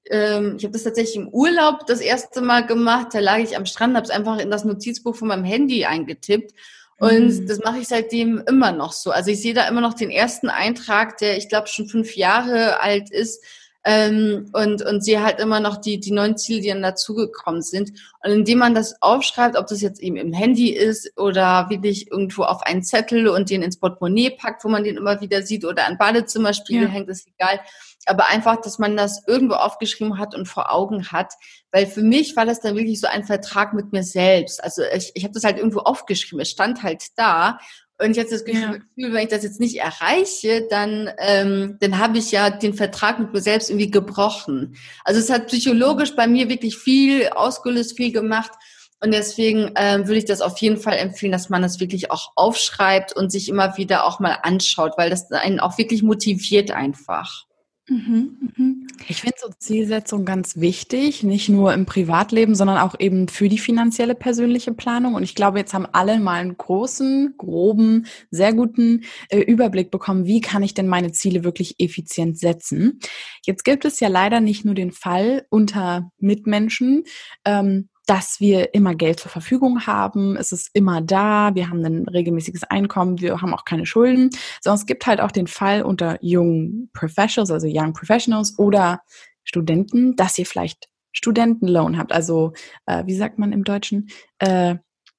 ähm, 0.10 0.56
ich 0.58 0.66
habe 0.66 0.74
das 0.74 0.84
tatsächlich 0.84 1.16
im 1.16 1.30
Urlaub 1.30 1.88
das 1.88 2.02
erste 2.02 2.42
Mal 2.42 2.66
gemacht. 2.66 3.14
Da 3.14 3.20
lag 3.20 3.38
ich 3.38 3.56
am 3.56 3.66
Strand, 3.66 3.96
habe 3.96 4.04
es 4.04 4.10
einfach 4.10 4.40
in 4.40 4.52
das 4.52 4.66
Notizbuch 4.66 5.16
von 5.16 5.30
meinem 5.30 5.46
Handy 5.46 5.86
eingetippt. 5.86 6.54
Und 7.00 7.28
mhm. 7.28 7.48
das 7.48 7.60
mache 7.60 7.80
ich 7.80 7.88
seitdem 7.88 8.44
immer 8.46 8.74
noch 8.74 8.92
so. 8.92 9.12
Also 9.12 9.32
ich 9.32 9.42
sehe 9.42 9.54
da 9.54 9.70
immer 9.70 9.80
noch 9.80 9.94
den 9.94 10.10
ersten 10.12 10.50
Eintrag, 10.50 11.18
der 11.20 11.38
ich 11.38 11.48
glaube 11.48 11.70
schon 11.70 11.88
fünf 11.88 12.18
Jahre 12.18 12.82
alt 12.82 13.10
ist 13.10 13.42
ähm, 13.88 14.50
und, 14.52 14.82
und 14.82 15.06
sehe 15.06 15.24
halt 15.24 15.40
immer 15.40 15.60
noch 15.60 15.78
die, 15.78 16.00
die 16.00 16.12
neuen 16.12 16.38
Ziele, 16.38 16.62
die 16.62 16.70
dann 16.70 16.82
dazugekommen 16.82 17.62
sind. 17.62 17.92
Und 18.24 18.32
indem 18.32 18.58
man 18.58 18.74
das 18.74 19.00
aufschreibt, 19.00 19.56
ob 19.56 19.68
das 19.68 19.82
jetzt 19.82 20.02
eben 20.02 20.16
im 20.16 20.34
Handy 20.34 20.72
ist 20.72 21.12
oder 21.18 21.70
wirklich 21.70 22.10
irgendwo 22.10 22.44
auf 22.44 22.64
einen 22.64 22.84
Zettel 22.84 23.28
und 23.28 23.52
den 23.52 23.62
ins 23.62 23.80
Portemonnaie 23.80 24.32
packt, 24.32 24.64
wo 24.64 24.70
man 24.70 24.84
den 24.84 24.98
immer 24.98 25.22
wieder 25.22 25.44
sieht 25.44 25.66
oder 25.66 25.86
an 25.86 26.00
Badezimmerspiegel 26.00 26.86
ja. 26.86 26.90
hängt, 26.90 27.10
ist 27.10 27.28
egal. 27.28 27.60
Aber 28.08 28.28
einfach, 28.28 28.60
dass 28.60 28.80
man 28.80 28.98
das 28.98 29.24
irgendwo 29.28 29.54
aufgeschrieben 29.54 30.18
hat 30.18 30.34
und 30.34 30.48
vor 30.48 30.74
Augen 30.74 31.12
hat. 31.12 31.34
Weil 31.72 31.86
für 31.86 32.02
mich 32.02 32.36
war 32.36 32.46
das 32.46 32.62
dann 32.62 32.76
wirklich 32.76 33.00
so 33.00 33.08
ein 33.08 33.24
Vertrag 33.24 33.74
mit 33.74 33.92
mir 33.92 34.04
selbst. 34.04 34.64
Also 34.64 34.82
ich, 34.96 35.12
ich 35.14 35.24
habe 35.24 35.34
das 35.34 35.44
halt 35.44 35.58
irgendwo 35.58 35.80
aufgeschrieben. 35.80 36.40
Es 36.40 36.50
stand 36.50 36.82
halt 36.82 37.04
da. 37.18 37.60
Und 37.98 38.12
ich 38.12 38.20
hatte 38.20 38.32
das 38.32 38.44
Gefühl, 38.44 38.82
ja. 38.96 39.14
wenn 39.14 39.24
ich 39.24 39.30
das 39.30 39.44
jetzt 39.44 39.62
nicht 39.62 39.80
erreiche, 39.80 40.68
dann, 40.70 41.10
ähm, 41.18 41.78
dann 41.80 41.98
habe 41.98 42.18
ich 42.18 42.30
ja 42.32 42.50
den 42.50 42.74
Vertrag 42.74 43.20
mit 43.20 43.32
mir 43.32 43.40
selbst 43.40 43.70
irgendwie 43.70 43.90
gebrochen. 43.90 44.76
Also 45.06 45.22
es 45.22 45.30
hat 45.30 45.48
psychologisch 45.48 46.14
bei 46.14 46.28
mir 46.28 46.50
wirklich 46.50 46.78
viel 46.78 47.30
ausgelöst, 47.30 47.96
viel 47.96 48.12
gemacht. 48.12 48.52
Und 49.00 49.14
deswegen 49.14 49.72
ähm, 49.76 50.08
würde 50.08 50.18
ich 50.18 50.26
das 50.26 50.42
auf 50.42 50.58
jeden 50.58 50.78
Fall 50.78 50.98
empfehlen, 50.98 51.32
dass 51.32 51.50
man 51.50 51.62
das 51.62 51.80
wirklich 51.80 52.12
auch 52.12 52.34
aufschreibt 52.36 53.16
und 53.16 53.32
sich 53.32 53.48
immer 53.48 53.78
wieder 53.78 54.06
auch 54.06 54.20
mal 54.20 54.40
anschaut, 54.44 54.94
weil 54.98 55.10
das 55.10 55.32
einen 55.32 55.60
auch 55.60 55.78
wirklich 55.78 56.04
motiviert 56.04 56.72
einfach. 56.72 57.45
Mhm, 57.88 58.52
mhm. 58.58 58.88
Ich 59.08 59.22
finde 59.22 59.36
so 59.40 59.50
Zielsetzung 59.60 60.26
ganz 60.26 60.58
wichtig, 60.58 61.22
nicht 61.22 61.50
nur 61.50 61.72
im 61.74 61.86
Privatleben, 61.86 62.56
sondern 62.56 62.80
auch 62.80 63.00
eben 63.00 63.28
für 63.28 63.48
die 63.48 63.60
finanzielle 63.60 64.16
persönliche 64.16 64.74
Planung. 64.74 65.14
Und 65.14 65.22
ich 65.22 65.36
glaube, 65.36 65.60
jetzt 65.60 65.76
haben 65.76 65.86
alle 65.92 66.20
mal 66.20 66.42
einen 66.42 66.58
großen, 66.58 67.36
groben, 67.38 68.08
sehr 68.32 68.54
guten 68.54 69.04
äh, 69.30 69.38
Überblick 69.40 69.92
bekommen, 69.92 70.26
wie 70.26 70.42
kann 70.42 70.64
ich 70.64 70.74
denn 70.74 70.88
meine 70.88 71.12
Ziele 71.12 71.44
wirklich 71.44 71.76
effizient 71.78 72.40
setzen. 72.40 73.00
Jetzt 73.46 73.64
gibt 73.64 73.86
es 73.86 74.00
ja 74.00 74.08
leider 74.08 74.40
nicht 74.40 74.66
nur 74.66 74.74
den 74.74 74.92
Fall 74.92 75.46
unter 75.50 76.10
Mitmenschen, 76.18 77.04
ähm, 77.46 77.90
dass 78.06 78.40
wir 78.40 78.74
immer 78.74 78.96
Geld 78.96 79.20
zur 79.20 79.32
Verfügung 79.32 79.88
haben, 79.88 80.36
es 80.38 80.52
ist 80.52 80.70
immer 80.74 81.02
da, 81.02 81.56
wir 81.56 81.70
haben 81.70 81.84
ein 81.84 82.08
regelmäßiges 82.08 82.64
Einkommen, 82.64 83.20
wir 83.20 83.42
haben 83.42 83.54
auch 83.54 83.66
keine 83.66 83.86
Schulden, 83.86 84.30
sondern 84.62 84.80
es 84.80 84.86
gibt 84.86 85.06
halt 85.08 85.22
auch 85.22 85.32
den 85.32 85.48
Fall 85.48 85.82
unter 85.82 86.18
jungen 86.22 86.90
Professionals, 86.94 87.52
also 87.52 87.68
Young 87.70 87.94
Professionals 87.94 88.58
oder 88.60 89.02
Studenten, 89.44 90.16
dass 90.16 90.38
ihr 90.38 90.46
vielleicht 90.46 90.88
Studentenloan 91.12 91.98
habt, 91.98 92.12
also 92.12 92.54
äh, 92.86 93.06
wie 93.06 93.16
sagt 93.16 93.40
man 93.40 93.54
im 93.54 93.64
Deutschen? 93.64 94.10
Äh, 94.40 94.76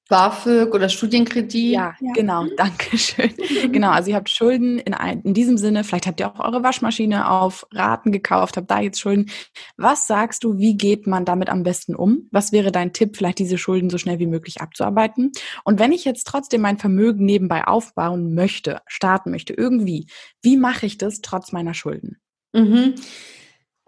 BAföG 0.07 0.73
oder 0.73 0.89
Studienkredit. 0.89 1.73
Ja, 1.73 1.95
ja. 1.99 2.11
genau, 2.13 2.45
danke 2.55 2.97
schön. 2.97 3.31
genau, 3.71 3.91
also 3.91 4.09
ihr 4.09 4.15
habt 4.15 4.29
Schulden 4.29 4.79
in, 4.79 4.93
ein, 4.93 5.21
in 5.21 5.33
diesem 5.33 5.57
Sinne, 5.57 5.83
vielleicht 5.83 6.07
habt 6.07 6.19
ihr 6.19 6.27
auch 6.27 6.39
eure 6.39 6.63
Waschmaschine 6.63 7.29
auf 7.29 7.67
Raten 7.71 8.11
gekauft, 8.11 8.57
habt 8.57 8.71
da 8.71 8.79
jetzt 8.79 8.99
Schulden. 8.99 9.29
Was 9.77 10.07
sagst 10.07 10.43
du, 10.43 10.57
wie 10.57 10.77
geht 10.77 11.07
man 11.07 11.25
damit 11.25 11.49
am 11.49 11.63
besten 11.63 11.95
um? 11.95 12.27
Was 12.31 12.51
wäre 12.51 12.71
dein 12.71 12.93
Tipp, 12.93 13.17
vielleicht 13.17 13.39
diese 13.39 13.57
Schulden 13.57 13.89
so 13.89 13.97
schnell 13.97 14.19
wie 14.19 14.27
möglich 14.27 14.61
abzuarbeiten? 14.61 15.31
Und 15.63 15.79
wenn 15.79 15.91
ich 15.91 16.05
jetzt 16.05 16.25
trotzdem 16.27 16.61
mein 16.61 16.77
Vermögen 16.77 17.25
nebenbei 17.25 17.65
aufbauen 17.65 18.33
möchte, 18.33 18.81
starten 18.87 19.31
möchte, 19.31 19.53
irgendwie, 19.53 20.07
wie 20.41 20.57
mache 20.57 20.85
ich 20.85 20.97
das 20.97 21.21
trotz 21.21 21.51
meiner 21.51 21.73
Schulden? 21.73 22.17
Mhm. 22.53 22.95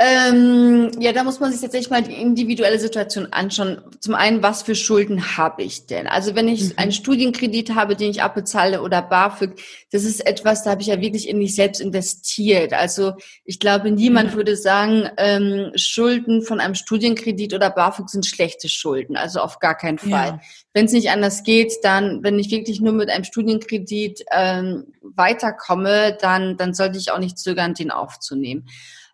Ähm, 0.01 0.91
ja, 1.01 1.12
da 1.12 1.25
muss 1.25 1.41
man 1.41 1.51
sich 1.51 1.59
tatsächlich 1.59 1.89
mal 1.89 2.01
die 2.01 2.13
individuelle 2.13 2.79
Situation 2.79 3.27
anschauen. 3.33 3.81
Zum 3.99 4.15
einen, 4.15 4.41
was 4.41 4.62
für 4.62 4.73
Schulden 4.73 5.35
habe 5.35 5.62
ich 5.62 5.88
denn? 5.88 6.07
Also 6.07 6.35
wenn 6.35 6.47
ich 6.47 6.63
mhm. 6.63 6.73
einen 6.77 6.91
Studienkredit 6.93 7.75
habe, 7.75 7.97
den 7.97 8.12
ich 8.12 8.21
abbezahle 8.21 8.81
oder 8.81 9.01
BAföG, 9.01 9.62
das 9.91 10.05
ist 10.05 10.25
etwas, 10.25 10.63
da 10.63 10.71
habe 10.71 10.81
ich 10.81 10.88
ja 10.88 11.01
wirklich 11.01 11.27
in 11.27 11.38
mich 11.38 11.53
selbst 11.53 11.81
investiert. 11.81 12.71
Also 12.71 13.12
ich 13.43 13.59
glaube, 13.59 13.91
niemand 13.91 14.31
mhm. 14.31 14.38
würde 14.38 14.55
sagen, 14.55 15.09
ähm, 15.17 15.71
Schulden 15.75 16.43
von 16.43 16.62
einem 16.62 16.75
Studienkredit 16.75 17.53
oder 17.53 17.69
BAföG 17.69 18.09
sind 18.09 18.25
schlechte 18.25 18.69
Schulden. 18.69 19.17
Also 19.17 19.41
auf 19.41 19.59
gar 19.59 19.75
keinen 19.75 19.97
Fall. 19.97 20.27
Ja. 20.27 20.39
Wenn 20.73 20.85
es 20.85 20.93
nicht 20.93 21.09
anders 21.09 21.43
geht, 21.43 21.73
dann, 21.83 22.23
wenn 22.23 22.39
ich 22.39 22.49
wirklich 22.51 22.79
nur 22.79 22.93
mit 22.93 23.09
einem 23.09 23.25
Studienkredit 23.25 24.23
ähm, 24.31 24.85
weiterkomme, 25.01 26.17
dann, 26.21 26.55
dann 26.55 26.73
sollte 26.73 26.97
ich 26.97 27.12
auch 27.12 27.19
nicht 27.19 27.38
zögern, 27.38 27.73
den 27.73 27.91
aufzunehmen. 27.91 28.65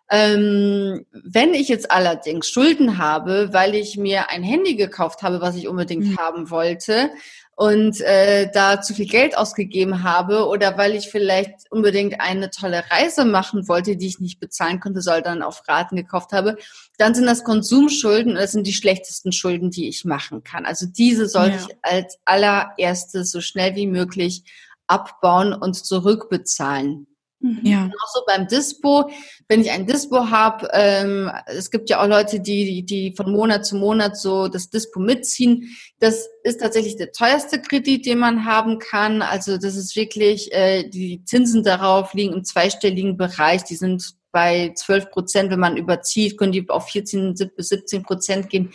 Ähm, 0.08 1.04
wenn 1.10 1.52
ich 1.52 1.68
jetzt 1.68 1.90
allerdings 1.90 2.48
Schulden 2.48 2.98
habe, 2.98 3.52
weil 3.52 3.74
ich 3.74 3.96
mir 3.96 4.30
ein 4.30 4.44
Handy 4.44 4.76
gekauft 4.76 5.22
habe, 5.22 5.40
was 5.40 5.56
ich 5.56 5.66
unbedingt 5.66 6.06
mhm. 6.06 6.16
haben 6.16 6.50
wollte 6.50 7.10
und 7.56 8.02
äh, 8.02 8.50
da 8.52 8.82
zu 8.82 8.94
viel 8.94 9.06
Geld 9.06 9.36
ausgegeben 9.36 10.02
habe 10.02 10.46
oder 10.46 10.76
weil 10.76 10.94
ich 10.94 11.08
vielleicht 11.08 11.70
unbedingt 11.70 12.20
eine 12.20 12.50
tolle 12.50 12.84
Reise 12.90 13.24
machen 13.24 13.66
wollte, 13.66 13.96
die 13.96 14.06
ich 14.06 14.20
nicht 14.20 14.38
bezahlen 14.38 14.78
konnte, 14.78 15.00
sondern 15.00 15.42
auf 15.42 15.66
Raten 15.66 15.96
gekauft 15.96 16.32
habe, 16.32 16.56
dann 16.98 17.14
sind 17.14 17.26
das 17.26 17.44
Konsumschulden 17.44 18.32
und 18.32 18.38
das 18.38 18.52
sind 18.52 18.66
die 18.66 18.74
schlechtesten 18.74 19.32
Schulden, 19.32 19.70
die 19.70 19.88
ich 19.88 20.04
machen 20.04 20.44
kann. 20.44 20.66
Also 20.66 20.86
diese 20.86 21.26
sollte 21.28 21.56
ja. 21.56 21.66
ich 21.66 21.76
als 21.80 22.18
allererstes 22.26 23.32
so 23.32 23.40
schnell 23.40 23.74
wie 23.74 23.86
möglich 23.86 24.44
abbauen 24.86 25.54
und 25.54 25.74
zurückbezahlen. 25.74 27.06
Mhm. 27.46 27.60
Ja. 27.62 27.90
Auch 28.02 28.26
beim 28.26 28.48
Dispo, 28.48 29.10
wenn 29.48 29.60
ich 29.60 29.70
ein 29.70 29.86
Dispo 29.86 30.30
habe, 30.30 30.68
ähm, 30.72 31.30
es 31.46 31.70
gibt 31.70 31.88
ja 31.90 32.02
auch 32.02 32.08
Leute, 32.08 32.40
die, 32.40 32.84
die 32.84 33.14
von 33.16 33.30
Monat 33.30 33.64
zu 33.64 33.76
Monat 33.76 34.16
so 34.16 34.48
das 34.48 34.70
Dispo 34.70 34.98
mitziehen. 34.98 35.76
Das 36.00 36.28
ist 36.42 36.60
tatsächlich 36.60 36.96
der 36.96 37.12
teuerste 37.12 37.60
Kredit, 37.60 38.06
den 38.06 38.18
man 38.18 38.44
haben 38.44 38.78
kann. 38.78 39.22
Also 39.22 39.56
das 39.58 39.76
ist 39.76 39.94
wirklich, 39.96 40.52
äh, 40.52 40.88
die 40.88 41.22
Zinsen 41.24 41.62
darauf 41.62 42.14
liegen 42.14 42.34
im 42.34 42.44
zweistelligen 42.44 43.16
Bereich. 43.16 43.64
Die 43.64 43.76
sind 43.76 44.14
bei 44.32 44.72
12 44.74 45.10
Prozent, 45.10 45.50
wenn 45.50 45.60
man 45.60 45.76
überzieht, 45.76 46.36
können 46.36 46.52
die 46.52 46.68
auf 46.68 46.88
14 46.88 47.34
bis 47.56 47.68
17 47.68 48.02
Prozent 48.02 48.50
gehen. 48.50 48.72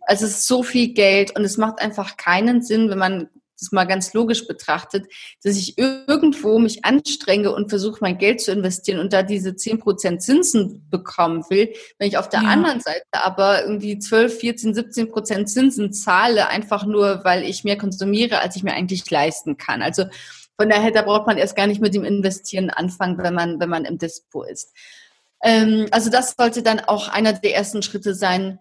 Also 0.00 0.26
es 0.26 0.32
ist 0.32 0.46
so 0.46 0.62
viel 0.62 0.94
Geld 0.94 1.36
und 1.36 1.44
es 1.44 1.58
macht 1.58 1.80
einfach 1.80 2.16
keinen 2.16 2.62
Sinn, 2.62 2.90
wenn 2.90 2.98
man 2.98 3.28
das 3.58 3.72
mal 3.72 3.84
ganz 3.84 4.12
logisch 4.14 4.46
betrachtet, 4.46 5.06
dass 5.42 5.56
ich 5.56 5.78
irgendwo 5.78 6.58
mich 6.58 6.84
anstrenge 6.84 7.52
und 7.52 7.68
versuche, 7.68 7.98
mein 8.00 8.18
Geld 8.18 8.40
zu 8.40 8.52
investieren 8.52 9.00
und 9.00 9.12
da 9.12 9.22
diese 9.22 9.50
10% 9.50 10.18
Zinsen 10.18 10.86
bekommen 10.90 11.44
will, 11.50 11.72
wenn 11.98 12.08
ich 12.08 12.18
auf 12.18 12.28
der 12.28 12.42
ja. 12.42 12.48
anderen 12.48 12.80
Seite 12.80 13.02
aber 13.12 13.64
irgendwie 13.64 13.98
12, 13.98 14.38
14, 14.38 14.74
17 14.74 15.10
Prozent 15.10 15.50
Zinsen 15.50 15.92
zahle, 15.92 16.48
einfach 16.48 16.86
nur, 16.86 17.24
weil 17.24 17.42
ich 17.42 17.64
mehr 17.64 17.78
konsumiere, 17.78 18.40
als 18.40 18.56
ich 18.56 18.62
mir 18.62 18.74
eigentlich 18.74 19.10
leisten 19.10 19.56
kann. 19.56 19.82
Also 19.82 20.04
von 20.60 20.68
daher, 20.68 20.90
da 20.90 21.02
braucht 21.02 21.26
man 21.26 21.38
erst 21.38 21.56
gar 21.56 21.66
nicht 21.66 21.80
mit 21.80 21.94
dem 21.94 22.04
Investieren 22.04 22.70
anfangen, 22.70 23.18
wenn 23.18 23.34
man, 23.34 23.60
wenn 23.60 23.68
man 23.68 23.84
im 23.84 23.98
Dispo 23.98 24.42
ist. 24.42 24.72
Ähm, 25.42 25.86
also 25.92 26.10
das 26.10 26.34
sollte 26.36 26.62
dann 26.62 26.80
auch 26.80 27.08
einer 27.08 27.32
der 27.32 27.54
ersten 27.54 27.82
Schritte 27.82 28.14
sein, 28.14 28.58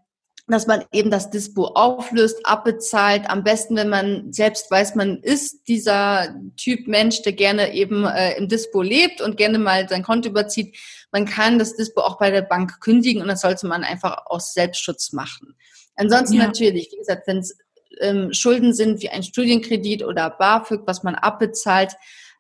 dass 0.48 0.68
man 0.68 0.86
eben 0.94 1.12
das 1.12 1.30
Dispo 1.30 1.66
auflöst, 1.66 2.46
abbezahlt. 2.46 3.30
Am 3.30 3.44
besten, 3.44 3.76
wenn 3.76 3.90
man 3.90 4.32
selbst 4.32 4.72
weiß, 4.72 4.96
man 4.96 5.22
ist 5.22 5.68
dieser 5.68 6.36
Typ 6.56 6.88
Mensch, 6.88 7.22
der 7.22 7.34
gerne 7.34 7.74
eben 7.74 8.06
äh, 8.06 8.38
im 8.38 8.48
Dispo 8.48 8.82
lebt 8.82 9.22
und 9.22 9.36
gerne 9.38 9.60
mal 9.60 9.90
sein 9.90 10.04
Konto 10.04 10.30
überzieht. 10.30 10.78
Man 11.12 11.26
kann 11.26 11.60
das 11.60 11.76
Dispo 11.76 12.02
auch 12.02 12.18
bei 12.18 12.32
der 12.32 12.44
Bank 12.44 12.80
kündigen 12.80 13.22
und 13.22 13.28
das 13.28 13.42
sollte 13.42 13.68
man 13.68 13.84
einfach 13.84 14.26
aus 14.28 14.54
Selbstschutz 14.54 15.12
machen. 15.12 15.56
Ansonsten 15.96 16.38
ja. 16.38 16.46
natürlich, 16.46 16.90
wie 16.92 16.98
gesagt, 16.98 17.28
wenn 17.28 17.40
es 17.40 17.58
ähm, 18.00 18.32
Schulden 18.32 18.74
sind 18.74 19.02
wie 19.02 19.10
ein 19.10 19.24
Studienkredit 19.24 20.04
oder 20.04 20.30
BAföG, 20.30 20.82
was 20.86 21.04
man 21.04 21.16
abbezahlt, 21.16 21.94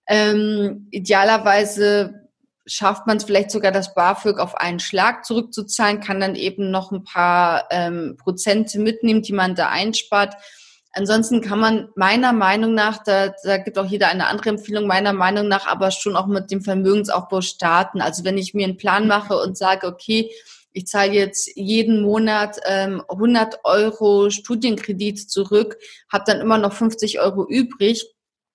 ähm, 0.07 0.87
idealerweise 0.91 2.26
schafft 2.67 3.07
man 3.07 3.17
es 3.17 3.23
vielleicht 3.23 3.51
sogar, 3.51 3.71
das 3.71 3.93
BAföG 3.93 4.39
auf 4.39 4.55
einen 4.55 4.79
Schlag 4.79 5.25
zurückzuzahlen, 5.25 6.01
kann 6.01 6.19
dann 6.19 6.35
eben 6.35 6.69
noch 6.69 6.91
ein 6.91 7.03
paar 7.03 7.65
ähm, 7.71 8.15
Prozente 8.17 8.79
mitnehmen, 8.79 9.21
die 9.21 9.33
man 9.33 9.55
da 9.55 9.69
einspart. 9.69 10.35
Ansonsten 10.91 11.41
kann 11.41 11.59
man 11.59 11.89
meiner 11.95 12.33
Meinung 12.33 12.73
nach, 12.73 13.03
da, 13.03 13.33
da 13.43 13.57
gibt 13.57 13.77
auch 13.77 13.85
jeder 13.85 14.09
eine 14.09 14.27
andere 14.27 14.49
Empfehlung, 14.49 14.87
meiner 14.87 15.13
Meinung 15.13 15.47
nach 15.47 15.67
aber 15.67 15.91
schon 15.91 16.15
auch 16.15 16.27
mit 16.27 16.51
dem 16.51 16.61
Vermögensaufbau 16.61 17.41
starten. 17.41 18.01
Also 18.01 18.23
wenn 18.23 18.37
ich 18.37 18.53
mir 18.53 18.65
einen 18.65 18.77
Plan 18.77 19.07
mache 19.07 19.37
und 19.37 19.57
sage, 19.57 19.87
okay, 19.87 20.31
ich 20.73 20.85
zahle 20.85 21.13
jetzt 21.13 21.49
jeden 21.55 22.01
Monat 22.01 22.57
ähm, 22.65 23.03
100 23.09 23.59
Euro 23.63 24.29
Studienkredit 24.29 25.29
zurück, 25.29 25.77
habe 26.11 26.23
dann 26.27 26.41
immer 26.41 26.57
noch 26.57 26.73
50 26.73 27.19
Euro 27.19 27.47
übrig, 27.47 28.05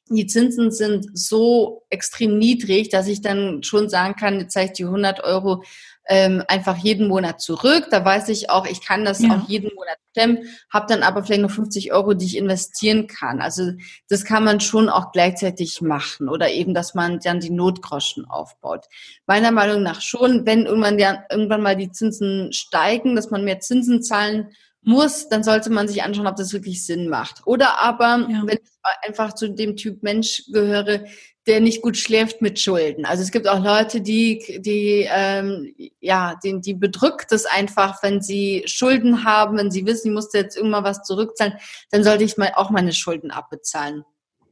die 0.09 0.27
Zinsen 0.27 0.71
sind 0.71 1.07
so 1.17 1.85
extrem 1.91 2.39
niedrig, 2.39 2.89
dass 2.89 3.07
ich 3.07 3.23
dann 3.23 3.63
schon 3.63 3.89
sagen 3.89 4.15
kann, 4.17 4.41
jetzt 4.41 4.53
zeige 4.53 4.73
ich 4.73 4.77
die 4.77 4.85
100 4.85 5.25
Euro 5.25 5.63
ähm, 6.09 6.43
einfach 6.49 6.77
jeden 6.77 7.09
Monat 7.09 7.41
zurück. 7.41 7.87
Da 7.91 8.05
weiß 8.05 8.29
ich 8.29 8.51
auch, 8.51 8.67
ich 8.67 8.85
kann 8.85 9.05
das 9.05 9.21
ja. 9.21 9.37
auch 9.37 9.49
jeden 9.49 9.71
Monat 9.75 9.97
stemmen, 10.11 10.39
habe 10.71 10.87
dann 10.89 11.03
aber 11.03 11.23
vielleicht 11.23 11.43
noch 11.43 11.51
50 11.51 11.93
Euro, 11.93 12.15
die 12.15 12.27
ich 12.27 12.37
investieren 12.37 13.07
kann. 13.07 13.41
Also 13.41 13.73
das 14.09 14.25
kann 14.25 14.45
man 14.45 14.61
schon 14.61 14.89
auch 14.89 15.13
gleichzeitig 15.13 15.81
machen 15.81 16.29
oder 16.29 16.51
eben, 16.51 16.75
dass 16.75 16.95
man 16.95 17.21
dann 17.21 17.41
die 17.41 17.51
Notgroschen 17.51 18.25
aufbaut. 18.25 18.87
Meiner 19.27 19.53
Meinung 19.53 19.83
nach 19.83 20.01
schon, 20.01 20.45
wenn 20.45 20.67
irgendwann, 20.67 20.99
ja, 20.99 21.25
irgendwann 21.31 21.63
mal 21.63 21.77
die 21.77 21.93
Zinsen 21.93 22.53
steigen, 22.53 23.15
dass 23.15 23.31
man 23.31 23.45
mehr 23.45 23.61
Zinsen 23.61 24.03
zahlen 24.03 24.51
muss, 24.85 25.29
dann 25.29 25.45
sollte 25.45 25.71
man 25.71 25.89
sich 25.89 26.03
anschauen, 26.03 26.27
ob 26.27 26.37
das 26.37 26.53
wirklich 26.53 26.85
Sinn 26.85 27.09
macht. 27.09 27.43
Oder 27.47 27.81
aber, 27.81 28.27
ja. 28.29 28.43
wenn 28.45 28.59
ich 28.63 29.07
einfach 29.07 29.35
zu 29.35 29.49
dem 29.49 29.77
Typ 29.77 30.03
Mensch 30.03 30.45
gehöre, 30.53 31.05
der 31.47 31.61
nicht 31.61 31.83
gut 31.83 31.97
schläft 31.97 32.41
mit 32.41 32.61
Schulden. 32.61 33.05
Also 33.05 33.23
es 33.23 33.33
gibt 33.33 33.49
auch 33.49 33.63
Leute, 33.63 34.01
die, 34.01 34.61
die 34.61 35.09
ähm, 35.11 35.75
ja, 36.01 36.39
die, 36.43 36.61
die 36.61 36.75
bedrückt 36.75 37.33
es 37.33 37.47
einfach, 37.47 38.03
wenn 38.03 38.21
sie 38.21 38.63
Schulden 38.67 39.25
haben, 39.25 39.59
wenn 39.59 39.71
sie 39.71 39.85
wissen, 39.85 40.09
ich 40.09 40.15
musste 40.15 40.39
jetzt 40.39 40.57
irgendwann 40.57 40.85
was 40.85 41.03
zurückzahlen, 41.03 41.55
dann 41.91 42.05
sollte 42.05 42.25
ich 42.25 42.37
mal 42.37 42.53
auch 42.55 42.71
meine 42.71 42.93
Schulden 42.93 43.33
abbezahlen. 43.33 44.05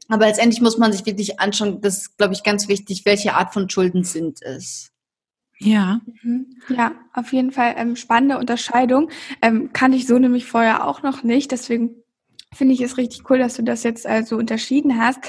Aber 0.09 0.27
letztendlich 0.27 0.61
muss 0.61 0.79
man 0.79 0.93
sich 0.93 1.07
wirklich 1.07 1.39
anschauen, 1.39 1.81
das 1.81 1.99
ist, 1.99 2.19
glaube 2.19 2.35
ich, 2.35 2.43
ganz 2.43 2.67
wichtig, 2.67 3.03
welche 3.05 3.35
Art 3.35 3.53
von 3.53 3.71
Schulden 3.71 4.03
sind 4.03 4.43
es. 4.43 4.90
Ja. 5.61 6.01
Mhm. 6.23 6.47
Ja, 6.69 6.93
auf 7.13 7.33
jeden 7.33 7.53
Fall 7.53 7.75
ähm, 7.77 7.97
spannende 7.97 8.39
Unterscheidung. 8.39 9.11
Ähm, 9.43 9.73
kannte 9.73 9.97
ich 9.99 10.07
so 10.07 10.19
nämlich 10.19 10.47
vorher 10.47 10.87
auch 10.87 11.03
noch 11.03 11.23
nicht. 11.23 11.53
Deswegen 11.53 11.97
finde 12.53 12.75
ich 12.75 12.81
es 12.81 12.97
richtig 12.97 13.29
cool, 13.31 13.39
dass 13.39 13.55
du 13.55 13.63
das 13.63 13.83
jetzt 13.83 14.07
äh, 14.07 14.23
so 14.23 14.37
unterschieden 14.37 14.99
hast. 14.99 15.21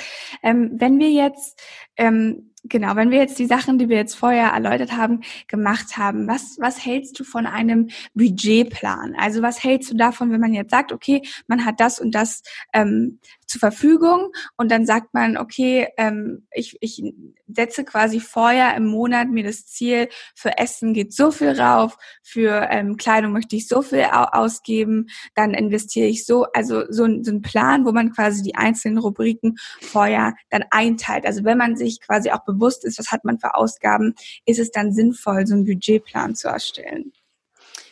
Ähm, 0.42 0.72
wenn 0.76 1.00
wir 1.00 1.12
jetzt 1.12 1.62
ähm, 1.98 2.51
genau, 2.64 2.96
wenn 2.96 3.12
wir 3.12 3.20
jetzt 3.20 3.40
die 3.40 3.46
Sachen, 3.46 3.78
die 3.78 3.90
wir 3.90 3.98
jetzt 3.98 4.16
vorher 4.16 4.50
erläutert 4.50 4.92
haben, 4.94 5.22
gemacht 5.48 5.98
haben, 5.98 6.28
was, 6.28 6.58
was 6.60 6.84
hältst 6.84 7.20
du 7.20 7.24
von 7.24 7.46
einem 7.46 7.90
Budgetplan? 8.14 9.16
Also 9.18 9.42
was 9.42 9.64
hältst 9.64 9.92
du 9.92 9.98
davon, 9.98 10.32
wenn 10.32 10.42
man 10.42 10.54
jetzt 10.54 10.72
sagt, 10.72 10.92
okay, 10.92 11.22
man 11.48 11.66
hat 11.66 11.80
das 11.80 12.00
und 12.00 12.14
das 12.14 12.44
ähm, 12.74 13.20
zur 13.52 13.60
Verfügung 13.60 14.32
und 14.56 14.72
dann 14.72 14.86
sagt 14.86 15.14
man, 15.14 15.38
okay, 15.38 15.88
ähm, 15.98 16.48
ich, 16.54 16.78
ich 16.80 17.04
setze 17.48 17.84
quasi 17.84 18.20
vorher 18.20 18.76
im 18.76 18.86
Monat 18.86 19.28
mir 19.28 19.44
das 19.44 19.66
Ziel, 19.66 20.08
für 20.36 20.58
Essen 20.58 20.94
geht 20.94 21.14
so 21.14 21.32
viel 21.32 21.60
rauf, 21.60 21.98
für 22.24 22.68
ähm, 22.72 22.96
Kleidung 22.96 23.34
möchte 23.34 23.56
ich 23.58 23.68
so 23.68 23.82
viel 23.82 24.06
ausgeben, 24.06 25.08
dann 25.36 25.54
investiere 25.54 26.08
ich 26.08 26.26
so, 26.26 26.46
also 26.54 26.84
so, 26.90 27.06
so 27.22 27.32
ein 27.32 27.42
Plan, 27.42 27.86
wo 27.86 27.92
man 27.92 28.14
quasi 28.14 28.42
die 28.42 28.56
einzelnen 28.56 28.98
Rubriken 29.00 29.58
vorher 29.82 30.36
dann 30.50 30.64
einteilt. 30.72 31.26
Also 31.26 31.44
wenn 31.44 31.58
man 31.58 31.76
sich 31.76 32.00
quasi 32.00 32.32
auch 32.32 32.46
bewusst 32.54 32.86
ist, 32.86 33.00
was 33.00 33.12
hat 33.12 33.26
man 33.26 33.40
für 33.40 33.56
Ausgaben, 33.56 34.16
ist 34.46 34.60
es 34.60 34.72
dann 34.72 34.94
sinnvoll, 34.94 35.48
so 35.48 35.54
einen 35.54 35.66
Budgetplan 35.66 36.36
zu 36.36 36.48
erstellen. 36.48 37.12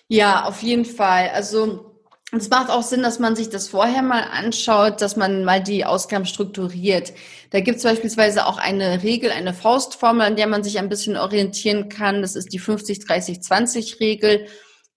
Ja, 0.07 0.45
auf 0.45 0.61
jeden 0.63 0.85
Fall. 0.85 1.29
Also 1.29 1.89
es 2.31 2.49
macht 2.49 2.69
auch 2.69 2.83
Sinn, 2.83 3.01
dass 3.01 3.17
man 3.17 3.35
sich 3.35 3.49
das 3.49 3.67
vorher 3.67 4.03
mal 4.03 4.21
anschaut, 4.21 5.01
dass 5.01 5.15
man 5.15 5.43
mal 5.43 5.63
die 5.63 5.85
Ausgaben 5.85 6.25
strukturiert. 6.25 7.13
Da 7.49 7.59
gibt 7.59 7.77
es 7.77 7.83
beispielsweise 7.83 8.45
auch 8.45 8.59
eine 8.59 9.01
Regel, 9.01 9.31
eine 9.31 9.53
Faustformel, 9.53 10.25
an 10.25 10.35
der 10.35 10.47
man 10.47 10.63
sich 10.63 10.77
ein 10.77 10.89
bisschen 10.89 11.17
orientieren 11.17 11.89
kann. 11.89 12.21
Das 12.21 12.35
ist 12.35 12.53
die 12.53 12.59
50-30-20-Regel. 12.59 14.45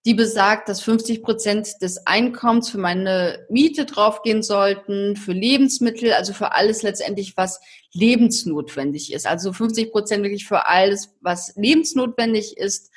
Die 0.05 0.15
besagt, 0.15 0.69
dass 0.69 0.81
50 0.81 1.23
Prozent 1.23 1.81
des 1.81 2.07
Einkommens 2.07 2.71
für 2.71 2.79
meine 2.79 3.47
Miete 3.49 3.87
draufgehen 3.87 4.43
sollten, 4.43 5.17
für 5.17 5.33
Lebensmittel, 5.33 6.13
also 6.13 6.33
für 6.33 6.53
alles 6.53 6.83
letztendlich, 6.83 7.37
was 7.37 7.61
lebensnotwendig 7.93 9.13
ist. 9.13 9.27
Also 9.27 9.53
50 9.53 9.93
Prozent 9.93 10.25
wirklich 10.25 10.47
für 10.47 10.67
alles, 10.67 11.15
was 11.21 11.55
lebensnotwendig 11.57 12.57
ist 12.57 12.91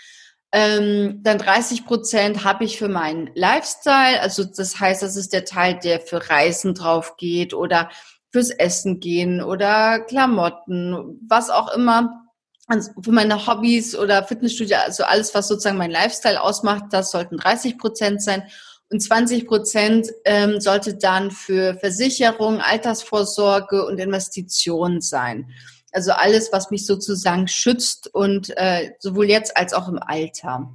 ähm, 0.55 1.19
dann 1.21 1.37
30 1.37 1.85
Prozent 1.85 2.45
habe 2.45 2.63
ich 2.63 2.77
für 2.77 2.87
meinen 2.87 3.29
Lifestyle. 3.35 4.21
Also 4.21 4.45
das 4.45 4.79
heißt, 4.79 5.03
das 5.03 5.17
ist 5.17 5.33
der 5.33 5.43
Teil, 5.43 5.77
der 5.83 5.99
für 5.99 6.29
Reisen 6.29 6.73
drauf 6.73 7.17
geht 7.17 7.53
oder 7.53 7.89
fürs 8.31 8.51
Essen 8.51 9.01
gehen 9.01 9.41
oder 9.41 9.99
Klamotten, 9.99 11.19
was 11.27 11.49
auch 11.49 11.75
immer. 11.75 12.24
Also 12.68 12.91
für 13.01 13.11
meine 13.11 13.45
Hobbys 13.45 13.95
oder 13.95 14.24
Fitnessstudio, 14.24 14.78
also 14.78 15.03
alles, 15.03 15.34
was 15.36 15.47
sozusagen 15.47 15.78
mein 15.78 15.91
Lifestyle 15.91 16.41
ausmacht, 16.41 16.86
das 16.91 17.11
sollten 17.11 17.38
30 17.38 17.78
Prozent 17.78 18.24
sein. 18.24 18.43
Und 18.89 19.01
20 19.01 19.47
Prozent 19.47 20.07
ähm, 20.26 20.59
sollte 20.59 20.95
dann 20.95 21.32
für 21.32 21.76
Versicherung, 21.76 22.61
Altersvorsorge 22.61 23.86
und 23.86 23.99
Investitionen 23.99 25.01
sein. 25.01 25.49
Also 25.91 26.11
alles, 26.11 26.51
was 26.51 26.72
mich 26.72 26.86
sozusagen 26.86 27.47
schützt 27.47 28.13
und 28.13 28.55
äh, 28.57 28.91
sowohl 28.99 29.30
jetzt 29.30 29.57
als 29.57 29.74
auch 29.74 29.88
im 29.88 29.99
Alter. 29.99 30.72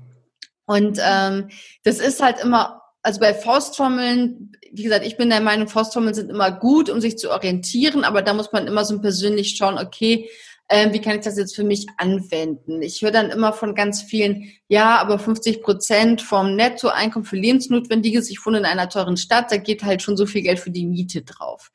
Und 0.66 0.98
ähm, 1.02 1.50
das 1.82 1.98
ist 1.98 2.22
halt 2.22 2.40
immer, 2.40 2.82
also 3.02 3.20
bei 3.20 3.34
Faustformeln, 3.34 4.52
wie 4.72 4.82
gesagt, 4.82 5.04
ich 5.04 5.16
bin 5.16 5.30
der 5.30 5.40
Meinung, 5.40 5.68
Faustformeln 5.68 6.14
sind 6.14 6.30
immer 6.30 6.50
gut, 6.52 6.88
um 6.88 7.00
sich 7.00 7.18
zu 7.18 7.30
orientieren, 7.30 8.04
aber 8.04 8.22
da 8.22 8.34
muss 8.34 8.52
man 8.52 8.66
immer 8.66 8.84
so 8.84 9.00
persönlich 9.00 9.56
schauen, 9.56 9.78
okay, 9.78 10.30
äh, 10.70 10.92
wie 10.92 11.00
kann 11.00 11.16
ich 11.16 11.24
das 11.24 11.36
jetzt 11.36 11.56
für 11.56 11.64
mich 11.64 11.88
anwenden? 11.96 12.80
Ich 12.80 13.02
höre 13.02 13.10
dann 13.10 13.30
immer 13.30 13.52
von 13.52 13.74
ganz 13.74 14.02
vielen, 14.02 14.52
ja, 14.68 14.98
aber 14.98 15.18
50 15.18 15.62
Prozent 15.62 16.22
vom 16.22 16.54
Nettoeinkommen 16.54 17.26
für 17.26 17.36
Lebensnotwendiges, 17.36 18.30
ich 18.30 18.46
wohne 18.46 18.58
in 18.58 18.64
einer 18.64 18.88
teuren 18.88 19.16
Stadt, 19.16 19.50
da 19.50 19.56
geht 19.56 19.82
halt 19.82 20.00
schon 20.00 20.16
so 20.16 20.26
viel 20.26 20.42
Geld 20.42 20.60
für 20.60 20.70
die 20.70 20.86
Miete 20.86 21.22
drauf. 21.22 21.72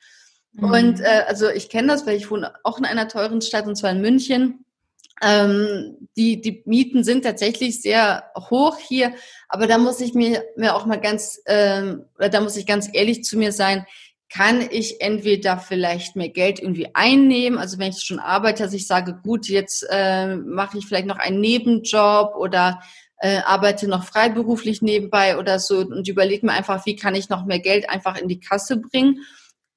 Mhm. 0.53 0.71
Und 0.71 1.01
äh, 1.01 1.23
also 1.27 1.49
ich 1.49 1.67
kenne 1.67 1.89
das, 1.89 2.07
weil 2.07 2.15
ich 2.15 2.31
wohne 2.31 2.53
auch 2.63 2.77
in 2.77 2.85
einer 2.85 3.09
teuren 3.09 3.41
Stadt 3.41 3.67
und 3.67 3.75
zwar 3.75 3.91
in 3.91 3.99
München. 3.99 4.63
Ähm, 5.21 6.07
die, 6.15 6.39
die 6.39 6.63
Mieten 6.65 7.03
sind 7.03 7.23
tatsächlich 7.23 7.81
sehr 7.81 8.23
hoch 8.49 8.77
hier, 8.77 9.13
aber 9.49 9.67
da 9.67 9.77
muss 9.77 9.99
ich 9.99 10.13
mir, 10.13 10.45
mir 10.55 10.73
auch 10.73 10.85
mal 10.85 11.01
ganz, 11.01 11.41
ähm, 11.47 12.05
oder 12.17 12.29
da 12.29 12.39
muss 12.39 12.55
ich 12.55 12.65
ganz 12.65 12.89
ehrlich 12.93 13.25
zu 13.25 13.37
mir 13.37 13.51
sein, 13.51 13.85
kann 14.29 14.67
ich 14.69 15.01
entweder 15.01 15.57
vielleicht 15.57 16.15
mehr 16.15 16.29
Geld 16.29 16.59
irgendwie 16.59 16.89
einnehmen, 16.93 17.59
also 17.59 17.77
wenn 17.77 17.91
ich 17.91 18.01
schon 18.01 18.19
arbeite, 18.19 18.63
dass 18.63 18.73
ich 18.73 18.87
sage, 18.87 19.19
gut, 19.23 19.47
jetzt 19.47 19.85
äh, 19.89 20.35
mache 20.35 20.77
ich 20.77 20.85
vielleicht 20.85 21.05
noch 21.05 21.19
einen 21.19 21.39
Nebenjob 21.39 22.35
oder 22.35 22.81
äh, 23.19 23.37
arbeite 23.37 23.87
noch 23.87 24.03
freiberuflich 24.03 24.81
nebenbei 24.81 25.37
oder 25.37 25.59
so 25.59 25.79
und 25.79 26.07
überlege 26.07 26.45
mir 26.45 26.53
einfach, 26.53 26.85
wie 26.85 26.95
kann 26.95 27.15
ich 27.15 27.29
noch 27.29 27.45
mehr 27.45 27.59
Geld 27.59 27.89
einfach 27.89 28.17
in 28.17 28.27
die 28.27 28.39
Kasse 28.39 28.77
bringen 28.77 29.21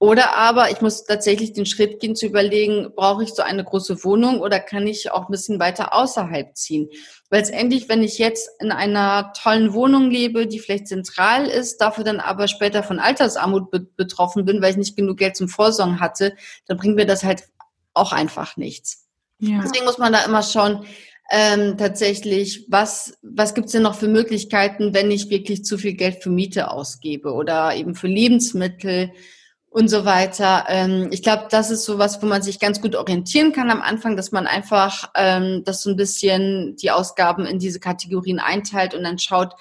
oder 0.01 0.36
aber 0.36 0.70
ich 0.70 0.80
muss 0.80 1.05
tatsächlich 1.05 1.55
den 1.55 1.66
Schritt 1.66 1.99
gehen 1.99 2.14
zu 2.14 2.26
überlegen, 2.26 2.92
brauche 2.94 3.24
ich 3.24 3.30
so 3.30 3.42
eine 3.42 3.64
große 3.64 4.05
Wohnung 4.05 4.40
oder 4.40 4.61
kann 4.61 4.86
ich 4.86 5.11
auch 5.11 5.26
ein 5.26 5.32
bisschen 5.32 5.59
weiter 5.59 5.92
außerhalb 5.92 6.57
ziehen? 6.57 6.88
Weil 7.30 7.40
letztendlich, 7.40 7.88
wenn 7.88 8.03
ich 8.05 8.18
jetzt 8.18 8.49
in 8.61 8.70
einer 8.70 9.32
tollen 9.32 9.72
Wohnung 9.72 10.09
lebe, 10.11 10.46
die 10.46 10.61
vielleicht 10.61 10.86
zentral 10.86 11.46
ist, 11.46 11.78
dafür 11.78 12.05
dann 12.05 12.20
aber 12.20 12.46
später 12.46 12.84
von 12.84 13.01
Altersarmut 13.01 13.72
be 13.72 13.80
betroffen 13.80 14.44
bin, 14.44 14.62
weil 14.62 14.70
ich 14.70 14.76
nicht 14.76 14.96
genug 14.96 15.16
Geld 15.16 15.36
zum 15.36 15.49
Vorsorgen 15.49 15.99
hatte, 15.99 16.36
dann 16.66 16.76
bringt 16.76 16.94
mir 16.94 17.07
das 17.07 17.24
halt 17.24 17.42
auch 17.92 18.12
einfach 18.12 18.57
nichts. 18.57 19.09
Ja. 19.40 19.61
Deswegen 19.64 19.84
muss 19.84 19.99
man 19.99 20.12
da 20.12 20.24
immer 20.24 20.44
schauen, 20.44 20.84
ähm, 21.30 21.76
tatsächlich, 21.76 22.66
was, 22.68 23.18
was 23.22 23.55
gibt's 23.55 23.72
denn 23.72 23.82
noch 23.82 23.96
für 23.96 24.09
Möglichkeiten, 24.09 24.94
wenn 24.94 25.11
ich 25.11 25.28
wirklich 25.28 25.64
zu 25.64 25.76
viel 25.76 25.94
Geld 25.94 26.22
für 26.22 26.30
Miete 26.30 26.70
ausgebe 26.70 27.32
oder 27.32 27.74
eben 27.74 27.94
für 27.94 28.07
Lebensmittel, 28.07 29.11
und 29.70 29.88
so 29.88 30.04
weiter. 30.04 30.64
Ähm, 30.68 31.08
ich 31.12 31.22
glaube, 31.22 31.46
das 31.50 31.70
ist 31.70 31.84
so 31.84 31.98
was, 31.98 32.22
wo 32.22 32.26
man 32.26 32.42
sich 32.42 32.58
ganz 32.58 32.80
gut 32.80 32.96
orientieren 32.96 33.52
kann 33.52 33.70
am 33.70 33.82
Anfang, 33.82 34.16
dass 34.16 34.32
man 34.32 34.46
einfach 34.46 35.10
ähm, 35.14 35.62
das 35.64 35.82
so 35.82 35.90
ein 35.90 35.96
bisschen 35.96 36.76
die 36.76 36.90
Ausgaben 36.90 37.44
in 37.44 37.58
diese 37.58 37.80
Kategorien 37.80 38.38
einteilt 38.38 38.94
und 38.94 39.04
dann 39.04 39.18
schaut, 39.18 39.54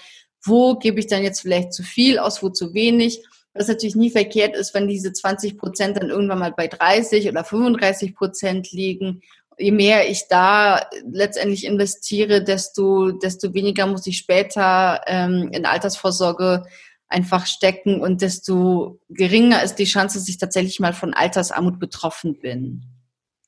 wo 0.44 0.76
gebe 0.76 1.00
ich 1.00 1.08
dann 1.08 1.24
jetzt 1.24 1.42
vielleicht 1.42 1.74
zu 1.74 1.84
viel 1.84 2.20
aus, 2.20 2.42
wo 2.42 2.50
zu 2.50 2.74
wenig. 2.74 3.24
Was 3.54 3.68
natürlich 3.68 3.96
nie 3.96 4.12
verkehrt 4.12 4.56
ist, 4.56 4.74
wenn 4.74 4.88
diese 4.88 5.12
20 5.12 5.58
Prozent 5.58 5.98
dann 5.98 6.10
irgendwann 6.10 6.40
mal 6.40 6.54
bei 6.56 6.68
30 6.68 7.28
oder 7.28 7.44
35 7.44 8.16
Prozent 8.16 8.72
liegen. 8.72 9.22
Je 9.58 9.72
mehr 9.72 10.08
ich 10.10 10.28
da 10.30 10.88
letztendlich 11.12 11.66
investiere, 11.66 12.44
desto, 12.44 13.12
desto 13.12 13.56
weniger 13.56 13.88
muss 13.88 14.06
ich 14.06 14.18
später 14.18 15.02
ähm, 15.08 15.50
in 15.52 15.66
Altersvorsorge 15.66 16.66
einfach 17.10 17.46
stecken 17.46 18.02
und 18.02 18.22
desto 18.22 19.00
geringer 19.10 19.64
ist 19.64 19.76
die 19.76 19.86
Chance, 19.86 20.18
dass 20.18 20.28
ich 20.28 20.38
tatsächlich 20.38 20.80
mal 20.80 20.94
von 20.94 21.14
Altersarmut 21.14 21.80
betroffen 21.80 22.40
bin. 22.40 22.84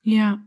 Ja. 0.01 0.39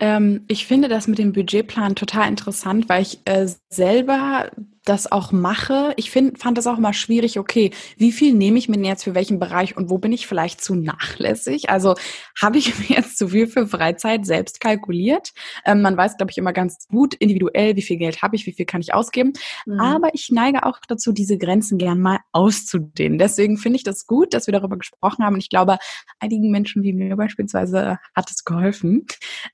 Ähm, 0.00 0.44
ich 0.48 0.66
finde 0.66 0.88
das 0.88 1.06
mit 1.06 1.18
dem 1.18 1.32
Budgetplan 1.32 1.94
total 1.94 2.28
interessant, 2.28 2.88
weil 2.88 3.02
ich 3.02 3.20
äh, 3.24 3.46
selber 3.68 4.50
das 4.86 5.10
auch 5.10 5.32
mache. 5.32 5.92
Ich 5.96 6.10
find, 6.10 6.38
fand 6.38 6.56
das 6.56 6.66
auch 6.66 6.78
immer 6.78 6.92
schwierig, 6.92 7.38
okay, 7.38 7.72
wie 7.96 8.12
viel 8.12 8.32
nehme 8.32 8.56
ich 8.56 8.68
mir 8.68 8.78
jetzt 8.78 9.04
für 9.04 9.14
welchen 9.14 9.38
Bereich 9.38 9.76
und 9.76 9.90
wo 9.90 9.98
bin 9.98 10.12
ich 10.12 10.26
vielleicht 10.26 10.62
zu 10.62 10.74
nachlässig? 10.74 11.68
Also 11.68 11.94
habe 12.40 12.58
ich 12.58 12.78
mir 12.88 12.96
jetzt 12.96 13.18
zu 13.18 13.28
viel 13.28 13.48
für 13.48 13.66
Freizeit 13.66 14.24
selbst 14.24 14.60
kalkuliert? 14.60 15.32
Ähm, 15.64 15.82
man 15.82 15.96
weiß, 15.96 16.16
glaube 16.16 16.30
ich, 16.30 16.38
immer 16.38 16.52
ganz 16.52 16.86
gut 16.88 17.14
individuell, 17.14 17.74
wie 17.76 17.82
viel 17.82 17.96
Geld 17.96 18.22
habe 18.22 18.36
ich, 18.36 18.46
wie 18.46 18.52
viel 18.52 18.64
kann 18.64 18.80
ich 18.80 18.94
ausgeben. 18.94 19.32
Mhm. 19.66 19.80
Aber 19.80 20.14
ich 20.14 20.30
neige 20.30 20.64
auch 20.64 20.78
dazu, 20.86 21.12
diese 21.12 21.36
Grenzen 21.36 21.78
gern 21.78 22.00
mal 22.00 22.20
auszudehnen. 22.32 23.18
Deswegen 23.18 23.58
finde 23.58 23.76
ich 23.78 23.84
das 23.84 24.06
gut, 24.06 24.34
dass 24.34 24.46
wir 24.46 24.52
darüber 24.52 24.78
gesprochen 24.78 25.24
haben. 25.24 25.34
Und 25.34 25.40
ich 25.40 25.50
glaube, 25.50 25.78
einigen 26.20 26.50
Menschen 26.52 26.84
wie 26.84 26.92
mir 26.92 27.16
beispielsweise 27.16 27.98
hat 28.14 28.30
es 28.30 28.44
geholfen. 28.44 29.04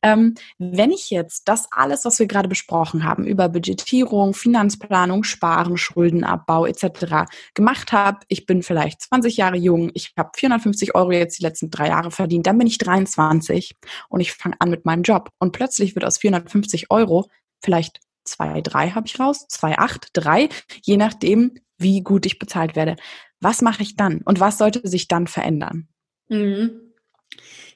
Ähm, 0.03 0.22
wenn 0.59 0.91
ich 0.91 1.11
jetzt 1.11 1.49
das 1.49 1.69
alles, 1.71 2.05
was 2.05 2.19
wir 2.19 2.27
gerade 2.27 2.49
besprochen 2.49 3.05
haben, 3.05 3.25
über 3.25 3.49
Budgetierung, 3.49 4.35
Finanzplanung, 4.35 5.25
Sparen, 5.25 5.77
Schuldenabbau 5.77 6.67
etc. 6.67 7.31
gemacht 7.55 7.93
habe. 7.93 8.21
Ich 8.29 8.47
bin 8.47 8.63
vielleicht 8.63 9.03
20 9.03 9.37
Jahre 9.37 9.57
jung, 9.57 9.91
ich 9.95 10.13
habe 10.17 10.31
450 10.35 10.95
Euro 10.95 11.13
jetzt 11.13 11.39
die 11.39 11.43
letzten 11.43 11.71
drei 11.71 11.89
Jahre 11.89 12.11
verdient, 12.11 12.47
dann 12.47 12.59
bin 12.59 12.67
ich 12.67 12.79
23 12.79 13.77
und 14.09 14.21
ich 14.21 14.33
fange 14.33 14.57
an 14.59 14.71
mit 14.71 14.85
meinem 14.85 15.03
Job 15.03 15.31
und 15.39 15.53
plötzlich 15.53 15.95
wird 15.95 16.05
aus 16.05 16.19
450 16.19 16.91
Euro 16.91 17.29
vielleicht 17.63 18.01
zwei, 18.25 18.61
drei 18.61 18.91
habe 18.91 19.07
ich 19.07 19.19
raus, 19.19 19.47
zwei, 19.49 19.79
acht, 19.79 20.09
drei, 20.13 20.49
je 20.83 20.97
nachdem, 20.97 21.55
wie 21.79 22.03
gut 22.03 22.27
ich 22.27 22.39
bezahlt 22.39 22.77
werde. 22.77 22.97
Was 23.41 23.63
mache 23.63 23.83
ich 23.83 23.97
dann 23.97 24.23
und 24.25 24.41
was 24.41 24.59
sollte 24.59 24.87
sich 24.87 25.09
dann 25.09 25.27
verändern? 25.27 25.89
Mhm. 26.29 26.93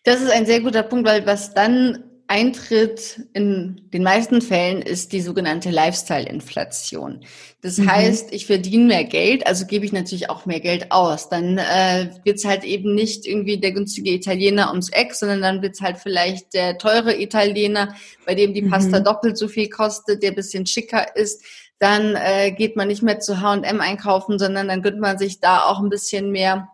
Das 0.05 0.21
ist 0.21 0.31
ein 0.31 0.47
sehr 0.47 0.61
guter 0.61 0.85
Punkt, 0.85 1.07
weil 1.07 1.27
was 1.27 1.53
dann 1.53 2.05
eintritt 2.29 3.23
in 3.35 3.89
den 3.93 4.03
meisten 4.03 4.43
Fällen 4.43 4.83
ist 4.83 5.13
die 5.13 5.21
sogenannte 5.21 5.71
Lifestyle-Inflation. 5.71 7.25
Das 7.63 7.79
mhm. 7.79 7.91
heißt, 7.91 8.33
ich 8.33 8.47
verdiene 8.47 8.87
mehr 8.87 9.05
Geld, 9.05 9.47
also 9.47 9.67
gebe 9.67 9.85
ich 9.85 9.93
natürlich 9.93 10.29
auch 10.29 10.47
mehr 10.47 10.61
Geld 10.61 10.91
aus. 10.93 11.29
Dann 11.29 11.59
äh, 11.59 12.11
wird 12.25 12.39
es 12.39 12.45
halt 12.45 12.65
eben 12.65 12.95
nicht 12.95 13.27
irgendwie 13.27 13.59
der 13.59 13.73
günstige 13.73 14.11
Italiener 14.11 14.71
ums 14.71 14.89
Eck, 14.91 15.15
sondern 15.15 15.41
dann 15.41 15.63
wird 15.63 15.75
es 15.75 15.81
halt 15.81 15.99
vielleicht 15.99 16.55
der 16.55 16.79
teure 16.79 17.21
Italiener, 17.21 17.95
bei 18.25 18.35
dem 18.35 18.55
die 18.55 18.63
Pasta 18.63 19.01
mhm. 19.01 19.05
doppelt 19.05 19.39
so 19.39 19.49
viel 19.49 19.69
kostet, 19.69 20.23
der 20.23 20.33
bisschen 20.33 20.67
schicker 20.67 21.17
ist. 21.17 21.45
Dann 21.79 22.17
äh, 22.17 22.53
geht 22.53 22.77
man 22.77 22.89
nicht 22.89 23.03
mehr 23.03 23.21
zu 23.21 23.41
H&M 23.41 23.81
einkaufen, 23.81 24.39
sondern 24.39 24.69
dann 24.69 24.83
gönnt 24.83 25.01
man 25.01 25.19
sich 25.19 25.41
da 25.41 25.65
auch 25.65 25.81
ein 25.81 25.91
bisschen 25.91 26.31
mehr 26.31 26.69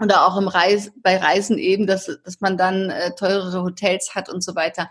oder 0.00 0.26
auch 0.26 0.36
im 0.36 0.48
Reis, 0.48 0.92
bei 1.02 1.16
Reisen 1.16 1.58
eben, 1.58 1.86
dass, 1.86 2.06
dass 2.24 2.40
man 2.40 2.56
dann 2.56 2.90
äh, 2.90 3.14
teurere 3.14 3.62
Hotels 3.62 4.14
hat 4.14 4.28
und 4.28 4.42
so 4.42 4.54
weiter. 4.54 4.90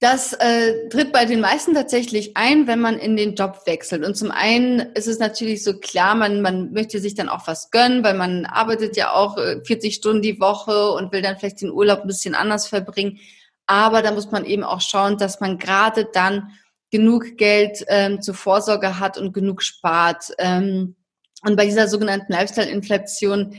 Das 0.00 0.32
äh, 0.32 0.88
tritt 0.88 1.12
bei 1.12 1.26
den 1.26 1.40
meisten 1.40 1.74
tatsächlich 1.74 2.36
ein, 2.36 2.66
wenn 2.66 2.80
man 2.80 2.98
in 2.98 3.16
den 3.16 3.36
Job 3.36 3.60
wechselt. 3.66 4.04
Und 4.04 4.16
zum 4.16 4.32
einen 4.32 4.80
ist 4.94 5.06
es 5.06 5.20
natürlich 5.20 5.62
so 5.62 5.78
klar, 5.78 6.16
man, 6.16 6.42
man 6.42 6.72
möchte 6.72 6.98
sich 6.98 7.14
dann 7.14 7.28
auch 7.28 7.46
was 7.46 7.70
gönnen, 7.70 8.02
weil 8.02 8.14
man 8.14 8.44
arbeitet 8.44 8.96
ja 8.96 9.12
auch 9.12 9.36
40 9.36 9.70
äh, 9.70 9.92
Stunden 9.92 10.20
die 10.20 10.40
Woche 10.40 10.90
und 10.90 11.12
will 11.12 11.22
dann 11.22 11.38
vielleicht 11.38 11.62
den 11.62 11.70
Urlaub 11.70 12.00
ein 12.00 12.08
bisschen 12.08 12.34
anders 12.34 12.66
verbringen. 12.66 13.20
Aber 13.66 14.02
da 14.02 14.10
muss 14.10 14.32
man 14.32 14.44
eben 14.44 14.64
auch 14.64 14.80
schauen, 14.80 15.18
dass 15.18 15.38
man 15.38 15.56
gerade 15.56 16.08
dann 16.12 16.50
genug 16.90 17.36
Geld 17.36 17.84
ähm, 17.86 18.20
zur 18.20 18.34
Vorsorge 18.34 18.98
hat 18.98 19.18
und 19.18 19.32
genug 19.32 19.62
spart. 19.62 20.32
Ähm, 20.38 20.96
und 21.42 21.56
bei 21.56 21.64
dieser 21.64 21.86
sogenannten 21.86 22.32
Lifestyle-Inflation, 22.32 23.54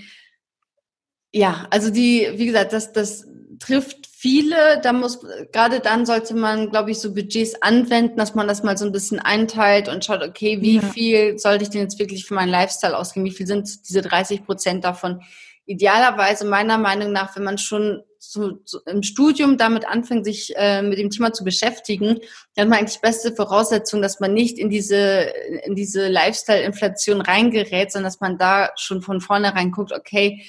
ja, 1.34 1.67
also 1.71 1.89
die, 1.89 2.29
wie 2.36 2.45
gesagt, 2.45 2.73
das, 2.73 2.93
das 2.93 3.27
trifft 3.59 4.07
viele. 4.07 4.79
Da 4.81 4.93
muss, 4.93 5.19
gerade 5.51 5.79
dann 5.79 6.05
sollte 6.05 6.36
man, 6.36 6.69
glaube 6.69 6.91
ich, 6.91 6.99
so 6.99 7.13
Budgets 7.13 7.61
anwenden, 7.61 8.17
dass 8.17 8.36
man 8.36 8.47
das 8.47 8.63
mal 8.63 8.77
so 8.77 8.86
ein 8.86 8.91
bisschen 8.91 9.19
einteilt 9.19 9.89
und 9.89 10.05
schaut, 10.05 10.23
okay, 10.23 10.61
wie 10.61 10.75
ja. 10.75 10.81
viel 10.81 11.39
sollte 11.39 11.63
ich 11.63 11.69
denn 11.71 11.81
jetzt 11.81 11.99
wirklich 11.99 12.25
für 12.25 12.36
meinen 12.36 12.49
Lifestyle 12.49 12.97
ausgeben? 12.97 13.25
Wie 13.25 13.31
viel 13.31 13.47
sind 13.47 13.89
diese 13.89 14.01
30 14.01 14.45
Prozent 14.45 14.84
davon? 14.84 15.21
Idealerweise 15.65 16.45
meiner 16.45 16.77
Meinung 16.77 17.11
nach, 17.11 17.36
wenn 17.36 17.43
man 17.43 17.57
schon 17.57 18.03
so, 18.19 18.59
so 18.63 18.79
im 18.86 19.03
Studium 19.03 19.57
damit 19.57 19.86
anfängt, 19.88 20.25
sich 20.25 20.53
äh, 20.55 20.81
mit 20.81 20.97
dem 20.97 21.09
Thema 21.09 21.34
zu 21.34 21.43
beschäftigen, 21.43 22.19
dann 22.55 22.65
hat 22.65 22.69
man 22.69 22.79
eigentlich 22.79 23.01
beste 23.01 23.36
Voraussetzung, 23.36 24.01
dass 24.01 24.19
man 24.19 24.34
nicht 24.34 24.57
in 24.57 24.69
diese, 24.69 25.31
in 25.65 25.75
diese 25.75 26.07
Lifestyle-Inflation 26.07 27.21
reingerät, 27.21 27.91
sondern 27.91 28.07
dass 28.07 28.21
man 28.21 28.38
da 28.38 28.69
schon 28.75 29.01
von 29.01 29.19
vornherein 29.19 29.71
guckt, 29.71 29.91
okay, 29.91 30.43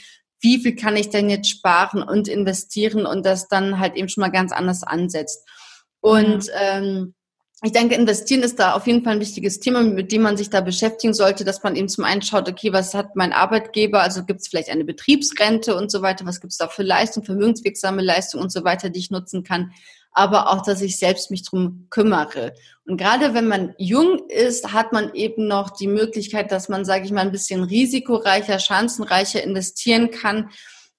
wie 0.44 0.58
viel 0.60 0.76
kann 0.76 0.96
ich 0.96 1.08
denn 1.08 1.30
jetzt 1.30 1.48
sparen 1.48 2.02
und 2.02 2.28
investieren 2.28 3.06
und 3.06 3.26
das 3.26 3.48
dann 3.48 3.80
halt 3.80 3.96
eben 3.96 4.08
schon 4.08 4.20
mal 4.20 4.30
ganz 4.30 4.52
anders 4.52 4.84
ansetzt. 4.84 5.44
Und 6.00 6.50
ähm, 6.60 7.14
ich 7.62 7.72
denke, 7.72 7.94
investieren 7.94 8.42
ist 8.42 8.58
da 8.58 8.74
auf 8.74 8.86
jeden 8.86 9.02
Fall 9.02 9.14
ein 9.14 9.20
wichtiges 9.20 9.58
Thema, 9.58 9.82
mit 9.82 10.12
dem 10.12 10.20
man 10.20 10.36
sich 10.36 10.50
da 10.50 10.60
beschäftigen 10.60 11.14
sollte, 11.14 11.44
dass 11.44 11.62
man 11.62 11.76
eben 11.76 11.88
zum 11.88 12.04
einen 12.04 12.20
schaut, 12.20 12.46
okay, 12.46 12.74
was 12.74 12.92
hat 12.92 13.16
mein 13.16 13.32
Arbeitgeber, 13.32 14.02
also 14.02 14.24
gibt 14.24 14.42
es 14.42 14.48
vielleicht 14.48 14.68
eine 14.68 14.84
Betriebsrente 14.84 15.74
und 15.74 15.90
so 15.90 16.02
weiter, 16.02 16.26
was 16.26 16.40
gibt 16.40 16.52
es 16.52 16.58
da 16.58 16.68
für 16.68 16.82
Leistung, 16.82 17.24
vermögenswirksame 17.24 18.02
Leistung 18.02 18.42
und 18.42 18.52
so 18.52 18.64
weiter, 18.64 18.90
die 18.90 19.00
ich 19.00 19.10
nutzen 19.10 19.44
kann 19.44 19.72
aber 20.14 20.50
auch, 20.50 20.62
dass 20.62 20.80
ich 20.80 20.96
selbst 20.96 21.30
mich 21.30 21.42
drum 21.42 21.88
kümmere. 21.90 22.54
Und 22.86 22.96
gerade 22.96 23.34
wenn 23.34 23.48
man 23.48 23.74
jung 23.78 24.28
ist, 24.28 24.72
hat 24.72 24.92
man 24.92 25.12
eben 25.14 25.48
noch 25.48 25.70
die 25.70 25.88
Möglichkeit, 25.88 26.52
dass 26.52 26.68
man, 26.68 26.84
sage 26.84 27.04
ich 27.04 27.10
mal, 27.10 27.22
ein 27.22 27.32
bisschen 27.32 27.64
risikoreicher, 27.64 28.60
chancenreicher 28.60 29.42
investieren 29.42 30.10
kann, 30.10 30.50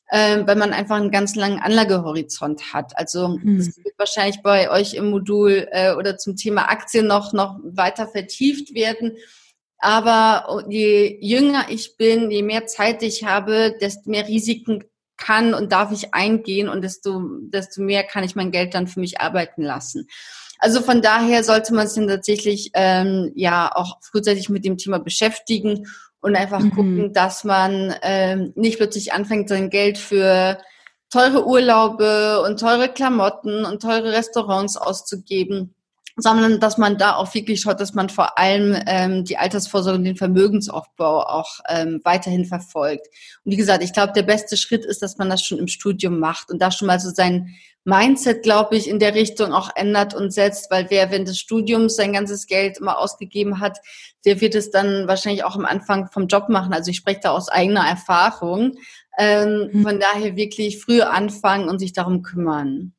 äh, 0.07 0.45
weil 0.45 0.57
man 0.57 0.73
einfach 0.73 0.97
einen 0.97 1.11
ganz 1.11 1.35
langen 1.35 1.59
Anlagehorizont 1.59 2.73
hat. 2.73 2.97
Also 2.97 3.39
mhm. 3.41 3.57
das 3.57 3.77
wird 3.77 3.97
wahrscheinlich 3.97 4.41
bei 4.43 4.69
euch 4.69 4.93
im 4.95 5.09
Modul 5.09 5.67
äh, 5.71 5.93
oder 5.93 6.17
zum 6.17 6.35
Thema 6.35 6.69
Aktien 6.69 7.07
noch, 7.07 7.31
noch 7.31 7.57
weiter 7.63 8.07
vertieft 8.07 8.73
werden. 8.73 9.13
Aber 9.77 10.65
je 10.67 11.19
jünger 11.21 11.67
ich 11.69 11.95
bin, 11.95 12.31
je 12.31 12.43
mehr 12.43 12.65
Zeit 12.65 13.01
ich 13.01 13.23
habe, 13.23 13.75
desto 13.79 14.09
mehr 14.09 14.27
Risiken 14.27 14.83
kann 15.17 15.53
und 15.53 15.71
darf 15.71 15.91
ich 15.91 16.13
eingehen 16.13 16.69
und 16.69 16.81
desto, 16.81 17.21
desto 17.41 17.81
mehr 17.81 18.03
kann 18.03 18.23
ich 18.23 18.35
mein 18.35 18.51
Geld 18.51 18.73
dann 18.73 18.87
für 18.87 18.99
mich 18.99 19.21
arbeiten 19.21 19.61
lassen. 19.61 20.07
Also 20.59 20.81
von 20.81 21.01
daher 21.01 21.43
sollte 21.43 21.73
man 21.73 21.87
sich 21.87 22.05
tatsächlich 22.07 22.71
ähm, 22.73 23.31
ja 23.35 23.71
auch 23.73 23.97
frühzeitig 24.01 24.49
mit 24.49 24.65
dem 24.65 24.77
Thema 24.77 24.99
beschäftigen 24.99 25.87
und 26.21 26.35
einfach 26.35 26.61
mhm. 26.61 26.71
gucken, 26.71 27.13
dass 27.13 27.43
man 27.43 27.93
ähm, 28.01 28.53
nicht 28.55 28.77
plötzlich 28.77 29.13
anfängt, 29.13 29.49
sein 29.49 29.69
Geld 29.69 29.97
für 29.97 30.57
teure 31.11 31.45
Urlaube 31.45 32.41
und 32.41 32.59
teure 32.59 32.89
Klamotten 32.89 33.65
und 33.65 33.81
teure 33.81 34.11
Restaurants 34.11 34.75
auszugeben, 34.75 35.75
sondern 36.17 36.59
dass 36.59 36.77
man 36.77 36.97
da 36.97 37.15
auch 37.15 37.33
wirklich 37.33 37.61
schaut, 37.61 37.79
dass 37.79 37.93
man 37.93 38.09
vor 38.09 38.37
allem 38.37 38.77
ähm, 38.87 39.25
die 39.25 39.37
Altersvorsorge 39.37 39.97
und 39.97 40.05
den 40.05 40.15
Vermögensaufbau 40.15 41.23
auch 41.23 41.59
ähm, 41.67 41.99
weiterhin 42.03 42.45
verfolgt. 42.45 43.07
Und 43.43 43.51
wie 43.51 43.57
gesagt, 43.57 43.83
ich 43.83 43.93
glaube, 43.93 44.13
der 44.13 44.23
beste 44.23 44.55
Schritt 44.55 44.85
ist, 44.85 45.01
dass 45.01 45.17
man 45.17 45.29
das 45.29 45.43
schon 45.43 45.59
im 45.59 45.67
Studium 45.67 46.19
macht 46.19 46.49
und 46.51 46.61
da 46.61 46.71
schon 46.71 46.87
mal 46.87 46.99
so 46.99 47.09
sein 47.09 47.55
Mindset, 47.83 48.41
glaube 48.41 48.75
ich, 48.75 48.89
in 48.89 48.97
der 48.97 49.13
Richtung 49.13 49.53
auch 49.53 49.69
ändert 49.75 50.15
und 50.15 50.31
setzt, 50.31 50.71
weil 50.71 50.87
wer 50.89 51.11
während 51.11 51.27
des 51.27 51.37
Studiums 51.37 51.95
sein 51.95 52.13
ganzes 52.13 52.47
Geld 52.47 52.79
immer 52.79 52.97
ausgegeben 52.97 53.59
hat, 53.59 53.77
der 54.25 54.41
wird 54.41 54.55
es 54.55 54.71
dann 54.71 55.07
wahrscheinlich 55.07 55.43
auch 55.43 55.55
am 55.55 55.65
Anfang 55.65 56.09
vom 56.11 56.25
Job 56.25 56.49
machen. 56.49 56.73
Also 56.73 56.89
ich 56.89 56.97
spreche 56.97 57.19
da 57.23 57.31
aus 57.31 57.47
eigener 57.47 57.87
Erfahrung. 57.87 58.73
Ähm, 59.19 59.69
mhm. 59.71 59.83
Von 59.83 59.99
daher 59.99 60.35
wirklich 60.35 60.79
früh 60.81 61.01
anfangen 61.01 61.69
und 61.69 61.77
sich 61.77 61.93
darum 61.93 62.23
kümmern. 62.23 62.93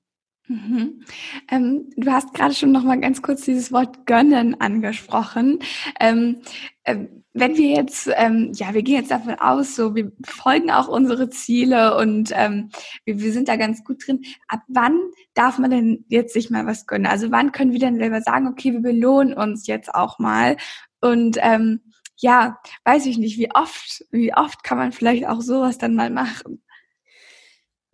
Mhm. 0.49 1.03
Ähm, 1.51 1.91
du 1.97 2.13
hast 2.13 2.33
gerade 2.33 2.55
schon 2.55 2.71
noch 2.71 2.85
mal 2.85 3.01
ganz 3.01 3.21
kurz 3.21 3.45
dieses 3.45 3.73
Wort 3.73 4.07
gönnen 4.07 4.61
angesprochen. 4.61 5.59
Ähm, 5.99 6.43
äh, 6.85 7.07
wenn 7.33 7.57
wir 7.57 7.69
jetzt, 7.69 8.09
ähm, 8.15 8.53
ja, 8.55 8.73
wir 8.73 8.83
gehen 8.83 8.95
jetzt 8.97 9.11
davon 9.11 9.35
aus, 9.35 9.75
so 9.75 9.95
wir 9.95 10.13
folgen 10.25 10.71
auch 10.71 10.89
unsere 10.89 11.29
Ziele 11.31 11.97
und 11.97 12.31
ähm, 12.35 12.71
wir, 13.05 13.21
wir 13.21 13.33
sind 13.33 13.49
da 13.49 13.57
ganz 13.57 13.85
gut 13.85 14.07
drin. 14.07 14.23
Ab 14.49 14.61
wann 14.69 14.99
darf 15.35 15.59
man 15.59 15.71
denn 15.71 16.05
jetzt 16.09 16.33
sich 16.33 16.49
mal 16.49 16.65
was 16.65 16.87
gönnen? 16.87 17.07
Also 17.07 17.31
wann 17.33 17.53
können 17.53 17.73
wir 17.73 17.81
denn 17.81 17.99
selber 17.99 18.23
sagen, 18.23 18.47
okay, 18.47 18.73
wir 18.73 18.81
belohnen 18.81 19.35
uns 19.35 19.67
jetzt 19.67 19.95
auch 19.95 20.19
mal 20.19 20.57
und 21.01 21.39
ähm, 21.41 21.81
ja, 22.19 22.59
weiß 22.85 23.07
ich 23.07 23.19
nicht, 23.19 23.37
wie 23.39 23.51
oft, 23.55 24.05
wie 24.11 24.35
oft 24.35 24.63
kann 24.63 24.79
man 24.79 24.93
vielleicht 24.93 25.27
auch 25.27 25.43
sowas 25.43 25.77
dann 25.77 25.95
mal 25.95 26.11
machen? 26.11 26.63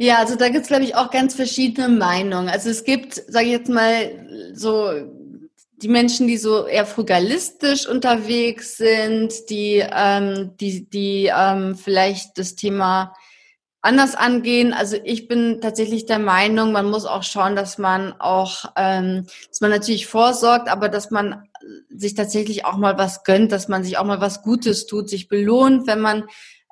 Ja, 0.03 0.19
also 0.19 0.35
da 0.35 0.49
gibt 0.49 0.63
es, 0.63 0.67
glaube 0.67 0.83
ich, 0.83 0.97
auch 0.97 1.13
ganz 1.13 1.37
verschiedene 1.37 1.89
Meinungen. 1.89 2.49
Also 2.49 2.71
es 2.71 2.83
gibt, 2.83 3.23
sage 3.29 3.47
ich 3.47 3.53
jetzt 3.53 3.71
mal, 3.71 4.51
so 4.53 4.91
die 5.77 5.87
Menschen, 5.87 6.27
die 6.27 6.39
so 6.39 6.67
eher 6.67 6.87
frugalistisch 6.87 7.87
unterwegs 7.87 8.79
sind, 8.79 9.33
die, 9.49 9.81
ähm, 9.89 10.57
die, 10.61 10.91
die 10.91 11.31
ähm, 11.33 11.77
vielleicht 11.77 12.37
das 12.37 12.57
Thema 12.57 13.15
anders 13.81 14.17
angehen. 14.17 14.73
Also 14.73 14.97
ich 15.05 15.29
bin 15.29 15.61
tatsächlich 15.61 16.05
der 16.05 16.19
Meinung, 16.19 16.73
man 16.73 16.91
muss 16.91 17.05
auch 17.05 17.23
schauen, 17.23 17.55
dass 17.55 17.79
man 17.79 18.13
auch, 18.19 18.73
ähm, 18.75 19.29
dass 19.51 19.61
man 19.61 19.71
natürlich 19.71 20.09
vorsorgt, 20.09 20.69
aber 20.69 20.89
dass 20.89 21.13
man 21.13 21.45
sich 21.91 22.15
tatsächlich 22.15 22.65
auch 22.65 22.77
mal 22.77 22.99
was 22.99 23.23
gönnt, 23.23 23.53
dass 23.53 23.69
man 23.69 23.85
sich 23.85 23.99
auch 23.99 24.05
mal 24.05 24.21
was 24.21 24.43
Gutes 24.43 24.87
tut, 24.87 25.09
sich 25.09 25.29
belohnt, 25.29 25.87
wenn 25.87 26.01
man 26.01 26.25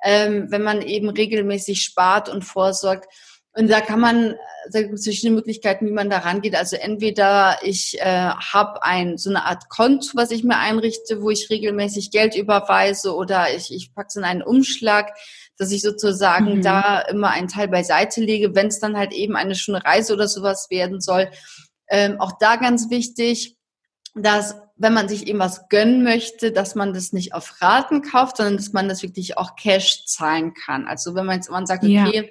ähm, 0.03 0.47
wenn 0.49 0.63
man 0.63 0.81
eben 0.81 1.09
regelmäßig 1.09 1.81
spart 1.81 2.29
und 2.29 2.43
vorsorgt. 2.43 3.07
Und 3.53 3.69
da 3.69 3.81
kann 3.81 3.99
man, 3.99 4.35
da 4.71 4.81
gibt 4.81 4.93
es 4.93 5.03
verschiedene 5.03 5.35
Möglichkeiten, 5.35 5.85
wie 5.85 5.91
man 5.91 6.09
da 6.09 6.19
rangeht. 6.19 6.55
Also 6.55 6.77
entweder 6.77 7.57
ich 7.63 7.99
äh, 7.99 8.29
habe 8.29 8.81
ein 8.83 9.17
so 9.17 9.29
eine 9.29 9.43
Art 9.45 9.67
Konto, 9.67 10.11
was 10.13 10.31
ich 10.31 10.45
mir 10.45 10.57
einrichte, 10.57 11.21
wo 11.21 11.29
ich 11.29 11.49
regelmäßig 11.49 12.11
Geld 12.11 12.35
überweise, 12.35 13.13
oder 13.13 13.53
ich, 13.53 13.73
ich 13.73 13.93
packe 13.93 14.07
es 14.07 14.15
in 14.15 14.23
einen 14.23 14.41
Umschlag, 14.41 15.13
dass 15.57 15.71
ich 15.71 15.81
sozusagen 15.81 16.57
mhm. 16.57 16.61
da 16.61 17.01
immer 17.01 17.31
einen 17.31 17.49
Teil 17.49 17.67
beiseite 17.67 18.21
lege, 18.21 18.55
wenn 18.55 18.67
es 18.67 18.79
dann 18.79 18.97
halt 18.97 19.11
eben 19.11 19.35
eine 19.35 19.55
schöne 19.55 19.83
Reise 19.83 20.13
oder 20.13 20.29
sowas 20.29 20.67
werden 20.69 21.01
soll. 21.01 21.29
Ähm, 21.89 22.21
auch 22.21 22.31
da 22.39 22.55
ganz 22.55 22.89
wichtig, 22.89 23.57
dass 24.15 24.55
wenn 24.81 24.93
man 24.93 25.07
sich 25.07 25.27
eben 25.27 25.39
was 25.39 25.69
gönnen 25.69 26.03
möchte, 26.03 26.51
dass 26.51 26.73
man 26.73 26.93
das 26.93 27.13
nicht 27.13 27.33
auf 27.35 27.61
Raten 27.61 28.01
kauft, 28.01 28.37
sondern 28.37 28.57
dass 28.57 28.73
man 28.73 28.89
das 28.89 29.03
wirklich 29.03 29.37
auch 29.37 29.55
Cash 29.55 30.05
zahlen 30.05 30.53
kann. 30.53 30.87
Also 30.87 31.13
wenn 31.13 31.25
man 31.25 31.35
jetzt 31.35 31.51
man 31.51 31.67
sagt, 31.67 31.83
okay, 31.83 31.93
ja. 31.93 32.23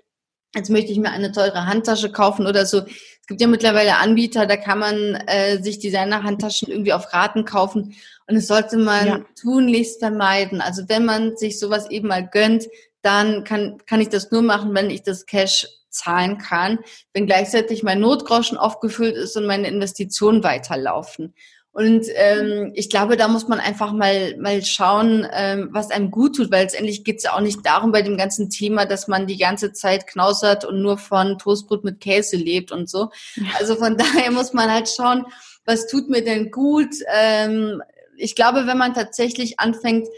jetzt 0.54 0.68
möchte 0.68 0.90
ich 0.90 0.98
mir 0.98 1.10
eine 1.10 1.30
teure 1.30 1.66
Handtasche 1.66 2.10
kaufen 2.10 2.46
oder 2.46 2.66
so. 2.66 2.78
Es 2.78 3.26
gibt 3.28 3.40
ja 3.40 3.46
mittlerweile 3.46 3.98
Anbieter, 3.98 4.46
da 4.46 4.56
kann 4.56 4.80
man 4.80 5.14
äh, 5.28 5.62
sich 5.62 5.78
Designer-Handtaschen 5.78 6.68
irgendwie 6.68 6.92
auf 6.92 7.12
Raten 7.12 7.44
kaufen. 7.44 7.94
Und 8.26 8.34
das 8.34 8.48
sollte 8.48 8.76
man 8.78 9.06
ja. 9.06 9.24
tunlichst 9.40 10.00
vermeiden. 10.00 10.60
Also 10.60 10.88
wenn 10.88 11.04
man 11.04 11.36
sich 11.36 11.60
sowas 11.60 11.88
eben 11.88 12.08
mal 12.08 12.26
gönnt, 12.26 12.66
dann 13.02 13.44
kann, 13.44 13.78
kann 13.86 14.00
ich 14.00 14.08
das 14.08 14.32
nur 14.32 14.42
machen, 14.42 14.74
wenn 14.74 14.90
ich 14.90 15.02
das 15.02 15.24
Cash 15.26 15.68
zahlen 15.88 16.38
kann, 16.38 16.78
wenn 17.12 17.26
gleichzeitig 17.26 17.82
mein 17.82 18.00
Notgroschen 18.00 18.58
aufgefüllt 18.58 19.16
ist 19.16 19.36
und 19.36 19.46
meine 19.46 19.68
Investitionen 19.68 20.42
weiterlaufen. 20.42 21.34
Und 21.72 22.06
ähm, 22.16 22.72
ich 22.74 22.90
glaube, 22.90 23.16
da 23.16 23.28
muss 23.28 23.46
man 23.46 23.60
einfach 23.60 23.92
mal, 23.92 24.36
mal 24.38 24.64
schauen, 24.64 25.26
ähm, 25.32 25.68
was 25.70 25.90
einem 25.90 26.10
gut 26.10 26.36
tut, 26.36 26.50
weil 26.50 26.62
letztendlich 26.62 27.04
geht 27.04 27.18
es 27.18 27.24
ja 27.24 27.34
auch 27.34 27.40
nicht 27.40 27.64
darum 27.64 27.92
bei 27.92 28.02
dem 28.02 28.16
ganzen 28.16 28.50
Thema, 28.50 28.86
dass 28.86 29.06
man 29.06 29.28
die 29.28 29.38
ganze 29.38 29.72
Zeit 29.72 30.08
knausert 30.08 30.64
und 30.64 30.82
nur 30.82 30.98
von 30.98 31.38
Toastbrot 31.38 31.84
mit 31.84 32.00
Käse 32.00 32.36
lebt 32.36 32.72
und 32.72 32.90
so. 32.90 33.10
Also 33.58 33.76
von 33.76 33.96
daher 34.14 34.32
muss 34.32 34.52
man 34.52 34.70
halt 34.70 34.88
schauen, 34.88 35.24
was 35.64 35.86
tut 35.86 36.08
mir 36.08 36.24
denn 36.24 36.50
gut. 36.50 36.94
Ähm, 37.14 37.82
ich 38.16 38.34
glaube, 38.34 38.66
wenn 38.66 38.78
man 38.78 38.92
tatsächlich 38.92 39.60
anfängt, 39.60 40.08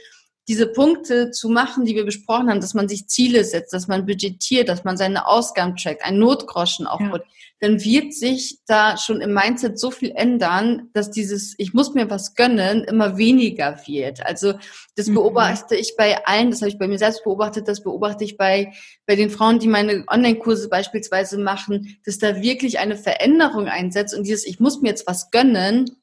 diese 0.48 0.66
Punkte 0.66 1.30
zu 1.30 1.48
machen, 1.48 1.84
die 1.84 1.94
wir 1.94 2.04
besprochen 2.04 2.50
haben, 2.50 2.60
dass 2.60 2.74
man 2.74 2.88
sich 2.88 3.06
Ziele 3.06 3.44
setzt, 3.44 3.72
dass 3.72 3.86
man 3.86 4.06
budgetiert, 4.06 4.68
dass 4.68 4.82
man 4.82 4.96
seine 4.96 5.28
Ausgaben 5.28 5.76
trackt, 5.76 6.04
ein 6.04 6.18
Notgroschen 6.18 6.86
aufbaut, 6.86 7.22
ja. 7.24 7.32
dann 7.60 7.84
wird 7.84 8.12
sich 8.12 8.58
da 8.66 8.96
schon 8.96 9.20
im 9.20 9.34
Mindset 9.34 9.78
so 9.78 9.92
viel 9.92 10.10
ändern, 10.16 10.90
dass 10.94 11.12
dieses 11.12 11.54
Ich 11.58 11.74
muss 11.74 11.94
mir 11.94 12.10
was 12.10 12.34
gönnen 12.34 12.82
immer 12.82 13.16
weniger 13.18 13.80
wird. 13.86 14.26
Also 14.26 14.54
das 14.96 15.06
mhm. 15.06 15.14
beobachte 15.14 15.76
ich 15.76 15.94
bei 15.96 16.26
allen, 16.26 16.50
das 16.50 16.60
habe 16.60 16.70
ich 16.70 16.78
bei 16.78 16.88
mir 16.88 16.98
selbst 16.98 17.22
beobachtet, 17.22 17.68
das 17.68 17.84
beobachte 17.84 18.24
ich 18.24 18.36
bei, 18.36 18.72
bei 19.06 19.14
den 19.14 19.30
Frauen, 19.30 19.60
die 19.60 19.68
meine 19.68 20.04
Online-Kurse 20.08 20.68
beispielsweise 20.68 21.38
machen, 21.38 21.98
dass 22.04 22.18
da 22.18 22.42
wirklich 22.42 22.80
eine 22.80 22.96
Veränderung 22.96 23.68
einsetzt 23.68 24.12
und 24.12 24.26
dieses 24.26 24.44
Ich 24.44 24.58
muss 24.58 24.82
mir 24.82 24.88
jetzt 24.88 25.06
was 25.06 25.30
gönnen, 25.30 26.01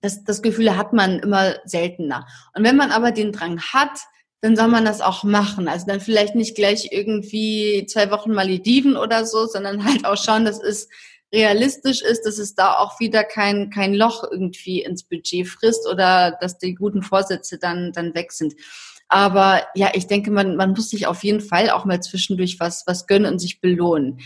das, 0.00 0.24
das 0.24 0.42
Gefühl 0.42 0.76
hat 0.76 0.92
man 0.92 1.18
immer 1.18 1.54
seltener. 1.64 2.26
Und 2.54 2.64
wenn 2.64 2.76
man 2.76 2.90
aber 2.90 3.12
den 3.12 3.32
Drang 3.32 3.60
hat, 3.60 3.98
dann 4.40 4.56
soll 4.56 4.68
man 4.68 4.84
das 4.84 5.00
auch 5.00 5.22
machen. 5.22 5.68
Also 5.68 5.86
dann 5.86 6.00
vielleicht 6.00 6.34
nicht 6.34 6.54
gleich 6.54 6.88
irgendwie 6.92 7.86
zwei 7.86 8.10
Wochen 8.10 8.32
Malediven 8.32 8.96
oder 8.96 9.26
so, 9.26 9.46
sondern 9.46 9.84
halt 9.86 10.04
auch 10.04 10.16
schauen, 10.16 10.44
dass 10.44 10.60
es 10.62 10.88
realistisch 11.32 12.02
ist, 12.02 12.22
dass 12.26 12.38
es 12.38 12.54
da 12.54 12.74
auch 12.74 12.98
wieder 12.98 13.22
kein, 13.22 13.70
kein 13.70 13.94
Loch 13.94 14.24
irgendwie 14.28 14.82
ins 14.82 15.04
Budget 15.04 15.46
frisst 15.46 15.86
oder 15.88 16.36
dass 16.40 16.58
die 16.58 16.74
guten 16.74 17.02
Vorsätze 17.02 17.58
dann, 17.58 17.92
dann 17.92 18.14
weg 18.14 18.32
sind. 18.32 18.54
Aber 19.08 19.62
ja, 19.74 19.90
ich 19.94 20.06
denke, 20.06 20.30
man, 20.30 20.56
man 20.56 20.70
muss 20.70 20.90
sich 20.90 21.06
auf 21.06 21.22
jeden 21.24 21.40
Fall 21.40 21.70
auch 21.70 21.84
mal 21.84 22.00
zwischendurch 22.00 22.58
was, 22.60 22.84
was 22.86 23.06
gönnen 23.06 23.30
und 23.30 23.38
sich 23.40 23.60
belohnen. 23.60 24.20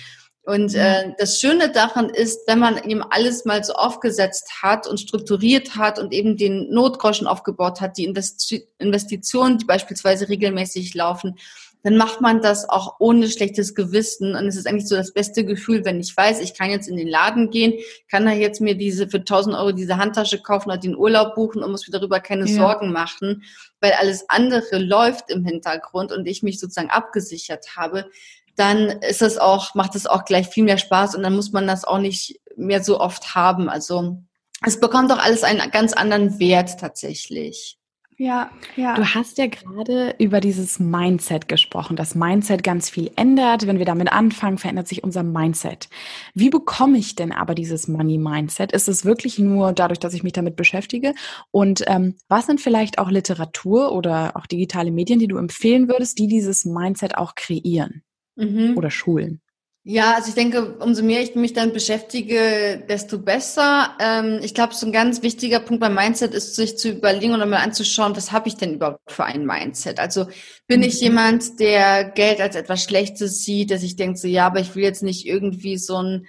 Und 0.47 0.74
äh, 0.74 1.14
das 1.18 1.40
Schöne 1.40 1.72
daran 1.72 2.11
ist, 2.11 2.47
wenn 2.47 2.59
man 2.59 2.76
eben 2.84 3.03
alles 3.03 3.47
mal 3.47 3.64
so 3.64 3.72
aufgesetzt 3.72 4.62
hat 4.62 4.86
und 4.86 5.01
strukturiert 5.01 5.76
hat 5.76 5.99
und 5.99 6.12
eben 6.12 6.36
den 6.36 6.68
Notgroschen 6.70 7.26
aufgebaut 7.26 7.80
hat, 7.80 7.97
die 7.97 8.05
Investi 8.05 8.68
Investitionen, 8.78 9.57
die 9.57 9.64
beispielsweise 9.64 10.28
regelmäßig 10.28 10.92
laufen, 10.92 11.38
dann 11.82 11.97
macht 11.97 12.20
man 12.20 12.42
das 12.42 12.68
auch 12.68 12.97
ohne 12.99 13.28
schlechtes 13.28 13.74
Gewissen. 13.74 14.34
Und 14.34 14.47
es 14.47 14.57
ist 14.57 14.66
eigentlich 14.66 14.88
so 14.88 14.97
das 14.97 15.12
beste 15.12 15.47
Gefühl, 15.47 15.84
wenn 15.84 16.01
ich 16.01 16.14
weiß, 16.14 16.40
ich 16.40 16.55
kann 16.55 16.70
jetzt 16.70 16.88
in 16.88 16.97
den 16.97 17.09
Laden 17.09 17.51
gehen, 17.51 17.74
kann 18.11 18.26
da 18.26 18.32
jetzt 18.32 18.61
mir 18.61 18.74
diese 18.74 19.09
für 19.09 19.18
1000 19.18 19.55
Euro 19.55 19.72
diese 19.72 19.99
Handtasche 19.99 20.42
kaufen 20.42 20.70
oder 20.70 20.78
den 20.78 20.97
Urlaub 20.97 21.34
buchen 21.34 21.62
und 21.62 21.70
muss 21.70 21.86
mir 21.86 21.99
darüber 21.99 22.20
keine 22.20 22.47
ja. 22.47 22.55
Sorgen 22.55 22.90
machen, 22.90 23.45
weil 23.80 23.92
alles 23.92 24.28
andere 24.28 24.78
läuft 24.78 25.30
im 25.30 25.45
Hintergrund 25.45 26.12
und 26.12 26.26
ich 26.26 26.42
mich 26.42 26.59
sozusagen 26.59 26.90
abgesichert 26.90 27.76
habe 27.76 28.11
dann 28.57 28.88
ist 28.88 29.22
es 29.22 29.38
auch, 29.38 29.74
macht 29.74 29.94
es 29.94 30.07
auch 30.07 30.24
gleich 30.24 30.48
viel 30.48 30.64
mehr 30.64 30.78
Spaß 30.78 31.14
und 31.14 31.22
dann 31.22 31.34
muss 31.34 31.52
man 31.52 31.66
das 31.66 31.84
auch 31.84 31.98
nicht 31.98 32.40
mehr 32.57 32.82
so 32.82 33.00
oft 33.00 33.34
haben. 33.34 33.68
Also 33.68 34.18
es 34.62 34.80
bekommt 34.80 35.11
doch 35.11 35.18
alles 35.18 35.42
einen 35.42 35.70
ganz 35.70 35.92
anderen 35.92 36.38
Wert 36.38 36.78
tatsächlich. 36.80 37.78
Ja, 38.16 38.50
ja. 38.76 38.94
Du 38.94 39.05
hast 39.05 39.38
ja 39.38 39.46
gerade 39.46 40.14
über 40.18 40.40
dieses 40.40 40.78
Mindset 40.78 41.48
gesprochen, 41.48 41.96
dass 41.96 42.14
Mindset 42.14 42.62
ganz 42.62 42.88
viel 42.88 43.11
ändert. 43.16 43.66
Wenn 43.66 43.78
wir 43.78 43.86
damit 43.86 44.12
anfangen, 44.12 44.59
verändert 44.59 44.86
sich 44.86 45.02
unser 45.02 45.24
Mindset. 45.24 45.88
Wie 46.32 46.48
bekomme 46.48 46.98
ich 46.98 47.16
denn 47.16 47.32
aber 47.32 47.57
dieses 47.57 47.88
Money 47.88 48.18
Mindset? 48.18 48.70
Ist 48.70 48.88
es 48.88 49.05
wirklich 49.05 49.40
nur 49.40 49.72
dadurch, 49.72 49.98
dass 49.98 50.14
ich 50.14 50.22
mich 50.22 50.32
damit 50.32 50.55
beschäftige? 50.55 51.14
Und 51.50 51.82
ähm, 51.88 52.14
was 52.28 52.46
sind 52.46 52.61
vielleicht 52.61 52.98
auch 52.98 53.11
Literatur 53.11 53.90
oder 53.90 54.36
auch 54.36 54.46
digitale 54.46 54.92
Medien, 54.92 55.18
die 55.18 55.28
du 55.28 55.36
empfehlen 55.36 55.88
würdest, 55.88 56.18
die 56.18 56.28
dieses 56.28 56.64
Mindset 56.64 57.18
auch 57.18 57.34
kreieren? 57.34 58.05
Mhm. 58.37 58.76
oder 58.76 58.91
Schulen? 58.91 59.41
Ja, 59.87 60.14
also 60.14 60.30
ich 60.30 60.35
denke, 60.35 60.78
umso 60.78 61.03
mehr 61.03 61.20
ich 61.20 61.35
mich 61.35 61.53
dann 61.53 61.74
beschäftige, 61.74 62.82
desto 62.89 63.18
besser. 63.18 63.95
Ähm, 64.01 64.41
ich 64.43 64.55
glaube, 64.55 64.72
so 64.72 64.87
ein 64.87 64.93
ganz 64.93 65.22
wichtiger 65.22 65.61
Punkt 65.61 65.82
beim 65.82 65.95
Mindset 65.95 66.32
ist, 66.32 66.57
sich 66.57 66.78
zu 66.78 66.89
überlegen 66.89 67.35
oder 67.35 67.45
mal 67.45 67.59
anzuschauen, 67.59 68.16
was 68.16 68.32
habe 68.32 68.49
ich 68.49 68.57
denn 68.57 68.74
überhaupt 68.74 69.12
für 69.12 69.24
ein 69.24 69.45
Mindset? 69.45 69.99
Also 70.01 70.26
bin 70.66 70.80
mhm. 70.80 70.87
ich 70.87 71.03
jemand, 71.03 71.61
der 71.61 72.05
Geld 72.05 72.41
als 72.41 72.57
etwas 72.57 72.82
Schlechtes 72.82 73.45
sieht, 73.45 73.70
dass 73.70 73.82
ich 73.82 73.97
denke 73.97 74.18
so, 74.18 74.26
ja, 74.26 74.47
aber 74.47 74.61
ich 74.61 74.74
will 74.74 74.85
jetzt 74.85 75.03
nicht 75.03 75.26
irgendwie 75.26 75.76
so 75.76 75.99
ein 75.99 76.26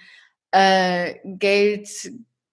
äh, 0.50 1.14
Geld 1.24 1.88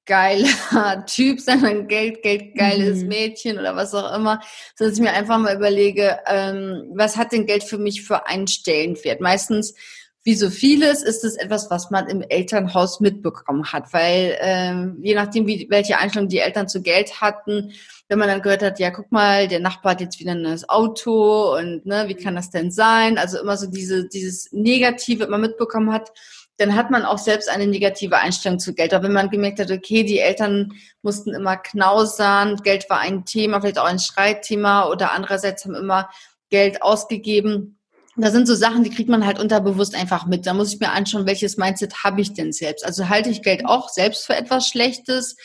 geiler 0.05 1.05
Typ 1.07 1.39
sein, 1.39 1.65
ein 1.65 1.87
Geld, 1.87 2.21
Geld, 2.23 2.55
geiles 2.55 3.01
mhm. 3.01 3.07
Mädchen 3.07 3.59
oder 3.59 3.75
was 3.75 3.93
auch 3.93 4.15
immer, 4.15 4.41
so 4.75 4.85
dass 4.85 4.95
ich 4.95 5.01
mir 5.01 5.13
einfach 5.13 5.37
mal 5.37 5.55
überlege, 5.55 6.19
ähm, 6.27 6.91
was 6.95 7.17
hat 7.17 7.31
denn 7.31 7.45
Geld 7.45 7.63
für 7.63 7.77
mich 7.77 8.03
für 8.03 8.27
einen 8.27 8.47
Stellenwert? 8.47 9.21
Meistens, 9.21 9.73
wie 10.25 10.35
so 10.35 10.49
vieles, 10.49 11.03
ist 11.03 11.25
es 11.25 11.35
etwas, 11.35 11.69
was 11.69 11.91
man 11.91 12.07
im 12.07 12.21
Elternhaus 12.21 13.01
mitbekommen 13.01 13.71
hat, 13.73 13.91
weil 13.91 14.37
ähm, 14.39 14.97
je 15.01 15.15
nachdem, 15.15 15.47
wie, 15.47 15.67
welche 15.69 15.97
Einstellung 15.97 16.29
die 16.29 16.39
Eltern 16.39 16.69
zu 16.69 16.81
Geld 16.81 17.19
hatten, 17.19 17.73
wenn 18.07 18.19
man 18.19 18.29
dann 18.29 18.41
gehört 18.41 18.63
hat, 18.63 18.79
ja, 18.79 18.91
guck 18.91 19.11
mal, 19.11 19.47
der 19.49 19.59
Nachbar 19.59 19.93
hat 19.93 20.01
jetzt 20.01 20.19
wieder 20.19 20.31
ein 20.31 20.41
neues 20.41 20.69
Auto 20.69 21.57
und 21.57 21.85
ne, 21.85 22.05
wie 22.07 22.15
kann 22.15 22.35
das 22.35 22.51
denn 22.51 22.71
sein? 22.71 23.17
Also 23.17 23.39
immer 23.39 23.57
so 23.57 23.67
diese, 23.67 24.07
dieses 24.07 24.51
Negative 24.53 25.25
immer 25.25 25.37
mitbekommen 25.37 25.91
hat, 25.91 26.11
dann 26.63 26.75
hat 26.75 26.91
man 26.91 27.03
auch 27.03 27.17
selbst 27.17 27.49
eine 27.49 27.67
negative 27.67 28.17
Einstellung 28.17 28.57
zu 28.57 28.73
Geld. 28.73 28.93
Aber 28.93 29.03
wenn 29.05 29.13
man 29.13 29.29
gemerkt 29.29 29.59
hat, 29.59 29.69
okay, 29.69 30.03
die 30.03 30.19
Eltern 30.19 30.71
mussten 31.01 31.33
immer 31.33 31.57
knausern, 31.57 32.55
Geld 32.63 32.89
war 32.89 32.99
ein 32.99 33.25
Thema, 33.25 33.59
vielleicht 33.59 33.79
auch 33.79 33.85
ein 33.85 33.99
Streitthema 33.99 34.87
oder 34.87 35.11
andererseits 35.11 35.65
haben 35.65 35.75
immer 35.75 36.09
Geld 36.49 36.81
ausgegeben. 36.81 37.79
Da 38.15 38.31
sind 38.31 38.47
so 38.47 38.55
Sachen, 38.55 38.83
die 38.83 38.91
kriegt 38.91 39.09
man 39.09 39.25
halt 39.25 39.39
unterbewusst 39.39 39.93
einfach 39.93 40.25
mit. 40.25 40.45
Da 40.45 40.53
muss 40.53 40.73
ich 40.73 40.79
mir 40.79 40.91
anschauen, 40.91 41.25
welches 41.25 41.57
Mindset 41.57 42.05
habe 42.05 42.21
ich 42.21 42.33
denn 42.33 42.53
selbst? 42.53 42.85
Also 42.85 43.09
halte 43.09 43.29
ich 43.29 43.41
Geld 43.41 43.65
auch 43.65 43.89
selbst 43.89 44.25
für 44.25 44.35
etwas 44.35 44.69
Schlechtes? 44.69 45.35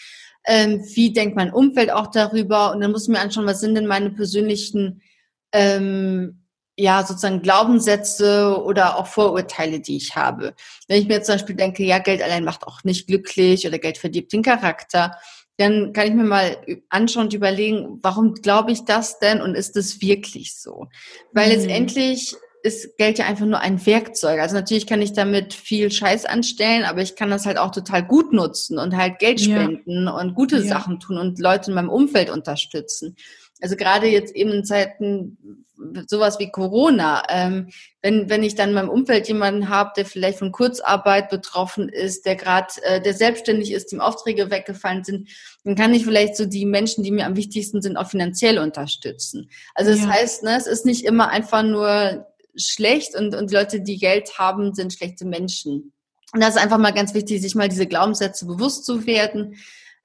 Ähm, 0.46 0.84
wie 0.94 1.12
denkt 1.12 1.34
mein 1.34 1.52
Umfeld 1.52 1.90
auch 1.90 2.06
darüber? 2.12 2.70
Und 2.72 2.80
dann 2.80 2.92
muss 2.92 3.04
ich 3.04 3.08
mir 3.08 3.20
anschauen, 3.20 3.46
was 3.46 3.60
sind 3.60 3.74
denn 3.74 3.86
meine 3.86 4.10
persönlichen 4.10 5.02
ähm, 5.50 6.44
ja, 6.80 7.04
sozusagen 7.04 7.42
Glaubenssätze 7.42 8.62
oder 8.62 8.96
auch 8.96 9.08
Vorurteile, 9.08 9.80
die 9.80 9.96
ich 9.96 10.14
habe. 10.14 10.54
Wenn 10.86 11.02
ich 11.02 11.08
mir 11.08 11.22
zum 11.22 11.34
Beispiel 11.34 11.56
denke, 11.56 11.82
ja, 11.82 11.98
Geld 11.98 12.22
allein 12.22 12.44
macht 12.44 12.66
auch 12.68 12.84
nicht 12.84 13.08
glücklich 13.08 13.66
oder 13.66 13.80
Geld 13.80 13.98
verdirbt 13.98 14.32
den 14.32 14.42
Charakter, 14.42 15.16
dann 15.56 15.92
kann 15.92 16.06
ich 16.06 16.14
mir 16.14 16.22
mal 16.22 16.56
anschauen 16.88 17.24
und 17.24 17.34
überlegen, 17.34 17.98
warum 18.00 18.34
glaube 18.34 18.70
ich 18.70 18.84
das 18.84 19.18
denn 19.18 19.42
und 19.42 19.56
ist 19.56 19.76
es 19.76 20.00
wirklich 20.00 20.54
so? 20.54 20.86
Weil 21.32 21.48
mhm. 21.48 21.54
letztendlich 21.54 22.36
ist 22.62 22.96
Geld 22.96 23.18
ja 23.18 23.26
einfach 23.26 23.46
nur 23.46 23.58
ein 23.58 23.84
Werkzeug. 23.84 24.38
Also 24.40 24.54
natürlich 24.54 24.86
kann 24.86 25.02
ich 25.02 25.12
damit 25.12 25.54
viel 25.54 25.90
Scheiß 25.90 26.26
anstellen, 26.26 26.84
aber 26.84 27.02
ich 27.02 27.16
kann 27.16 27.30
das 27.30 27.44
halt 27.44 27.58
auch 27.58 27.72
total 27.72 28.04
gut 28.04 28.32
nutzen 28.32 28.78
und 28.78 28.96
halt 28.96 29.18
Geld 29.18 29.40
spenden 29.40 30.04
ja. 30.04 30.12
und 30.12 30.34
gute 30.34 30.58
ja. 30.58 30.62
Sachen 30.62 31.00
tun 31.00 31.18
und 31.18 31.40
Leute 31.40 31.70
in 31.70 31.74
meinem 31.74 31.90
Umfeld 31.90 32.30
unterstützen. 32.30 33.16
Also 33.60 33.76
gerade 33.76 34.06
jetzt 34.06 34.34
eben 34.34 34.52
in 34.52 34.64
Zeiten 34.64 35.64
sowas 36.06 36.38
wie 36.38 36.50
Corona, 36.50 37.22
ähm, 37.28 37.68
wenn, 38.02 38.28
wenn 38.28 38.42
ich 38.42 38.54
dann 38.54 38.70
in 38.70 38.74
meinem 38.74 38.88
Umfeld 38.88 39.28
jemanden 39.28 39.68
habe, 39.68 39.92
der 39.96 40.06
vielleicht 40.06 40.38
von 40.38 40.52
Kurzarbeit 40.52 41.30
betroffen 41.30 41.88
ist, 41.88 42.26
der 42.26 42.36
gerade, 42.36 42.68
äh, 42.82 43.00
der 43.00 43.14
selbstständig 43.14 43.72
ist, 43.72 43.92
dem 43.92 44.00
Aufträge 44.00 44.50
weggefallen 44.50 45.04
sind, 45.04 45.28
dann 45.64 45.76
kann 45.76 45.94
ich 45.94 46.04
vielleicht 46.04 46.36
so 46.36 46.46
die 46.46 46.66
Menschen, 46.66 47.04
die 47.04 47.10
mir 47.10 47.26
am 47.26 47.36
wichtigsten 47.36 47.80
sind, 47.80 47.96
auch 47.96 48.08
finanziell 48.08 48.58
unterstützen. 48.58 49.50
Also 49.74 49.92
das 49.92 50.00
ja. 50.00 50.08
heißt, 50.08 50.42
ne, 50.42 50.56
es 50.56 50.66
ist 50.66 50.84
nicht 50.84 51.04
immer 51.04 51.28
einfach 51.28 51.62
nur 51.62 52.26
schlecht 52.56 53.14
und, 53.14 53.34
und 53.34 53.52
Leute, 53.52 53.80
die 53.80 53.98
Geld 53.98 54.38
haben, 54.38 54.74
sind 54.74 54.92
schlechte 54.92 55.24
Menschen. 55.24 55.92
Und 56.32 56.42
das 56.42 56.56
ist 56.56 56.62
einfach 56.62 56.78
mal 56.78 56.92
ganz 56.92 57.14
wichtig, 57.14 57.40
sich 57.40 57.54
mal 57.54 57.68
diese 57.68 57.86
Glaubenssätze 57.86 58.46
bewusst 58.46 58.84
zu 58.84 59.06
werden 59.06 59.56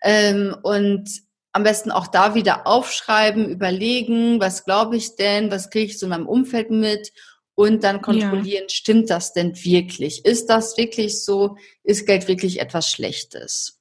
ähm, 0.01 0.56
und 0.62 1.10
am 1.54 1.64
besten 1.64 1.91
auch 1.91 2.08
da 2.08 2.36
wieder 2.36 2.66
aufschreiben, 2.68 3.47
überlegen, 3.47 4.39
was 4.39 4.66
glaube 4.66 4.97
ich 4.97 5.16
denn, 5.16 5.51
was 5.51 5.70
kriege 5.70 5.86
ich 5.86 5.99
so 5.99 6.08
in 6.08 6.10
meinem 6.10 6.28
Umfeld 6.28 6.72
mit 6.72 7.14
und 7.56 7.84
dann 7.84 8.01
kontrollieren, 8.01 8.66
ja. 8.68 8.70
stimmt 8.70 9.12
das 9.12 9.34
denn 9.34 9.56
wirklich? 9.64 10.26
Ist 10.26 10.49
das 10.49 10.76
wirklich 10.78 11.24
so? 11.24 11.56
Ist 11.84 12.08
Geld 12.08 12.28
wirklich 12.28 12.60
etwas 12.60 12.89
Schlechtes? 12.89 13.80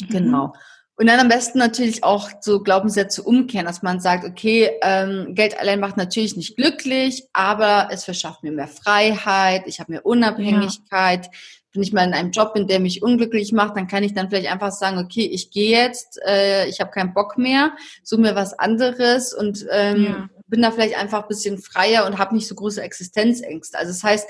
Mhm. 0.00 0.08
Genau. 0.08 0.52
Und 0.94 1.06
dann 1.06 1.18
am 1.18 1.28
besten 1.28 1.58
natürlich 1.58 2.04
auch 2.04 2.28
so 2.40 2.62
Glaubenssätze 2.62 3.22
umkehren, 3.22 3.66
dass 3.66 3.82
man 3.82 4.00
sagt, 4.00 4.24
okay, 4.24 4.70
ähm, 4.82 5.34
Geld 5.34 5.58
allein 5.58 5.80
macht 5.80 5.96
natürlich 5.96 6.36
nicht 6.36 6.56
glücklich, 6.56 7.24
aber 7.32 7.88
es 7.90 8.04
verschafft 8.04 8.42
mir 8.42 8.52
mehr 8.52 8.68
Freiheit, 8.68 9.62
ich 9.66 9.80
habe 9.80 9.92
mehr 9.92 10.04
Unabhängigkeit, 10.04 11.24
ja 11.24 11.32
wenn 11.72 11.82
ich 11.82 11.92
mal 11.92 12.06
in 12.06 12.14
einem 12.14 12.30
Job 12.30 12.54
bin, 12.54 12.66
der 12.66 12.80
mich 12.80 13.02
unglücklich 13.02 13.52
macht, 13.52 13.76
dann 13.76 13.86
kann 13.86 14.02
ich 14.02 14.14
dann 14.14 14.28
vielleicht 14.28 14.50
einfach 14.50 14.72
sagen, 14.72 14.98
okay, 14.98 15.22
ich 15.22 15.50
gehe 15.50 15.70
jetzt, 15.70 16.20
äh, 16.26 16.66
ich 16.68 16.80
habe 16.80 16.90
keinen 16.90 17.14
Bock 17.14 17.38
mehr, 17.38 17.72
suche 18.02 18.22
mir 18.22 18.34
was 18.34 18.58
anderes 18.58 19.32
und 19.32 19.66
ähm, 19.70 20.04
ja. 20.04 20.28
bin 20.48 20.62
da 20.62 20.70
vielleicht 20.70 20.98
einfach 20.98 21.22
ein 21.22 21.28
bisschen 21.28 21.58
freier 21.58 22.06
und 22.06 22.18
habe 22.18 22.34
nicht 22.34 22.48
so 22.48 22.54
große 22.54 22.82
Existenzängste. 22.82 23.78
Also 23.78 23.92
das 23.92 24.02
heißt, 24.02 24.28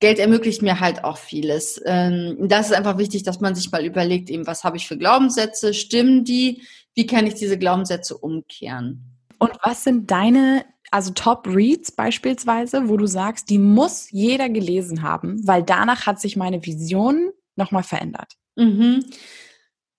Geld 0.00 0.18
ermöglicht 0.18 0.62
mir 0.62 0.78
halt 0.78 1.02
auch 1.04 1.18
vieles. 1.18 1.80
Ähm, 1.84 2.36
das 2.48 2.66
ist 2.66 2.72
einfach 2.72 2.98
wichtig, 2.98 3.24
dass 3.24 3.40
man 3.40 3.54
sich 3.54 3.72
mal 3.72 3.84
überlegt, 3.84 4.30
eben, 4.30 4.46
was 4.46 4.62
habe 4.62 4.76
ich 4.76 4.86
für 4.86 4.96
Glaubenssätze, 4.96 5.74
stimmen 5.74 6.24
die, 6.24 6.62
wie 6.94 7.06
kann 7.06 7.26
ich 7.26 7.34
diese 7.34 7.58
Glaubenssätze 7.58 8.16
umkehren? 8.16 9.16
Und 9.38 9.52
was 9.62 9.84
sind 9.84 10.10
deine 10.10 10.64
also 10.90 11.12
Top 11.12 11.46
Reads 11.46 11.92
beispielsweise, 11.92 12.88
wo 12.88 12.96
du 12.96 13.06
sagst, 13.06 13.50
die 13.50 13.58
muss 13.58 14.10
jeder 14.10 14.48
gelesen 14.48 15.02
haben, 15.02 15.46
weil 15.46 15.62
danach 15.62 16.06
hat 16.06 16.20
sich 16.20 16.36
meine 16.36 16.64
Vision 16.64 17.30
nochmal 17.56 17.82
verändert. 17.82 18.32
Mhm. 18.56 19.04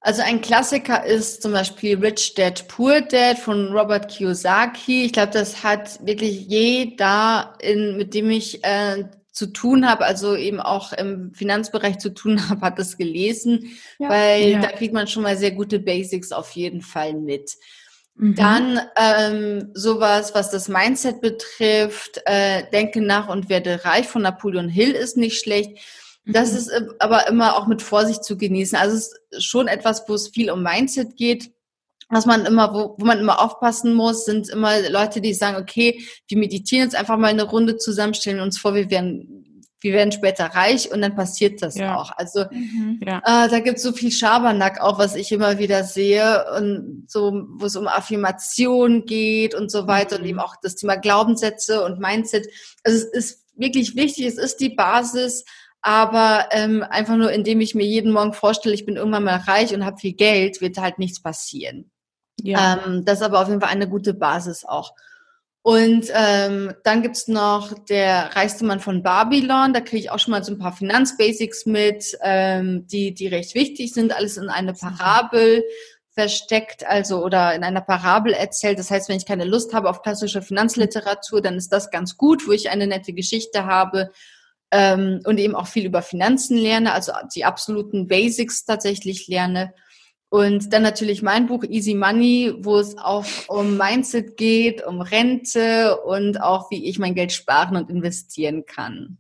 Also 0.02 0.22
ein 0.22 0.40
Klassiker 0.42 1.06
ist 1.06 1.42
zum 1.42 1.52
Beispiel 1.52 1.98
Rich 1.98 2.34
Dad 2.36 2.68
Poor 2.70 3.02
Dad 3.02 3.38
von 3.38 3.74
Robert 3.74 4.10
Kiyosaki. 4.10 5.04
Ich 5.04 5.14
glaube, 5.14 5.34
das 5.34 5.64
hat 5.64 6.06
wirklich 6.06 6.48
jeder, 6.48 7.54
in, 7.62 7.98
mit 7.98 8.14
dem 8.14 8.30
ich 8.30 8.64
äh, 8.64 9.04
zu 9.34 9.48
tun 9.48 9.90
habe, 9.90 10.06
also 10.06 10.36
eben 10.36 10.60
auch 10.60 10.94
im 10.94 11.34
Finanzbereich 11.34 11.98
zu 12.00 12.14
tun 12.14 12.40
habe, 12.50 12.62
hat 12.62 12.80
das 12.80 12.98
gelesen, 12.98 13.78
ja. 14.00 14.10
weil 14.10 14.50
ja. 14.52 14.62
da 14.62 14.68
kriegt 14.72 14.94
man 14.94 15.08
schon 15.08 15.24
mal 15.24 15.38
sehr 15.38 15.52
gute 15.52 15.80
Basics 15.80 16.32
auf 16.32 16.52
jeden 16.52 16.82
Fall 16.82 17.14
mit. 17.14 17.58
Mhm. 18.20 18.36
Dann 18.36 18.82
ähm, 18.98 19.72
sowas, 19.74 20.36
was 20.36 20.52
das 20.52 20.68
Mindset 20.68 21.22
betrifft, 21.22 22.22
äh, 22.26 22.64
denke 22.70 23.02
nach 23.02 23.30
und 23.30 23.48
werde 23.48 23.86
reich 23.86 24.10
von 24.10 24.24
Napoleon 24.24 24.68
Hill 24.68 24.92
ist 24.92 25.16
nicht 25.16 25.40
schlecht. 25.40 25.80
Das 26.26 26.52
mhm. 26.52 26.58
ist 26.58 26.68
äh, 26.68 26.82
aber 27.00 27.28
immer 27.30 27.56
auch 27.56 27.66
mit 27.66 27.82
Vorsicht 27.82 28.26
zu 28.26 28.38
genießen. 28.38 28.78
Also 28.78 28.98
es 28.98 29.14
ist 29.32 29.46
schon 29.46 29.70
etwas, 29.70 30.04
wo 30.08 30.16
es 30.16 30.28
viel 30.28 30.52
um 30.52 30.62
Mindset 30.62 31.16
geht. 31.16 31.52
Was 32.10 32.26
man 32.26 32.46
immer, 32.46 32.74
wo, 32.74 32.96
wo 32.98 33.06
man 33.06 33.20
immer 33.20 33.40
aufpassen 33.40 33.94
muss, 33.94 34.26
sind 34.26 34.50
immer 34.50 34.82
Leute, 34.90 35.22
die 35.22 35.34
sagen, 35.34 35.56
okay, 35.56 36.04
wir 36.28 36.38
meditieren 36.40 36.84
jetzt 36.84 36.96
einfach 36.96 37.18
mal 37.18 37.28
eine 37.28 37.44
Runde 37.44 37.78
zusammen, 37.78 38.16
stellen 38.16 38.42
uns 38.42 38.60
vor, 38.60 38.76
wir 38.76 38.90
werden 38.90 39.46
wir 39.82 39.94
werden 39.94 40.12
später 40.12 40.46
reich 40.46 40.92
und 40.92 41.02
dann 41.02 41.16
passiert 41.16 41.62
das 41.62 41.76
ja. 41.76 41.96
auch. 41.96 42.12
Also 42.16 42.46
mhm, 42.52 43.00
ja. 43.06 43.20
äh, 43.20 43.50
da 43.50 43.60
gibt 43.60 43.78
es 43.78 43.84
so 43.84 43.94
viel 43.94 44.12
Schabernack 44.12 44.82
auch, 44.82 45.00
was 45.00 45.16
ich 45.16 45.32
immer 45.32 45.58
wieder 45.58 45.84
sehe 45.84 46.46
und 46.58 47.06
so, 47.08 47.46
wo 47.50 47.66
es 47.66 47.76
um 47.76 47.88
Affirmation 47.88 49.06
geht 49.06 49.56
und 49.56 49.72
so 49.72 49.88
weiter 49.88 50.18
mhm. 50.18 50.24
und 50.24 50.30
eben 50.30 50.40
auch 50.40 50.56
das 50.62 50.76
Thema 50.76 50.96
Glaubenssätze 50.96 51.84
und 51.84 52.00
Mindset. 52.00 52.48
Also 52.84 52.98
es 52.98 53.06
ist 53.06 53.46
wirklich 53.56 53.96
wichtig, 53.96 54.26
es 54.26 54.38
ist 54.38 54.58
die 54.58 54.70
Basis, 54.70 55.46
aber 55.82 56.50
ähm, 56.52 56.84
einfach 56.90 57.16
nur, 57.16 57.32
indem 57.32 57.62
ich 57.62 57.74
mir 57.74 57.86
jeden 57.86 58.12
Morgen 58.12 58.34
vorstelle, 58.34 58.76
ich 58.76 58.86
bin 58.86 58.98
irgendwann 58.98 59.24
mal 59.24 59.38
reich 59.38 59.74
und 59.74 59.86
habe 59.86 59.98
viel 59.98 60.14
Geld, 60.14 60.60
wird 60.62 60.78
halt 60.78 61.00
nichts 61.00 61.22
passieren. 61.22 61.90
Ja. 62.42 62.82
Ähm, 62.86 63.06
das 63.06 63.20
ist 63.20 63.26
aber 63.26 63.42
auf 63.42 63.48
jeden 63.48 63.62
Fall 63.62 63.70
eine 63.70 63.88
gute 63.88 64.14
Basis 64.14 64.66
auch. 64.66 64.94
Und 65.70 66.08
ähm, 66.16 66.74
dann 66.84 67.04
gibt's 67.04 67.28
noch 67.28 67.78
der 67.86 68.36
reichste 68.36 68.66
Mann 68.66 68.80
von 68.80 69.04
Babylon. 69.04 69.72
Da 69.72 69.82
kriege 69.82 70.00
ich 70.00 70.10
auch 70.10 70.18
schon 70.18 70.32
mal 70.32 70.44
so 70.44 70.52
ein 70.52 70.58
paar 70.58 70.76
Finanzbasics 70.76 71.68
mit, 71.68 72.18
ähm, 72.24 72.88
die, 72.88 73.14
die 73.14 73.28
recht 73.28 73.54
wichtig 73.54 73.94
sind. 73.94 74.12
Alles 74.12 74.38
in 74.38 74.50
eine 74.50 74.74
Parabel 74.74 75.64
versteckt, 76.16 76.88
also 76.88 77.24
oder 77.24 77.54
in 77.54 77.64
einer 77.64 77.82
Parabel 77.82 78.34
erzählt. 78.34 78.80
Das 78.80 78.90
heißt, 78.90 79.10
wenn 79.10 79.18
ich 79.18 79.28
keine 79.28 79.46
Lust 79.46 79.72
habe 79.76 79.92
auf 79.92 80.02
klassische 80.02 80.42
Finanzliteratur, 80.42 81.40
dann 81.40 81.56
ist 81.56 81.72
das 81.72 81.92
ganz 81.92 82.18
gut, 82.18 82.48
wo 82.48 82.52
ich 82.52 82.72
eine 82.72 82.88
nette 82.88 83.14
Geschichte 83.14 83.68
habe 83.68 84.10
ähm, 84.72 85.22
und 85.26 85.38
eben 85.38 85.54
auch 85.54 85.68
viel 85.68 85.86
über 85.86 86.02
Finanzen 86.02 86.58
lerne, 86.58 86.94
also 86.94 87.12
die 87.36 87.46
absoluten 87.46 88.08
Basics 88.08 88.66
tatsächlich 88.66 89.28
lerne. 89.28 89.76
Und 90.30 90.74
dann 90.74 90.84
natürlich 90.84 91.24
mein 91.24 91.48
Buch 91.48 91.64
Easy 91.64 91.96
Money, 91.96 92.54
wo 92.60 92.78
es 92.78 92.98
auch 92.98 93.26
um 93.48 93.78
Mindset 93.78 94.38
geht, 94.38 94.86
um 94.86 95.02
Rente 95.02 95.98
und 96.06 96.42
auch 96.42 96.70
wie 96.70 96.88
ich 96.88 97.00
mein 97.00 97.16
Geld 97.16 97.32
sparen 97.32 97.76
und 97.76 97.90
investieren 97.90 98.66
kann. 98.66 99.18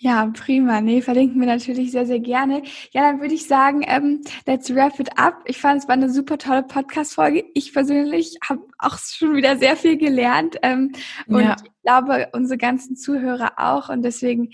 Ja, 0.00 0.30
prima. 0.32 0.80
Nee, 0.80 1.02
verlinken 1.02 1.40
wir 1.40 1.48
natürlich 1.48 1.90
sehr, 1.90 2.06
sehr 2.06 2.20
gerne. 2.20 2.62
Ja, 2.92 3.10
dann 3.10 3.20
würde 3.20 3.34
ich 3.34 3.48
sagen, 3.48 3.84
ähm, 3.84 4.22
let's 4.46 4.72
wrap 4.72 5.00
it 5.00 5.18
up. 5.18 5.42
Ich 5.46 5.58
fand, 5.58 5.82
es 5.82 5.88
war 5.88 5.94
eine 5.94 6.08
super 6.08 6.38
tolle 6.38 6.62
Podcast-Folge. 6.62 7.44
Ich 7.54 7.72
persönlich 7.72 8.38
habe 8.48 8.62
auch 8.78 8.96
schon 8.96 9.34
wieder 9.34 9.56
sehr 9.56 9.76
viel 9.76 9.96
gelernt. 9.96 10.56
Ähm, 10.62 10.92
und 11.26 11.42
ja. 11.42 11.56
ich 11.64 11.82
glaube, 11.82 12.28
unsere 12.32 12.58
ganzen 12.58 12.94
Zuhörer 12.94 13.54
auch. 13.56 13.88
Und 13.88 14.02
deswegen, 14.02 14.50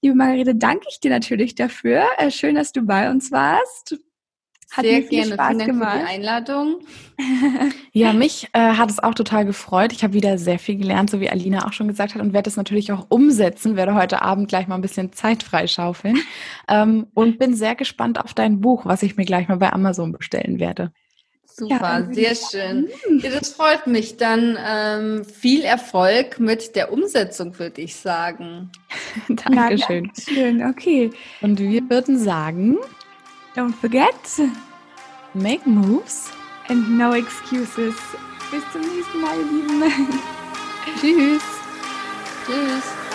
liebe 0.00 0.14
Margarete, 0.14 0.54
danke 0.54 0.86
ich 0.88 0.98
dir 0.98 1.10
natürlich 1.10 1.54
dafür. 1.54 2.06
Äh, 2.16 2.30
schön, 2.30 2.54
dass 2.54 2.72
du 2.72 2.80
bei 2.80 3.10
uns 3.10 3.30
warst. 3.30 3.98
Hat 4.72 4.84
Sehr 4.84 4.98
mir 4.98 5.06
viel 5.06 5.20
gerne. 5.20 5.34
Spaß 5.34 5.46
Vielen 5.46 5.58
Dank 5.58 5.70
gemacht. 5.70 5.92
für 5.92 5.98
die 5.98 6.04
Einladung. 6.06 6.80
ja, 7.92 8.12
mich 8.12 8.48
äh, 8.52 8.58
hat 8.58 8.90
es 8.90 8.98
auch 8.98 9.14
total 9.14 9.46
gefreut. 9.46 9.92
Ich 9.92 10.02
habe 10.02 10.12
wieder 10.12 10.38
sehr 10.38 10.58
viel 10.58 10.76
gelernt, 10.76 11.08
so 11.08 11.20
wie 11.20 11.30
Alina 11.30 11.66
auch 11.66 11.72
schon 11.72 11.88
gesagt 11.88 12.14
hat, 12.14 12.20
und 12.20 12.32
werde 12.32 12.50
es 12.50 12.56
natürlich 12.56 12.92
auch 12.92 13.06
umsetzen. 13.08 13.76
Werde 13.76 13.94
heute 13.94 14.22
Abend 14.22 14.48
gleich 14.48 14.66
mal 14.66 14.74
ein 14.74 14.82
bisschen 14.82 15.12
Zeit 15.12 15.42
freischaufeln 15.42 16.18
ähm, 16.68 17.06
und 17.14 17.38
bin 17.38 17.54
sehr 17.54 17.74
gespannt 17.74 18.18
auf 18.22 18.34
dein 18.34 18.60
Buch, 18.60 18.84
was 18.84 19.02
ich 19.02 19.16
mir 19.16 19.24
gleich 19.24 19.48
mal 19.48 19.56
bei 19.56 19.72
Amazon 19.72 20.12
bestellen 20.12 20.58
werde. 20.58 20.92
Super, 21.58 22.06
ja, 22.06 22.12
sehr 22.12 22.34
schön. 22.34 22.88
Ja, 23.22 23.30
das 23.30 23.54
freut 23.54 23.86
mich. 23.86 24.18
Dann 24.18 24.58
ähm, 24.62 25.24
viel 25.24 25.62
Erfolg 25.62 26.38
mit 26.38 26.76
der 26.76 26.92
Umsetzung, 26.92 27.58
würde 27.58 27.80
ich 27.80 27.96
sagen. 27.96 28.70
Dankeschön. 29.28 30.04
Ja, 30.04 30.10
Dankeschön. 30.10 30.66
Okay. 30.66 31.10
Und 31.40 31.58
wir 31.58 31.88
würden 31.88 32.18
sagen, 32.18 32.76
Don't 33.56 33.72
forget, 33.72 34.38
make 35.32 35.66
moves 35.66 36.30
and 36.68 36.98
no 36.98 37.12
excuses. 37.12 37.94
Bis 38.50 38.62
zum 38.70 38.82
nächsten 38.82 39.18
Mal, 39.22 39.38
ihr 39.38 39.46
Lieben. 39.46 39.82
Tschüss. 41.00 41.42
Tschüss. 42.44 43.05